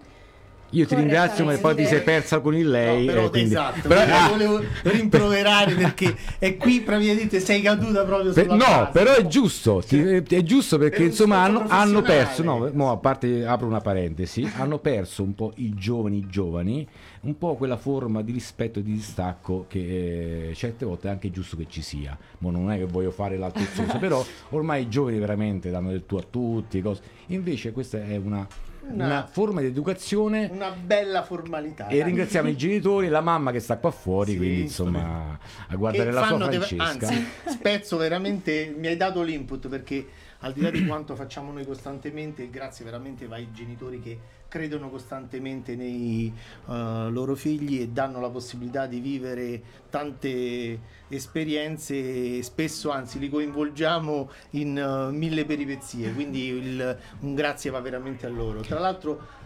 Io 0.72 0.86
ti 0.86 0.94
ringrazio, 0.94 1.44
ma 1.44 1.56
poi 1.56 1.74
ti 1.74 1.84
sei 1.84 2.00
persa 2.02 2.38
con 2.40 2.54
il 2.54 2.68
lei. 2.68 3.06
No, 3.06 3.12
però, 3.12 3.24
eh, 3.26 3.30
quindi- 3.30 3.50
esatto, 3.50 3.88
però- 3.88 4.00
ah, 4.02 4.28
volevo 4.28 4.60
rimproverare 4.82 5.74
perché 5.74 6.16
è 6.38 6.56
qui 6.56 6.80
praticamente 6.80 7.40
sei 7.40 7.60
caduta 7.60 8.04
proprio 8.04 8.32
per- 8.32 8.44
sulla 8.44 8.54
no, 8.56 8.64
base. 8.64 8.90
però 8.92 9.14
è 9.14 9.26
giusto, 9.26 9.82
ti- 9.86 9.98
è 10.00 10.42
giusto 10.42 10.78
perché 10.78 10.98
Per 10.98 11.06
insomma 11.06 11.42
hanno, 11.42 11.64
hanno 11.68 12.02
perso, 12.02 12.42
no, 12.44 12.70
mo, 12.72 12.90
a 12.92 12.96
parte 12.98 13.44
apro 13.44 13.66
una 13.66 13.80
parentesi, 13.80 14.48
hanno 14.56 14.78
perso 14.78 15.22
un 15.24 15.34
po' 15.34 15.52
i 15.56 15.74
giovani 15.74 16.18
i 16.18 16.26
giovani, 16.28 16.86
un 17.22 17.36
po' 17.36 17.56
quella 17.56 17.76
forma 17.76 18.22
di 18.22 18.30
rispetto 18.32 18.78
e 18.78 18.82
di 18.82 18.92
distacco 18.92 19.66
che 19.68 20.50
eh, 20.50 20.54
certe 20.54 20.84
volte 20.84 21.08
è 21.08 21.10
anche 21.10 21.30
giusto 21.32 21.56
che 21.56 21.66
ci 21.68 21.82
sia. 21.82 22.16
Mo 22.38 22.50
non 22.52 22.70
è 22.70 22.76
che 22.78 22.84
voglio 22.86 23.10
fare 23.10 23.36
l'altezzoso, 23.36 23.98
però 23.98 24.24
ormai 24.50 24.82
i 24.82 24.88
giovani 24.88 25.18
veramente 25.18 25.70
danno 25.70 25.90
del 25.90 26.06
tu 26.06 26.16
a 26.16 26.24
tutti, 26.28 26.80
cose. 26.80 27.02
invece 27.26 27.72
questa 27.72 27.98
è 28.04 28.16
una, 28.16 28.46
Una- 28.82 29.04
una 29.04 29.26
forma 29.30 29.60
di 29.60 29.66
educazione 29.66 30.48
una 30.52 30.70
bella 30.70 31.22
formalità. 31.22 31.86
e 31.88 32.02
ringraziamo 32.02 32.48
i 32.48 32.56
genitori 32.56 33.06
e 33.06 33.10
la 33.10 33.20
mamma 33.20 33.52
che 33.52 33.60
sta 33.60 33.76
qua 33.76 33.90
fuori, 33.90 34.32
Sì, 34.32 34.36
quindi 34.38 34.60
insomma 34.62 35.38
a 35.68 35.76
guardare 35.76 36.10
la 36.12 36.26
sua 36.26 36.38
Francesca. 36.38 36.84
anzi, 37.08 37.26
spezzo 37.46 37.96
veramente 37.98 38.74
mi 38.76 38.86
hai 38.86 38.96
dato 38.96 39.22
l'input 39.22 39.68
perché 39.68 40.06
al 40.40 40.52
di 40.52 40.60
là 40.62 40.70
di 40.70 40.86
quanto 40.86 41.14
facciamo 41.14 41.52
noi 41.52 41.66
costantemente, 41.66 42.48
grazie 42.50 42.84
veramente 42.84 43.26
ai 43.30 43.48
genitori 43.52 44.00
che 44.00 44.18
credono 44.48 44.90
costantemente 44.90 45.76
nei 45.76 46.32
eh, 46.68 46.72
loro 47.10 47.34
figli 47.36 47.80
e 47.80 47.88
danno 47.88 48.20
la 48.20 48.30
possibilità 48.30 48.86
di 48.86 48.98
vivere 49.00 49.62
tante 49.90 50.80
esperienze 51.08 52.42
spesso 52.42 52.90
anzi 52.90 53.18
li 53.18 53.28
coinvolgiamo 53.28 54.30
in 54.50 54.76
eh, 54.76 55.12
mille 55.16 55.44
peripezie. 55.44 56.12
Quindi 56.12 56.46
il- 56.46 56.98
un 57.20 57.34
grazie 57.34 57.70
va 57.70 57.80
veramente 57.80 58.26
a 58.26 58.28
loro. 58.30 58.60
Tra 58.60 58.78
l'altro 58.80 59.38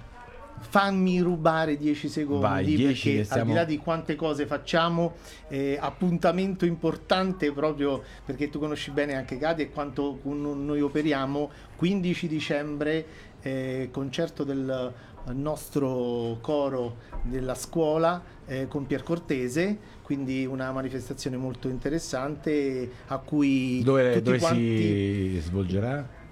fammi 0.68 1.20
rubare 1.20 1.76
10 1.76 2.08
secondi 2.08 2.42
Vai, 2.42 2.64
10 2.64 2.84
perché 2.84 3.28
che 3.28 3.40
al 3.40 3.46
di 3.46 3.52
là 3.52 3.64
di 3.64 3.76
quante 3.78 4.16
cose 4.16 4.46
facciamo 4.46 5.14
eh, 5.48 5.78
appuntamento 5.80 6.64
importante 6.64 7.52
proprio 7.52 8.02
perché 8.24 8.48
tu 8.48 8.58
conosci 8.58 8.90
bene 8.90 9.14
anche 9.14 9.38
Katia 9.38 9.64
e 9.64 9.70
quanto 9.70 10.18
noi 10.22 10.80
operiamo 10.80 11.50
15 11.76 12.28
dicembre 12.28 13.06
eh, 13.42 13.88
concerto 13.92 14.42
del 14.42 14.92
nostro 15.32 16.38
coro 16.40 16.96
della 17.22 17.54
scuola 17.54 18.22
eh, 18.46 18.66
con 18.66 18.86
Pier 18.86 19.02
Cortese 19.02 19.78
quindi 20.02 20.44
una 20.44 20.70
manifestazione 20.72 21.36
molto 21.36 21.68
interessante 21.68 22.90
a 23.06 23.18
cui 23.18 23.82
Dove, 23.82 24.12
tutti 24.12 24.22
dove 24.22 24.38
quanti 24.38 25.30
si 25.34 25.40
svolgerà? 25.40 26.22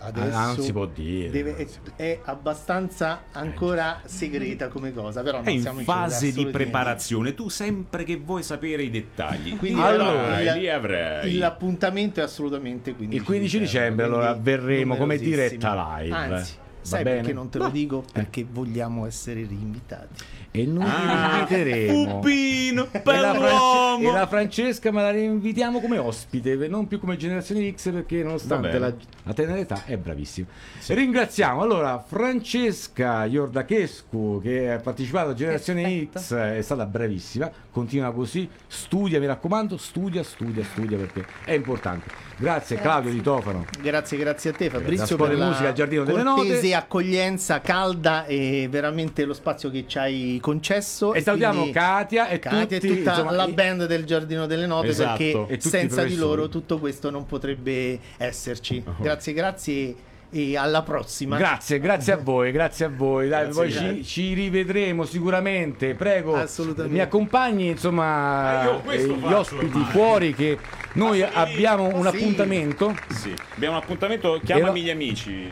Adesso 0.00 0.36
Ah, 0.36 0.46
non 0.46 0.58
si 0.60 0.72
può 0.72 0.86
dire. 0.86 1.30
deve- 1.30 1.56
è, 1.56 1.66
è 1.96 2.20
abbastanza 2.24 3.24
ancora 3.32 4.00
segreta 4.04 4.68
come 4.68 4.92
cosa 4.92 5.22
però 5.22 5.42
È 5.42 5.50
in 5.50 5.62
fase 5.84 6.32
di 6.32 6.46
preparazione, 6.46 7.34
tu 7.34 7.48
sempre 7.48 8.04
che 8.04 8.16
vuoi 8.16 8.42
sapere 8.42 8.82
i 8.82 8.90
dettagli. 8.90 9.56
Quindi 9.56 9.80
Allora, 9.80 10.40
il- 10.40 10.58
li 10.60 10.68
avrai. 10.68 11.36
L'appuntamento 11.36 12.20
è 12.20 12.22
assolutamente 12.22 12.94
15 12.94 13.16
Il 13.20 13.24
15 13.26 13.58
dicembre, 13.58 14.04
allora, 14.04 14.30
quindi 14.30 14.50
verremo 14.50 14.96
come 14.96 15.16
diretta 15.18 15.98
live. 16.00 16.14
Anzi, 16.14 16.52
sai 16.88 17.02
bene? 17.04 17.16
perché 17.18 17.32
non 17.32 17.48
te 17.48 17.58
lo 17.58 17.68
dico? 17.68 18.04
Perché 18.12 18.46
vogliamo 18.50 19.06
essere 19.06 19.40
rinvitati. 19.46 20.24
E 20.50 20.64
noi 20.64 20.84
Ah, 20.88 21.30
vi 21.34 21.38
inviteremo. 21.38 22.14
Pupino, 22.18 22.88
E 22.90 23.00
Fran- 23.00 23.38
bell'uomo. 23.38 24.08
e 24.08 24.12
la 24.12 24.26
Francesca 24.26 24.90
me 24.90 25.02
la 25.02 25.10
rinvitiamo 25.10 25.78
come 25.80 25.98
ospite, 25.98 26.54
non 26.68 26.86
più 26.88 26.98
come 26.98 27.16
generazione 27.16 27.70
X 27.74 27.92
perché 27.92 28.22
nonostante 28.22 28.78
la, 28.78 28.92
la 29.24 29.32
tenera 29.34 29.58
età 29.58 29.84
è 29.84 29.96
bravissima. 29.98 30.46
Ringraziamo 30.86 31.60
allora 31.60 32.02
Francesca 32.04 33.24
Iordachescu 33.26 34.40
che 34.42 34.72
ha 34.72 34.78
partecipato 34.78 35.30
a 35.30 35.34
Generazione 35.34 35.82
Perfetto. 35.82 36.18
X, 36.20 36.34
è 36.34 36.62
stata 36.62 36.86
bravissima, 36.86 37.50
continua 37.70 38.12
così, 38.12 38.48
studia, 38.66 39.20
mi 39.20 39.26
raccomando, 39.26 39.76
studia, 39.76 40.22
studia, 40.22 40.64
studia 40.64 40.96
perché 40.96 41.26
è 41.44 41.52
importante. 41.52 42.06
Grazie, 42.38 42.76
Grazie. 42.76 42.76
Claudio 42.78 43.10
Di 43.10 43.20
Tofano. 43.20 43.64
Grazie, 43.82 44.16
grazie 44.18 44.50
a 44.50 44.52
te 44.52 44.64
La 44.66 44.70
Fabrizio 44.78 45.16
per 45.16 45.28
di 45.30 45.36
la 45.36 45.46
musica, 45.48 45.68
il 45.68 45.74
Giardino 45.74 46.04
delle 46.04 46.22
Note. 46.22 46.42
Accoglienza 46.78 47.60
calda 47.60 48.24
e 48.26 48.66
veramente 48.70 49.24
lo 49.24 49.34
spazio 49.34 49.70
che 49.70 49.84
ci 49.86 49.98
hai 49.98 50.38
concesso. 50.40 51.14
E 51.14 51.20
salutiamo 51.20 51.70
Katia 51.70 52.28
e 52.28 52.38
Katia 52.38 52.60
tutti, 52.60 52.74
e 52.92 52.96
tutta 52.96 53.10
insomma, 53.10 53.30
la 53.32 53.46
band 53.48 53.86
del 53.86 54.04
Giardino 54.04 54.46
delle 54.46 54.66
Note 54.66 54.88
Esatto. 54.88 55.46
Perché 55.46 55.60
senza 55.60 56.04
di 56.04 56.16
loro 56.16 56.48
tutto 56.48 56.78
questo 56.78 57.10
non 57.10 57.26
potrebbe 57.26 57.98
esserci. 58.16 58.82
Grazie, 59.00 59.32
grazie 59.32 59.94
e 60.30 60.58
alla 60.58 60.82
prossima. 60.82 61.38
Grazie, 61.38 61.78
grazie 61.80 62.12
a 62.12 62.16
voi, 62.18 62.52
grazie 62.52 62.84
a 62.84 62.90
voi. 62.94 63.28
Dai, 63.28 63.44
Grazie, 63.44 63.62
poi 63.62 63.70
grazie. 63.72 63.94
ci, 63.96 64.04
ci 64.04 64.32
rivedremo 64.34 65.04
sicuramente. 65.06 65.94
Prego, 65.94 66.36
Assolutamente. 66.36 66.94
mi 66.94 67.00
accompagni 67.02 67.68
insomma 67.68 68.60
Ah, 68.60 68.66
questo 68.84 69.14
eh, 69.14 69.16
gli 69.16 69.32
ospiti 69.32 69.64
ormai. 69.76 69.90
fuori 69.90 70.34
che 70.34 70.58
noi 70.94 71.22
abbiamo 71.22 71.86
un 71.94 72.02
Sì. 72.02 72.08
appuntamento 72.08 72.94
Sì, 73.08 73.34
abbiamo 73.54 73.76
un 73.76 73.82
appuntamento, 73.82 74.38
chiamami 74.44 74.80
lo- 74.80 74.86
gli 74.86 74.90
amici. 74.90 75.50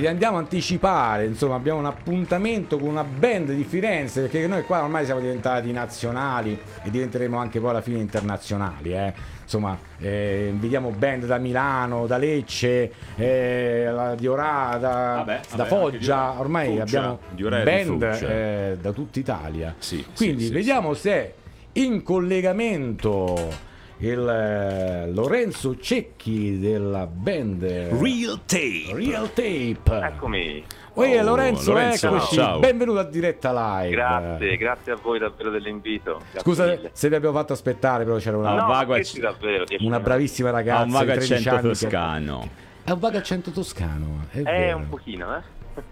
Li 0.00 0.06
andiamo 0.06 0.36
a 0.36 0.40
anticipare, 0.40 1.24
insomma 1.26 1.54
abbiamo 1.54 1.78
un 1.78 1.86
appuntamento 1.86 2.78
con 2.78 2.88
una 2.88 3.04
band 3.04 3.52
di 3.52 3.64
Firenze 3.64 4.22
perché 4.22 4.46
noi 4.46 4.64
qua 4.64 4.82
ormai 4.82 5.04
siamo 5.04 5.20
diventati 5.20 5.70
nazionali 5.72 6.58
e 6.82 6.90
diventeremo 6.90 7.38
anche 7.38 7.60
poi 7.60 7.70
alla 7.70 7.80
fine 7.80 7.98
internazionali. 7.98 8.92
eh. 8.92 9.12
Insomma, 9.44 9.78
eh, 9.98 10.48
invitiamo 10.50 10.88
band 10.90 11.26
da 11.26 11.36
Milano, 11.36 12.06
da 12.06 12.16
Lecce, 12.16 12.90
eh, 13.16 14.14
di 14.16 14.26
Orà, 14.26 14.78
da, 14.80 14.88
Vabbè, 15.18 15.40
da 15.50 15.56
vabbè, 15.56 15.68
Foggia, 15.68 16.38
ormai 16.38 16.68
Foggia, 16.78 16.82
abbiamo 16.82 17.18
band 17.62 18.02
eh, 18.02 18.78
da 18.80 18.92
tutta 18.92 19.18
Italia. 19.18 19.74
Sì, 19.78 20.04
Quindi 20.16 20.42
sì, 20.42 20.46
sì, 20.48 20.52
vediamo 20.54 20.94
se 20.94 21.12
è 21.12 21.32
in 21.72 22.02
collegamento 22.02 23.72
il 23.98 24.28
eh, 24.28 25.10
Lorenzo 25.12 25.78
Cecchi 25.78 26.58
della 26.58 27.06
band 27.06 27.62
Real 27.64 28.40
Tape. 28.44 28.92
Real 28.92 29.28
Tape. 29.32 30.06
Eccomi. 30.06 30.64
Oye, 30.96 31.20
Oh, 31.20 31.24
Lorenzo, 31.24 31.72
Lorenzo, 31.72 32.06
eccoci. 32.08 32.34
ciao. 32.36 32.58
Benvenuto 32.60 32.98
a 33.00 33.04
diretta 33.04 33.80
live. 33.80 33.90
Grazie, 33.94 34.56
grazie 34.56 34.92
a 34.92 34.96
voi 35.00 35.18
davvero 35.18 35.50
dell'invito. 35.50 36.18
Grazie 36.18 36.40
Scusa 36.40 36.66
mille. 36.66 36.90
se 36.92 37.08
vi 37.08 37.14
abbiamo 37.16 37.36
fatto 37.36 37.52
aspettare, 37.52 38.04
però 38.04 38.16
c'era 38.18 38.36
una, 38.36 38.54
No, 38.54 38.66
vago 38.66 38.94
davvero, 39.20 39.64
una 39.80 39.98
bravissima 40.00 40.50
Ha 40.50 40.52
ragazza 40.52 40.82
un 40.84 40.90
vago 40.90 41.04
di 41.04 41.10
13 41.12 41.32
accento 41.32 41.50
anni 41.50 41.62
che- 41.62 41.68
toscano. 41.80 42.48
È 42.84 42.90
un 42.90 42.98
vago 43.00 43.16
accento 43.16 43.50
toscano, 43.50 44.26
è, 44.30 44.42
vero. 44.42 44.76
un 44.76 44.88
pochino, 44.88 45.36
eh. 45.36 45.40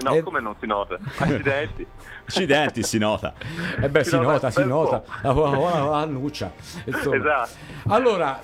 No, 0.02 0.14
Eh. 0.14 0.22
come 0.22 0.40
non 0.40 0.54
si 0.60 0.66
nota? 0.66 0.98
Accidenti. 1.18 1.86
Accidenti, 2.24 2.82
si 2.82 2.98
nota. 2.98 3.34
Eh 3.80 3.88
beh, 3.88 4.04
Si 4.04 4.10
si 4.10 4.16
nota 4.16 4.32
nota, 4.32 4.50
si 4.50 4.64
nota. 4.64 5.02
La, 5.22 5.98
annuccia. 6.00 6.52
Insomma. 6.84 7.16
Esatto. 7.16 7.50
Allora, 7.88 8.40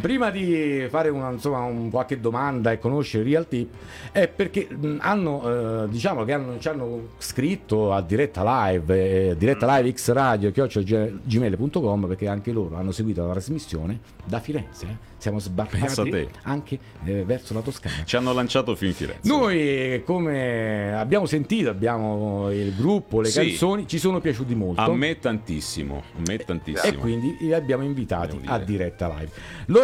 prima 0.00 0.30
di 0.30 0.86
fare 0.88 1.08
una, 1.08 1.30
insomma, 1.30 1.60
un- 1.64 1.90
qualche 1.90 2.20
domanda 2.20 2.72
e 2.72 2.78
conoscere 2.78 3.24
Real 3.24 3.46
Tip, 3.48 3.68
è 4.12 4.28
perché 4.28 4.68
hanno, 4.98 5.84
eh, 5.84 5.88
diciamo 5.88 6.24
che 6.24 6.32
hanno, 6.32 6.58
ci 6.58 6.68
hanno 6.68 7.08
scritto 7.18 7.92
a 7.92 8.00
diretta 8.02 8.42
live, 8.70 9.30
eh, 9.30 9.36
diretta 9.36 9.76
live 9.76 9.92
x 9.96 10.10
radio 10.12 10.50
gmail.com 10.50 12.06
perché 12.06 12.28
anche 12.28 12.52
loro 12.52 12.76
hanno 12.76 12.92
seguito 12.92 13.24
la 13.26 13.32
trasmissione 13.32 14.00
da 14.24 14.40
Firenze. 14.40 14.86
eh. 14.86 15.14
Siamo 15.18 15.38
sbarcati 15.40 16.28
anche 16.42 16.78
eh, 17.04 17.24
verso 17.24 17.52
la 17.54 17.60
Toscana. 17.60 18.04
Ci 18.04 18.16
hanno 18.16 18.32
lanciato 18.32 18.76
fin 18.76 18.92
Firenze. 18.92 19.26
Noi, 19.26 20.02
come 20.04 20.94
abbiamo 20.94 21.26
sentito, 21.26 21.70
abbiamo 21.70 22.50
il 22.52 22.74
gruppo, 22.76 23.22
le 23.22 23.28
Sì. 23.28 23.40
canzoni, 23.40 23.88
ci 23.88 23.98
sono 23.98 24.20
piaciuti 24.20 24.54
molto. 24.54 24.82
A 24.82 24.94
me 24.94 25.18
tantissimo, 25.18 26.02
a 26.16 26.20
me 26.28 26.36
tantissimo. 26.36 26.92
E 26.92 26.96
quindi 26.96 27.34
li 27.40 27.52
abbiamo 27.54 27.82
invitati 27.82 28.38
a 28.44 28.58
dire. 28.58 28.64
diretta 28.76 29.08
live. 29.08 29.30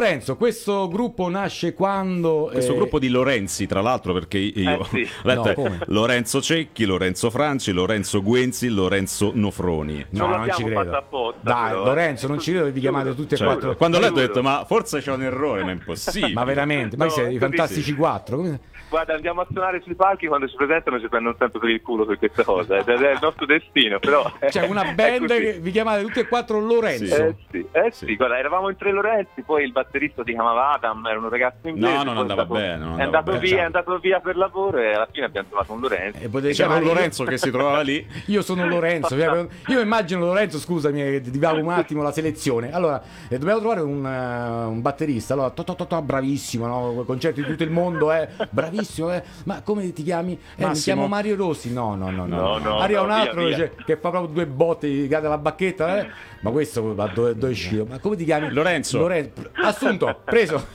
Lorenzo, 0.02 0.36
questo 0.36 0.88
gruppo 0.88 1.28
nasce 1.28 1.74
quando. 1.74 2.48
Questo 2.50 2.72
eh, 2.72 2.76
gruppo 2.76 2.98
di 2.98 3.08
Lorenzi, 3.08 3.66
tra 3.66 3.80
l'altro, 3.80 4.12
perché 4.12 4.38
io 4.38 4.80
Eh, 4.80 4.84
sì. 4.90 5.02
ho 5.02 5.06
letto 5.28 5.54
No? 5.62 5.76
Lorenzo 5.86 6.40
Cecchi, 6.42 6.84
Lorenzo 6.84 7.30
Franci, 7.30 7.70
Lorenzo 7.72 8.20
Guenzi, 8.20 8.68
Lorenzo 8.68 9.30
Nofroni. 9.32 10.04
No, 10.10 10.26
Non 10.26 10.40
non 10.40 10.50
ci 10.52 10.64
credo. 10.64 10.82
fatto 10.82 10.96
apposta, 10.96 11.38
Dai, 11.42 11.68
però. 11.70 11.84
Lorenzo, 11.84 12.26
non 12.26 12.38
ci 12.40 12.50
credo 12.50 12.66
che 12.66 12.72
vi 12.72 12.80
chiamate 12.80 13.14
tutti 13.14 13.34
e 13.34 13.36
Cioè, 13.36 13.46
quattro. 13.46 13.76
quando 13.76 13.96
ho 13.98 14.00
letto 14.00 14.12
ho 14.14 14.16
Giuro. 14.16 14.26
detto, 14.28 14.42
ma 14.42 14.64
forse 14.66 14.98
c'è 15.00 15.12
un 15.12 15.22
errore, 15.22 15.62
ma 15.62 15.70
è 15.70 15.74
impossibile. 15.74 16.32
Ma 16.32 16.44
veramente, 16.44 16.96
ma 16.96 17.04
No, 17.04 17.10
siete 17.10 17.30
i 17.30 17.38
fantastici 17.38 17.82
sì. 17.82 17.94
quattro? 17.94 18.36
Come- 18.38 18.60
Guarda, 18.92 19.14
andiamo 19.14 19.40
a 19.40 19.46
suonare 19.50 19.80
sui 19.82 19.94
palchi 19.94 20.26
quando 20.26 20.46
ci 20.46 20.54
presentano 20.54 21.00
ci 21.00 21.08
prendono 21.08 21.34
sempre 21.38 21.58
per 21.60 21.70
il 21.70 21.80
culo 21.80 22.04
per 22.04 22.18
questa 22.18 22.44
cosa. 22.44 22.76
Ed 22.76 22.86
è 22.88 23.12
il 23.12 23.18
nostro 23.22 23.46
destino, 23.46 23.98
però. 23.98 24.30
C'è 24.38 24.66
una 24.66 24.82
è 24.82 24.92
band 24.92 25.28
che 25.28 25.52
vi 25.62 25.70
chiamate 25.70 26.02
tutti 26.02 26.18
e 26.18 26.28
quattro 26.28 26.60
Lorenzo. 26.60 27.14
Eh 27.14 27.34
sì, 27.50 27.66
eh 27.72 27.90
sì, 27.90 28.04
Sì. 28.04 28.16
guarda, 28.16 28.36
eravamo 28.38 28.68
in 28.68 28.76
tre 28.76 28.92
Lorenzi, 28.92 29.40
poi 29.40 29.64
il 29.64 29.72
batterista 29.72 30.22
si 30.26 30.32
chiamava 30.32 30.72
Adam, 30.72 31.06
era 31.06 31.18
un 31.18 31.30
ragazzo 31.30 31.68
inglese. 31.68 31.90
No, 31.90 32.02
non 32.02 32.16
è 32.16 32.20
andava 32.20 32.42
andato- 32.42 32.52
bene, 32.60 32.76
non 32.76 33.00
è 33.00 33.02
andava 33.04 33.18
andato 33.18 33.30
bene. 33.30 33.38
via, 33.40 33.56
è 33.56 33.64
andato 33.64 33.98
via 33.98 34.20
per 34.20 34.36
lavoro 34.36 34.76
e 34.78 34.92
alla 34.92 35.08
fine 35.10 35.24
abbiamo 35.24 35.48
trovato 35.48 35.72
un 35.72 35.80
Lorenzo. 35.80 36.18
E 36.22 36.28
potete 36.28 36.52
C'era 36.52 36.74
un 36.74 36.84
Lorenzo 36.84 37.24
che 37.24 37.38
si 37.38 37.50
trovava 37.50 37.80
lì. 37.80 38.06
Io 38.26 38.42
sono 38.42 38.66
Lorenzo, 38.68 39.16
io 39.16 39.80
immagino 39.80 40.26
Lorenzo, 40.26 40.58
scusami, 40.58 41.02
eh, 41.02 41.20
divago 41.22 41.60
un 41.60 41.70
attimo 41.70 42.02
la 42.02 42.12
selezione. 42.12 42.72
Allora, 42.74 43.02
eh, 43.30 43.38
dobbiamo 43.38 43.58
trovare 43.60 43.80
un, 43.80 44.04
eh, 44.04 44.64
un 44.66 44.82
batterista, 44.82 45.32
allora, 45.32 45.48
to, 45.48 45.64
to, 45.64 45.74
to, 45.76 45.86
to, 45.86 46.02
bravissimo, 46.02 46.66
no? 46.66 47.04
concerti 47.06 47.40
di 47.42 47.46
tutto 47.48 47.62
il 47.62 47.70
mondo, 47.70 48.12
eh, 48.12 48.28
bravissimo, 48.50 48.80
eh. 49.12 49.22
ma 49.44 49.62
come 49.62 49.92
ti 49.92 50.02
chiami? 50.02 50.38
Eh, 50.56 50.66
mi 50.66 50.72
chiamo 50.74 51.06
Mario 51.06 51.36
Rossi, 51.36 51.72
no, 51.72 51.94
no, 51.94 52.10
no, 52.10 52.26
no. 52.26 52.36
No, 52.36 52.58
no, 52.58 52.78
Arriva 52.78 53.00
no, 53.00 53.06
un 53.06 53.10
altro 53.12 53.44
via, 53.44 53.56
via. 53.56 53.70
che 53.84 53.96
fa 53.96 54.10
proprio 54.10 54.32
due 54.32 54.46
botte, 54.46 54.88
gli 54.88 55.08
cade 55.08 55.28
la 55.28 55.38
bacchetta, 55.38 56.00
eh. 56.00 56.10
ma 56.40 56.50
questo 56.50 56.94
va 56.94 57.06
dove, 57.06 57.34
dove 57.34 57.52
uscito? 57.52 57.86
Ma 57.88 57.98
come 57.98 58.16
ti 58.16 58.24
chiami? 58.24 58.50
Lorenzo. 58.50 58.98
Lorenzo. 58.98 59.50
Assunto, 59.54 60.20
preso. 60.24 60.66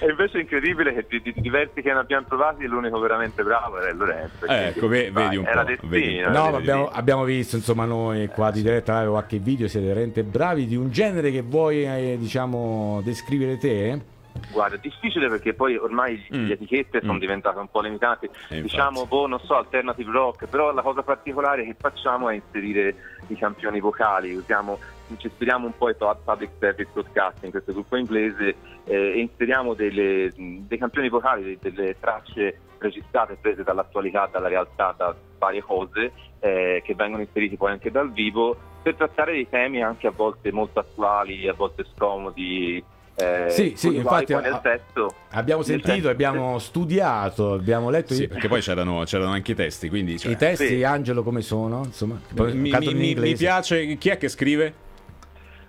E 0.00 0.10
invece 0.10 0.38
è 0.38 0.40
incredibile 0.42 0.92
che 0.94 1.06
di, 1.08 1.20
di 1.22 1.40
diversi 1.40 1.80
che 1.82 1.92
ne 1.92 1.98
abbiamo 1.98 2.24
provati 2.26 2.64
l'unico 2.66 2.98
veramente 2.98 3.42
bravo 3.42 3.78
era 3.80 3.92
Lorenzo. 3.92 4.46
Eh, 4.46 4.66
ecco, 4.68 4.86
ve- 4.88 5.10
vedi 5.10 5.36
un 5.36 5.46
era 5.46 5.62
po', 5.62 5.68
destino. 5.68 5.90
vedi 5.90 6.18
un 6.18 6.24
po'. 6.24 6.30
No, 6.30 6.56
abbiamo, 6.56 6.88
abbiamo 6.90 7.24
visto 7.24 7.56
insomma 7.56 7.84
noi 7.84 8.28
qua 8.28 8.50
di 8.50 8.62
diretta 8.62 8.98
live 9.00 9.10
qualche 9.10 9.38
video, 9.38 9.68
siete 9.68 9.86
veramente 9.86 10.22
bravi 10.22 10.66
di 10.66 10.76
un 10.76 10.90
genere 10.90 11.30
che 11.30 11.42
vuoi 11.42 11.84
eh, 11.84 12.16
diciamo 12.18 13.00
descrivere 13.04 13.58
te? 13.58 14.00
Eh? 14.34 14.40
Guarda, 14.52 14.76
è 14.76 14.78
difficile 14.80 15.28
perché 15.28 15.54
poi 15.54 15.76
ormai 15.76 16.22
Mm. 16.34 16.46
le 16.46 16.54
etichette 16.54 17.00
sono 17.00 17.14
Mm. 17.14 17.18
diventate 17.18 17.58
un 17.58 17.68
po' 17.68 17.80
limitate. 17.80 18.26
Eh, 18.26 18.30
infatti. 18.56 18.62
diciamo, 18.62 19.06
boh, 19.06 19.26
non 19.26 19.40
so, 19.40 19.56
alternative 19.56 20.10
rock, 20.10 20.46
però 20.46 20.72
la 20.72 20.82
cosa 20.82 21.02
particolare 21.02 21.64
che 21.64 21.74
facciamo 21.78 22.28
è 22.28 22.34
inserire 22.34 22.94
i 23.28 23.36
campioni 23.36 23.80
vocali, 23.80 24.34
usiamo, 24.34 24.78
ci 25.18 25.26
ispiriamo 25.26 25.66
un 25.66 25.76
po' 25.76 25.86
ai 25.86 25.94
pu- 25.94 26.06
public 26.24 26.50
service 26.58 26.90
broadcasting, 26.92 27.50
questo 27.52 27.72
gruppo 27.72 27.96
inglese, 27.96 28.56
eh, 28.84 28.94
e 28.94 29.20
inseriamo 29.20 29.74
delle- 29.74 30.32
dei 30.36 30.78
campioni 30.78 31.08
vocali, 31.08 31.58
de- 31.60 31.72
delle 31.72 31.96
tracce 31.98 32.60
registrate, 32.78 33.36
prese 33.40 33.62
dall'attualità, 33.62 34.28
dalla 34.30 34.48
realtà, 34.48 34.92
da 34.96 35.14
varie 35.38 35.62
cose, 35.62 36.12
eh, 36.40 36.82
che 36.84 36.94
vengono 36.94 37.22
inseriti 37.22 37.56
poi 37.56 37.70
anche 37.72 37.90
dal 37.90 38.10
vivo, 38.12 38.56
per 38.82 38.96
trattare 38.96 39.32
dei 39.32 39.48
temi 39.48 39.80
anche 39.82 40.08
a 40.08 40.10
volte 40.10 40.50
molto 40.50 40.80
attuali, 40.80 41.46
a 41.46 41.52
volte 41.54 41.84
scomodi. 41.94 42.82
Eh, 43.14 43.46
Sì, 43.50 43.74
sì, 43.76 43.96
infatti, 43.96 44.32
a- 44.32 44.58
testo 44.60 45.14
Abbiamo 45.30 45.60
nel 45.60 45.68
sentito, 45.68 45.92
testo- 45.92 46.08
abbiamo 46.08 46.58
studiato, 46.58 47.52
abbiamo 47.52 47.90
letto 47.90 48.14
Sì, 48.14 48.22
i, 48.22 48.26
perché 48.28 48.48
poi 48.48 48.60
c'erano, 48.60 49.02
c'erano 49.04 49.30
anche 49.32 49.52
i 49.52 49.54
testi, 49.54 49.88
quindi... 49.88 50.18
cioè, 50.18 50.32
i 50.32 50.36
testi, 50.36 50.66
Sì. 50.68 50.82
Angelo 50.82 51.22
come 51.22 51.42
sono, 51.42 51.82
insomma, 51.84 52.18
mi, 52.30 52.52
mi- 52.54 52.70
in 53.12 53.18
mi 53.20 53.34
piace 53.34 53.96
chi 53.96 54.08
è 54.08 54.16
che 54.16 54.28
scrive? 54.28 54.74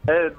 Eh, 0.06 0.34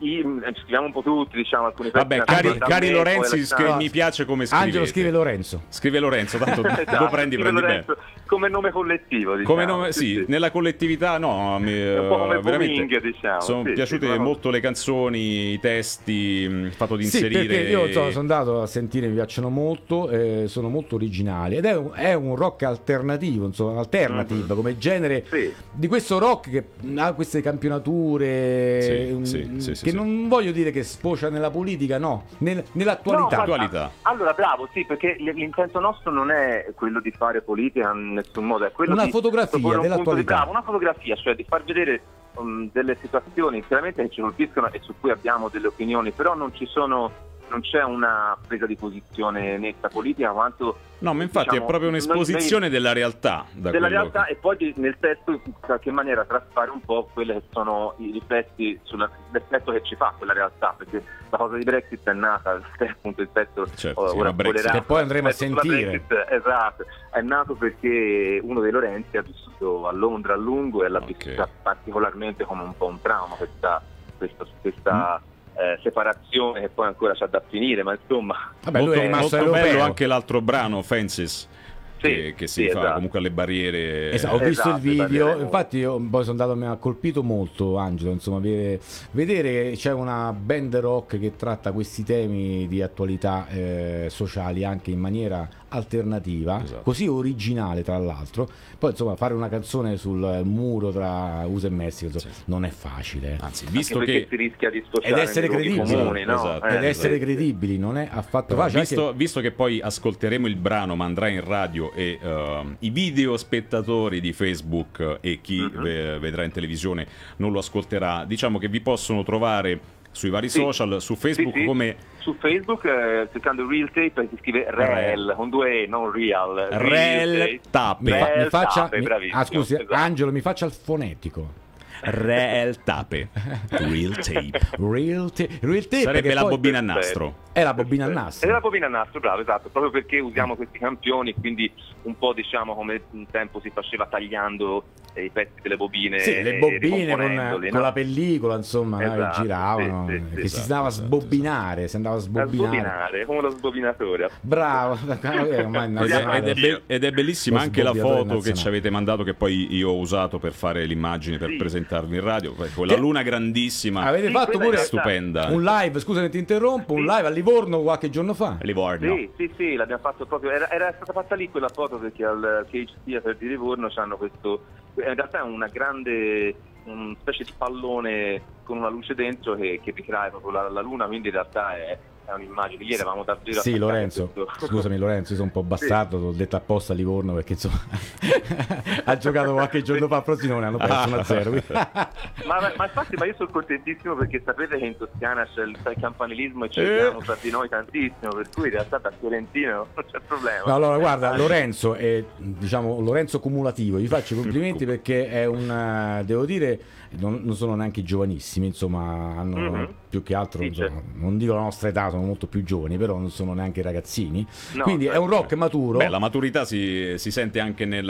i- 0.00 0.24
mh, 0.24 0.42
scriviamo 0.56 0.86
un 0.86 0.92
po' 0.92 1.02
tutti, 1.02 1.36
diciamo, 1.36 1.66
alcuni 1.66 1.90
pezzi 1.90 2.04
Vabbè, 2.04 2.24
cari, 2.24 2.58
cari 2.58 2.90
Lorenzi, 2.90 3.44
scri- 3.44 3.74
mi 3.76 3.88
piace 3.88 4.24
come 4.24 4.44
scrive. 4.44 4.64
Angelo 4.64 4.86
scrive 4.86 5.10
Lorenzo. 5.12 5.62
Scrive 5.68 6.00
Lorenzo, 6.00 6.36
tanto 6.38 6.62
lo 6.66 6.68
Esatto, 6.68 7.06
prendi, 7.08 7.36
scrive 7.36 7.50
prendi 7.50 7.60
Lorenzo 7.60 7.96
come 8.26 8.48
nome 8.48 8.70
collettivo, 8.72 9.36
diciamo. 9.36 9.54
Come 9.54 9.66
nome, 9.66 9.92
sì, 9.92 10.24
nella 10.26 10.50
collettività 10.50 11.18
no, 11.18 11.58
mi, 11.60 11.72
È 11.72 11.98
un 12.00 12.08
po' 12.08 12.18
come 12.18 12.34
eh, 12.34 12.40
veramente 12.40 12.80
Booming, 12.86 13.00
diciamo, 13.02 13.40
sono 13.40 13.62
sì, 13.64 13.72
piaciute 13.74 14.12
sì, 14.12 14.18
molto 14.18 14.50
le 14.50 14.58
canzoni, 14.60 15.52
i 15.52 15.60
testi, 15.60 16.46
mh, 16.50 16.64
il 16.64 16.72
fatto 16.72 16.96
di 16.96 17.04
Sì, 17.04 17.16
inserire 17.18 17.44
perché 17.46 17.70
io 17.70 17.92
so- 17.92 18.08
sono 18.08 18.20
andato 18.20 18.62
a 18.62 18.66
sentire, 18.66 19.06
mi 19.06 19.14
piacciono 19.14 19.48
molto, 19.48 20.08
eh, 20.10 20.44
sono 20.48 20.68
molto 20.68 20.96
originali 20.96 21.56
ed 21.56 21.66
è 21.66 21.76
un, 21.76 21.92
è 21.94 22.14
un 22.14 22.34
rock 22.34 22.64
alternativo, 22.64 23.46
insomma, 23.46 23.78
alternative 23.78 24.54
come 24.56 24.76
genere 24.76 25.24
Sì. 25.30 25.52
di 25.70 25.86
questo 25.86 26.18
rock 26.18 26.50
che 26.50 26.64
ha 26.96 27.12
queste 27.12 27.40
campionature 27.42 29.03
Sì, 29.06 29.12
mm, 29.14 29.22
sì, 29.22 29.50
sì, 29.60 29.74
sì, 29.74 29.84
che 29.84 29.90
sì. 29.90 29.96
non 29.96 30.28
voglio 30.28 30.52
dire 30.52 30.70
che 30.70 30.82
sfocia 30.82 31.28
nella 31.30 31.50
politica, 31.50 31.98
no, 31.98 32.24
nel- 32.38 32.64
nell'attualità. 32.72 33.36
No, 33.36 33.42
Attualità. 33.42 33.90
Allora, 34.02 34.32
bravo, 34.32 34.68
sì, 34.72 34.84
perché 34.86 35.16
l'intento 35.18 35.80
nostro 35.80 36.10
non 36.10 36.30
è 36.30 36.66
quello 36.74 37.00
di 37.00 37.10
fare 37.10 37.42
politica 37.42 37.92
in 37.92 38.14
nessun 38.14 38.44
modo, 38.46 38.64
è 38.66 38.72
quello 38.72 38.92
Una 38.92 39.04
di 39.04 39.10
fotografia 39.10 39.58
punto 39.58 39.76
di- 39.76 39.82
dell'attualità. 39.82 40.34
bravo, 40.34 40.50
una 40.50 40.62
fotografia, 40.62 41.14
cioè 41.16 41.34
di 41.34 41.44
far 41.48 41.64
vedere 41.64 42.00
um, 42.36 42.68
delle 42.72 42.96
situazioni 43.00 43.64
chiaramente 43.66 44.02
che 44.02 44.08
ci 44.10 44.20
colpiscono 44.20 44.70
e 44.72 44.80
su 44.82 44.94
cui 45.00 45.10
abbiamo 45.10 45.48
delle 45.48 45.66
opinioni, 45.68 46.10
però 46.12 46.34
non 46.34 46.54
ci 46.54 46.66
sono 46.66 47.10
non 47.54 47.62
c'è 47.62 47.82
una 47.84 48.36
presa 48.46 48.66
di 48.66 48.74
posizione 48.76 49.56
netta 49.58 49.88
politica 49.88 50.30
quanto 50.32 50.78
No, 50.98 51.12
ma 51.12 51.22
infatti 51.22 51.48
diciamo, 51.50 51.64
è 51.64 51.68
proprio 51.68 51.88
un'esposizione 51.90 52.70
della 52.70 52.92
realtà. 52.94 53.44
Da 53.52 53.70
della 53.70 53.86
quello 53.88 54.00
realtà 54.02 54.24
che- 54.24 54.32
e 54.32 54.36
poi 54.36 54.72
nel 54.76 54.96
testo 54.98 55.32
in 55.32 55.40
qualche 55.60 55.90
maniera 55.90 56.24
traspare 56.24 56.70
un 56.70 56.80
po' 56.80 57.08
quelli 57.12 57.32
che 57.34 57.42
sono 57.50 57.94
i 57.98 58.10
riflessi 58.10 58.78
sull'effetto 58.84 59.70
che 59.72 59.82
ci 59.82 59.96
fa 59.96 60.14
quella 60.16 60.32
realtà 60.32 60.74
perché 60.78 61.04
la 61.28 61.36
cosa 61.36 61.56
di 61.56 61.64
Brexit 61.64 62.08
è 62.08 62.12
nata 62.14 62.58
appunto 62.78 63.20
il 63.20 63.28
testo 63.32 63.66
Certo, 63.74 64.00
oh, 64.00 64.16
ora 64.16 64.32
Brexit. 64.32 64.70
Che 64.70 64.82
poi 64.82 65.02
andremo 65.02 65.28
a 65.28 65.32
sentire. 65.32 66.00
Brexit, 66.06 66.26
esatto 66.30 66.84
è 67.12 67.20
nato 67.20 67.54
perché 67.54 68.40
uno 68.42 68.60
dei 68.60 68.70
Lorenzi 68.72 69.16
ha 69.18 69.22
vissuto 69.22 69.86
a 69.86 69.92
Londra 69.92 70.32
a 70.34 70.36
lungo 70.36 70.84
e 70.84 70.88
l'ha 70.88 70.98
Ok. 71.00 71.04
vissuta 71.16 71.46
particolarmente 71.62 72.44
come 72.44 72.62
un 72.62 72.74
po' 72.76 72.86
un 72.86 73.00
trauma 73.02 73.34
questa, 73.36 73.82
questa, 74.16 74.44
questa 74.62 75.20
Mm. 75.22 75.32
Eh, 75.56 75.78
separazione 75.82 76.60
che 76.60 76.68
poi 76.68 76.86
ancora 76.86 77.14
c'è 77.14 77.26
da 77.28 77.42
finire 77.48 77.82
ma 77.82 77.96
insomma 78.00 78.52
Vabbè, 78.62 78.78
molto, 78.78 78.94
lui 78.94 79.02
è 79.02 79.06
rimasto 79.06 79.36
molto 79.36 79.50
bello 79.52 79.82
anche 79.82 80.06
l'altro 80.06 80.40
brano, 80.40 80.82
Fences, 80.82 81.48
che, 81.96 82.34
che 82.36 82.46
si 82.46 82.62
sì, 82.64 82.68
fa 82.70 82.80
esatto. 82.80 82.94
comunque 82.94 83.18
alle 83.18 83.30
barriere. 83.30 84.12
Esatto, 84.12 84.34
ho 84.34 84.38
visto 84.38 84.68
il 84.68 84.74
Esatto, 84.74 84.80
video, 84.80 85.24
parleremo. 85.24 85.42
infatti 85.42 85.78
io 85.78 85.96
poi 85.96 86.24
sono 86.24 86.42
andato, 86.42 86.58
mi 86.58 86.66
ha 86.66 86.76
colpito 86.76 87.22
molto 87.22 87.76
Angelo, 87.76 88.10
insomma, 88.10 88.40
vedere, 88.40 88.80
vedere 89.12 89.70
che 89.70 89.76
c'è 89.76 89.92
una 89.92 90.32
band 90.32 90.76
rock 90.76 91.18
che 91.18 91.36
tratta 91.36 91.72
questi 91.72 92.02
temi 92.04 92.68
di 92.68 92.82
attualità 92.82 93.46
eh, 93.48 94.06
sociali 94.10 94.64
anche 94.64 94.90
in 94.90 94.98
maniera 94.98 95.48
alternativa, 95.74 96.62
Esatto. 96.62 96.82
così 96.82 97.06
originale 97.06 97.82
tra 97.82 97.98
l'altro. 97.98 98.48
Poi 98.78 98.90
insomma 98.90 99.16
fare 99.16 99.34
una 99.34 99.48
canzone 99.48 99.96
sul 99.96 100.40
muro 100.44 100.90
tra 100.90 101.44
USA 101.46 101.66
e 101.66 101.70
Messico 101.70 102.12
insomma, 102.12 102.34
non 102.46 102.64
è 102.64 102.70
facile. 102.70 103.36
Anzi, 103.40 103.66
visto 103.70 103.98
che 104.00 104.26
si 104.28 104.36
rischia 104.36 104.70
di 104.70 104.82
Ed 105.02 105.16
essere 105.18 105.48
credibili. 105.48 105.78
comuni, 105.94 106.24
no? 106.24 106.34
Esatto, 106.34 106.66
Eh, 106.66 106.76
Ed 106.76 106.84
essere 106.84 107.14
sì, 107.14 107.18
sì. 107.20 107.24
credibili 107.24 107.78
non 107.78 107.96
è 107.98 108.08
affatto 108.10 108.54
facile. 108.56 108.80
visto, 108.80 109.06
anche- 109.06 109.16
visto 109.18 109.40
che 109.40 109.50
poi 109.50 109.80
ascolteremo 109.80 110.46
il 110.46 110.56
brano, 110.56 110.96
ma 110.96 111.04
andrà 111.04 111.28
in 111.28 111.44
radio 111.44 111.92
e 111.92 112.18
ehm, 112.22 112.76
i 112.80 112.90
video 112.90 113.36
spettatori 113.36 114.20
di 114.20 114.32
Facebook 114.32 115.18
e 115.20 115.40
chi 115.42 115.68
ve- 115.68 116.18
vedrà 116.18 116.44
in 116.44 116.50
televisione 116.52 117.06
non 117.36 117.52
lo 117.52 117.58
ascolterà, 117.58 118.24
diciamo 118.26 118.58
che 118.58 118.68
vi 118.68 118.80
possono 118.80 119.22
trovare 119.22 119.80
sui 120.14 120.30
vari 120.30 120.48
Sì. 120.48 120.60
social, 120.60 121.00
su 121.02 121.16
Facebook 121.16 121.52
Sì, 121.54 121.60
sì. 121.60 121.66
come 121.66 121.96
Su 122.18 122.34
Facebook 122.38 122.84
eh, 122.84 123.28
cercando 123.32 123.68
Real 123.68 123.90
Tape 123.90 124.28
si 124.30 124.36
scrive 124.40 124.64
Rel, 124.70 125.34
con 125.36 125.50
due 125.50 125.82
E, 125.82 125.86
non 125.86 126.10
Real. 126.12 126.68
Rel 126.70 127.60
Tape. 127.68 128.02
mi, 128.02 128.10
fa- 128.18 128.32
mi 128.36 128.44
faccia, 128.48 128.82
tape, 128.88 128.98
mi- 129.00 129.30
ah 129.32 129.44
scusi, 129.44 129.74
esatto. 129.74 129.92
Angelo 129.94 130.30
mi 130.32 130.40
faccia 130.40 130.64
il 130.66 130.72
fonetico. 130.72 131.62
Real 132.00 132.82
Tape. 132.82 133.28
Real 133.70 134.16
Tape. 134.16 134.60
Real, 134.78 135.32
ta- 135.32 135.44
real 135.60 135.82
tape 135.86 136.02
Sarebbe 136.02 136.34
la 136.34 136.40
poi- 136.42 136.50
bobina 136.50 136.78
a 136.78 136.82
nastro. 136.82 137.34
È 137.54 137.62
la 137.62 137.72
bobina 137.72 138.06
a 138.06 138.08
nastro. 138.08 138.48
è 138.48 138.52
la 138.52 138.58
bobina 138.58 138.86
a 138.86 138.88
nastro, 138.88 139.20
bravo, 139.20 139.40
esatto, 139.40 139.68
proprio 139.68 139.92
perché 139.92 140.18
usiamo 140.18 140.56
questi 140.56 140.76
campioni, 140.76 141.34
quindi 141.34 141.72
un 142.02 142.18
po' 142.18 142.32
diciamo 142.32 142.74
come 142.74 143.02
un 143.10 143.26
tempo 143.30 143.60
si 143.60 143.70
faceva 143.70 144.06
tagliando 144.06 144.86
eh, 145.14 145.26
i 145.26 145.30
pezzi 145.30 145.60
delle 145.62 145.76
bobine. 145.76 146.18
Sì, 146.18 146.42
le 146.42 146.54
bobine 146.54 146.80
con, 146.80 147.20
ricomponendoli, 147.20 147.68
con 147.70 147.78
no? 147.78 147.84
la 147.84 147.92
pellicola, 147.92 148.56
insomma, 148.56 148.98
no, 148.98 149.12
Esatto, 149.14 149.40
giravano, 149.42 150.06
sì, 150.08 150.14
sì, 150.14 150.18
sì, 150.18 150.34
che 150.34 150.40
si 150.40 150.44
esatto, 150.46 150.62
andava 150.62 150.84
a 150.84 150.88
esatto, 150.88 151.06
sbobinare, 151.06 151.88
si 151.88 151.96
andava 151.96 152.14
a 152.16 152.18
Da 152.18 152.24
sbobinare. 152.24 152.56
sbobinare, 152.56 153.24
come 153.24 153.40
lo 153.40 153.50
sbobinatore. 153.50 154.30
Bravo, 154.40 154.98
eh, 155.22 155.60
ormai 155.62 155.94
Ed 156.38 156.48
è, 156.48 156.54
be- 156.54 156.82
ed 156.86 157.04
è 157.04 157.12
bellissima 157.12 157.60
anche 157.60 157.84
la 157.84 157.94
foto 157.94 158.38
che 158.40 158.52
ci 158.54 158.66
avete 158.66 158.90
mandato, 158.90 159.22
che 159.22 159.34
poi 159.34 159.72
io 159.76 159.90
ho 159.90 159.98
usato 159.98 160.40
per 160.40 160.52
fare 160.54 160.84
l'immagine 160.86 161.38
per 161.38 161.50
Sì. 161.50 161.56
presentarvi 161.56 162.16
in 162.16 162.22
radio. 162.24 162.52
Quella 162.74 162.94
Che- 162.94 162.98
luna 163.00 163.22
grandissima, 163.22 164.02
Avete 164.02 164.26
Sì, 164.26 164.32
fatto 164.32 164.58
pure 164.58 164.76
è 164.76 164.80
stupenda. 164.80 165.46
un 165.50 165.62
live, 165.62 166.00
scusami 166.00 166.28
ti 166.28 166.38
interrompo, 166.38 166.94
un 166.94 167.04
live 167.04 167.26
a 167.26 167.30
Livorno 167.44 167.82
qualche 167.82 168.08
giorno 168.08 168.32
fa. 168.32 168.56
Livorno. 168.62 169.14
Sì, 169.14 169.30
sì, 169.36 169.52
sì, 169.56 169.74
l'abbiamo 169.74 170.00
fatto 170.00 170.24
proprio. 170.24 170.50
Era, 170.50 170.70
era 170.70 170.92
stata 170.94 171.12
fatta 171.12 171.34
lì 171.34 171.50
quella 171.50 171.68
foto 171.68 171.98
perché 171.98 172.24
al 172.24 172.66
Cage 172.70 172.94
Theater 173.04 173.36
di 173.36 173.48
Livorno 173.48 173.90
hanno 173.96 174.16
questo. 174.16 174.62
In 174.94 175.14
realtà 175.14 175.40
è 175.40 175.42
una 175.42 175.66
grande 175.66 176.54
una 176.84 177.14
specie 177.20 177.44
di 177.44 177.52
pallone 177.56 178.42
con 178.64 178.78
una 178.78 178.88
luce 178.88 179.14
dentro 179.14 179.54
che, 179.54 179.80
che 179.82 179.92
ricrea 179.94 180.28
proprio 180.30 180.50
la, 180.50 180.68
la 180.68 180.80
luna, 180.80 181.06
quindi 181.06 181.28
in 181.28 181.34
realtà 181.34 181.76
è, 181.76 181.98
è 182.26 182.32
un'immagine. 182.32 182.82
Ieri 182.82 182.94
eravamo 182.94 183.22
davvero 183.24 183.60
Sì, 183.60 183.76
Lorenzo, 183.76 184.28
questo- 184.28 184.66
scusami 184.66 184.96
Lorenzo, 184.96 185.30
io 185.32 185.36
sono 185.38 185.50
un 185.52 185.52
po' 185.52 185.62
bastardo, 185.62 186.18
l'ho 186.18 186.32
detto 186.32 186.56
apposta 186.56 186.92
a 186.92 186.96
Livorno 186.96 187.34
perché 187.34 187.52
insomma 187.52 187.78
ha 189.04 189.16
giocato 189.18 189.52
qualche 189.52 189.82
giorno 189.82 190.06
fa 190.08 190.16
a 190.16 190.22
Frosinone, 190.22 190.66
hanno 190.66 190.78
perso 190.78 191.10
1-0. 191.10 191.62
ma, 192.46 192.60
ma- 192.60 192.72
ma 192.76 192.84
infatti 192.84 193.16
ma 193.16 193.26
io 193.26 193.34
sono 193.36 193.50
contentissimo 193.50 194.14
perché 194.14 194.40
sapete 194.44 194.78
che 194.78 194.84
in 194.86 194.96
Toscana 194.96 195.46
c'è 195.54 195.62
il, 195.62 195.76
il 195.84 195.96
campanilismo 196.00 196.64
e 196.64 196.70
ci 196.70 196.80
Eh. 196.80 196.84
vediamo 196.84 197.18
tra 197.20 197.36
di 197.40 197.50
noi 197.50 197.68
tantissimo, 197.68 198.32
per 198.34 198.48
cui 198.54 198.64
in 198.64 198.70
realtà 198.70 198.98
da 198.98 199.12
Fiorentino 199.18 199.86
non 199.94 200.04
c'è 200.10 200.20
problema. 200.26 200.64
No, 200.66 200.74
allora 200.74 200.98
guarda, 200.98 201.36
Lorenzo 201.36 201.94
è 201.94 202.24
diciamo 202.38 203.00
Lorenzo 203.00 203.38
cumulativo, 203.40 203.98
gli 203.98 204.08
faccio 204.08 204.34
i 204.34 204.36
complimenti 204.38 204.86
perché 204.86 205.28
è 205.28 205.44
un 205.44 205.70
eh, 205.70 206.24
devo 206.24 206.44
dire 206.46 206.78
non, 207.18 207.40
non 207.44 207.54
sono 207.54 207.74
neanche 207.74 208.02
giovanissimi, 208.02 208.66
insomma, 208.66 209.36
hanno 209.38 209.56
Mhm. 209.58 209.88
più 210.08 210.22
che 210.22 210.34
altro 210.34 210.60
Sì, 210.60 210.66
insomma, 210.66 210.88
certo. 210.88 211.04
non 211.14 211.36
dico 211.38 211.54
la 211.54 211.60
nostra 211.60 211.88
età, 211.88 212.10
sono 212.10 212.22
molto 212.24 212.46
più 212.46 212.62
giovani, 212.62 212.96
però 212.96 213.16
non 213.18 213.30
sono 213.30 213.52
neanche 213.54 213.82
ragazzini. 213.82 214.46
No, 214.74 214.82
Quindi 214.84 215.06
è 215.06 215.16
un 215.16 215.28
certo. 215.28 215.42
rock 215.42 215.52
maturo. 215.54 215.98
Beh, 215.98 216.08
la 216.08 216.18
maturità 216.18 216.64
si, 216.64 217.14
si 217.18 217.30
sente 217.30 217.60
anche 217.60 217.84
nel, 217.84 218.04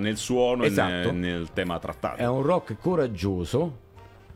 nel 0.00 0.16
suono 0.16 0.64
Esatto. 0.64 1.08
e 1.08 1.12
nel, 1.12 1.14
nel 1.14 1.52
tema 1.52 1.78
trattato. 1.78 2.16
È 2.18 2.26
un 2.28 2.42
rock 2.42 2.76
coraggioso, 2.78 3.78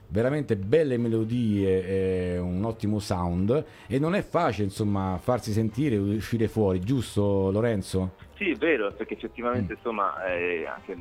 veramente 0.08 0.56
belle 0.56 0.96
melodie, 0.98 2.34
eh, 2.34 2.38
un 2.38 2.64
ottimo 2.64 2.98
sound 3.00 3.64
e 3.88 3.98
non 3.98 4.14
è 4.14 4.22
facile 4.22 4.64
insomma 4.66 5.18
farsi 5.20 5.52
sentire 5.52 5.96
e 5.96 5.98
uscire 5.98 6.46
fuori, 6.48 6.78
giusto 6.80 7.50
Lorenzo? 7.50 8.12
Sì, 8.36 8.50
è 8.50 8.54
vero, 8.56 8.92
perché 8.92 9.14
effettivamente 9.14 9.72
insomma 9.74 10.24
eh, 10.26 10.64
anche 10.66 10.94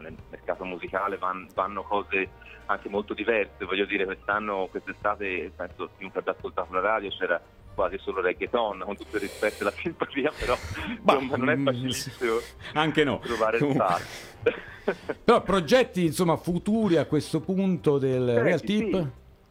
nel 0.00 0.14
mercato 0.30 0.64
musicale 0.64 1.16
van- 1.18 1.46
vanno 1.54 1.82
cose 1.82 2.28
anche 2.68 2.88
molto 2.88 3.14
diverse. 3.14 3.64
Voglio 3.64 3.84
dire, 3.84 4.04
quest'anno, 4.04 4.68
quest'estate, 4.70 5.52
penso 5.54 5.90
chiunque 5.98 6.20
abbia 6.20 6.32
ascoltato 6.32 6.72
la 6.72 6.80
radio 6.80 7.10
c'era 7.10 7.40
quasi 7.74 7.96
solo 7.98 8.20
reggaeton, 8.20 8.82
con 8.84 8.96
tutto 8.96 9.16
il 9.16 9.22
rispetto 9.22 9.62
e 9.62 9.64
la 9.64 9.70
simpatia, 9.70 10.32
però 10.36 10.56
Bah, 11.00 11.14
insomma, 11.14 11.36
non 11.36 11.50
è 11.50 11.56
mm, 11.56 11.64
facilissimo 11.64 12.38
Anche 12.74 13.04
no. 13.04 13.20
trovare 13.20 13.58
il 13.58 13.72
spazio. 13.72 14.26
Però 15.24 15.42
progetti 15.42 16.04
insomma 16.06 16.36
futuri 16.36 16.96
a 16.96 17.04
questo 17.06 17.40
punto 17.40 17.98
del 17.98 18.26
Senti, 18.26 18.42
Real 18.42 18.58
sì. 18.58 18.66
Tip? 18.66 18.94
E 18.94 19.06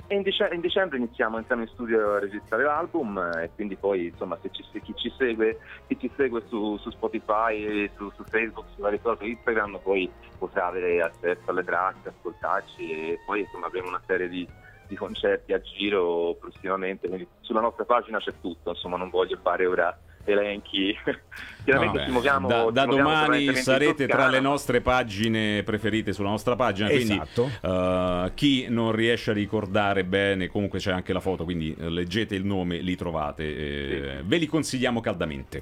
in, 0.09 0.21
dice- 0.21 0.49
in 0.53 0.61
dicembre 0.61 0.97
iniziamo, 0.97 1.37
entriamo 1.37 1.63
in 1.63 1.67
studio 1.69 2.13
a 2.15 2.19
registrare 2.19 2.63
l'album 2.63 3.17
eh, 3.17 3.43
e 3.43 3.51
quindi 3.53 3.75
poi 3.75 4.07
insomma 4.07 4.37
se 4.41 4.49
ci, 4.51 4.63
se 4.71 4.81
chi 4.81 4.93
ci 4.95 5.11
segue, 5.17 5.59
chi 5.87 5.97
ci 5.99 6.11
segue 6.15 6.43
su, 6.47 6.77
su 6.77 6.89
Spotify, 6.91 7.89
su, 7.95 8.09
su 8.15 8.23
Facebook, 8.23 8.67
su 8.73 8.81
vari 8.81 8.99
social, 9.01 9.27
Instagram 9.27 9.79
poi 9.83 10.09
potrà 10.37 10.67
avere 10.67 11.01
accesso 11.01 11.49
alle 11.49 11.63
tracce, 11.63 12.09
ascoltarci 12.09 12.89
e 12.89 13.19
poi 13.25 13.41
insomma 13.41 13.67
avremo 13.67 13.89
una 13.89 14.01
serie 14.05 14.29
di, 14.29 14.47
di 14.87 14.95
concerti 14.95 15.53
a 15.53 15.59
giro 15.59 16.35
prossimamente, 16.39 17.07
quindi 17.07 17.27
sulla 17.41 17.61
nostra 17.61 17.85
pagina 17.85 18.19
c'è 18.19 18.33
tutto, 18.39 18.69
insomma 18.69 18.97
non 18.97 19.09
voglio 19.09 19.37
fare 19.41 19.65
ora 19.65 19.97
elenchi. 20.31 20.95
Chiaramente 21.67 21.97
Vabbè, 21.97 22.07
ci 22.07 22.11
muoviamo 22.11 22.47
da, 22.47 22.71
da 22.71 22.85
domani 22.85 23.53
sarete 23.55 24.07
tra 24.07 24.29
le 24.29 24.39
nostre 24.39 24.79
pagine 24.79 25.63
preferite 25.63 26.13
sulla 26.13 26.29
nostra 26.29 26.55
pagina 26.55 26.89
Esatto. 26.89 27.41
quindi 27.41 27.57
eh, 27.61 28.31
chi 28.35 28.67
non 28.69 28.93
riesce 28.93 29.31
a 29.31 29.33
ricordare 29.33 30.05
bene 30.05 30.47
comunque 30.47 30.79
c'è 30.79 30.93
anche 30.93 31.11
la 31.11 31.19
foto 31.19 31.43
quindi 31.43 31.75
eh, 31.77 31.89
leggete 31.89 32.35
il 32.35 32.45
nome 32.45 32.77
li 32.77 32.95
trovate 32.95 33.43
eh, 33.43 34.21
ve 34.23 34.37
li 34.37 34.45
consigliamo 34.45 35.01
caldamente 35.01 35.59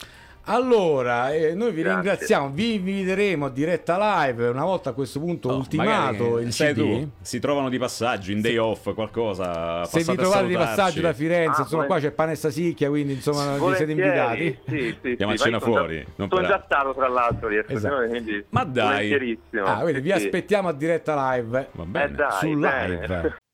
Allora, 0.48 1.34
eh, 1.34 1.56
noi 1.56 1.72
vi 1.72 1.82
Grazie. 1.82 2.02
ringraziamo, 2.02 2.50
vi 2.52 2.76
inviteremo 2.76 3.46
a 3.48 3.50
diretta 3.50 3.98
live 4.26 4.48
una 4.50 4.64
volta 4.64 4.92
a 4.92 4.94
questo 4.94 5.20
punto 5.20 5.50
Oh, 5.50 5.56
ultimato 5.56 6.24
magari, 6.26 6.44
il 6.46 6.50
CD. 6.54 6.74
tu, 6.76 7.10
si 7.22 7.40
trovano 7.40 7.68
di 7.70 7.80
passaggio 7.80 8.32
in 8.32 8.42
day 8.42 8.58
off 8.58 8.94
qualcosa 8.94 9.86
Se 9.86 10.04
vi 10.04 10.16
trovate 10.16 10.46
di 10.46 10.54
passaggio 10.54 11.02
da 11.02 11.14
Firenze, 11.14 11.62
Ah, 11.62 11.64
insomma, 11.64 11.86
qua 11.86 12.00
c'è 12.00 12.12
pane 12.12 12.34
e 12.34 12.36
sasicchia, 12.36 12.90
quindi 12.90 13.14
insomma 13.14 13.58
vi 13.58 13.76
siete 13.76 13.92
invitati. 13.92 14.60
Sì, 14.68 14.96
sì, 15.02 15.08
Andiamo 15.10 15.36
sì, 15.36 15.42
a 15.42 15.46
cena 15.46 15.58
poi 15.58 15.68
sono 15.68 15.76
fuori, 15.78 15.98
già- 15.98 16.12
non 16.18 16.30
sono 16.30 16.42
già 16.42 16.54
altro. 16.54 16.66
stato 16.66 16.94
tra 16.94 17.08
l'altro 17.08 17.50
di 17.50 17.56
essere 17.58 17.74
Esatto. 17.74 18.08
quindi 18.08 18.46
Ma 18.50 18.64
dai. 18.66 19.40
Ah, 19.64 19.80
quindi 19.82 20.02
vi 20.02 20.12
Sì, 20.12 20.20
sì. 20.20 20.26
aspettiamo 20.26 20.68
a 20.70 20.74
diretta 20.74 21.32
live 21.36 21.70
va 21.72 21.84
Eh 21.84 21.86
bene 21.88 22.16
dai, 22.16 22.32
su 22.40 22.60
bene. 22.60 22.88
live. 23.08 23.38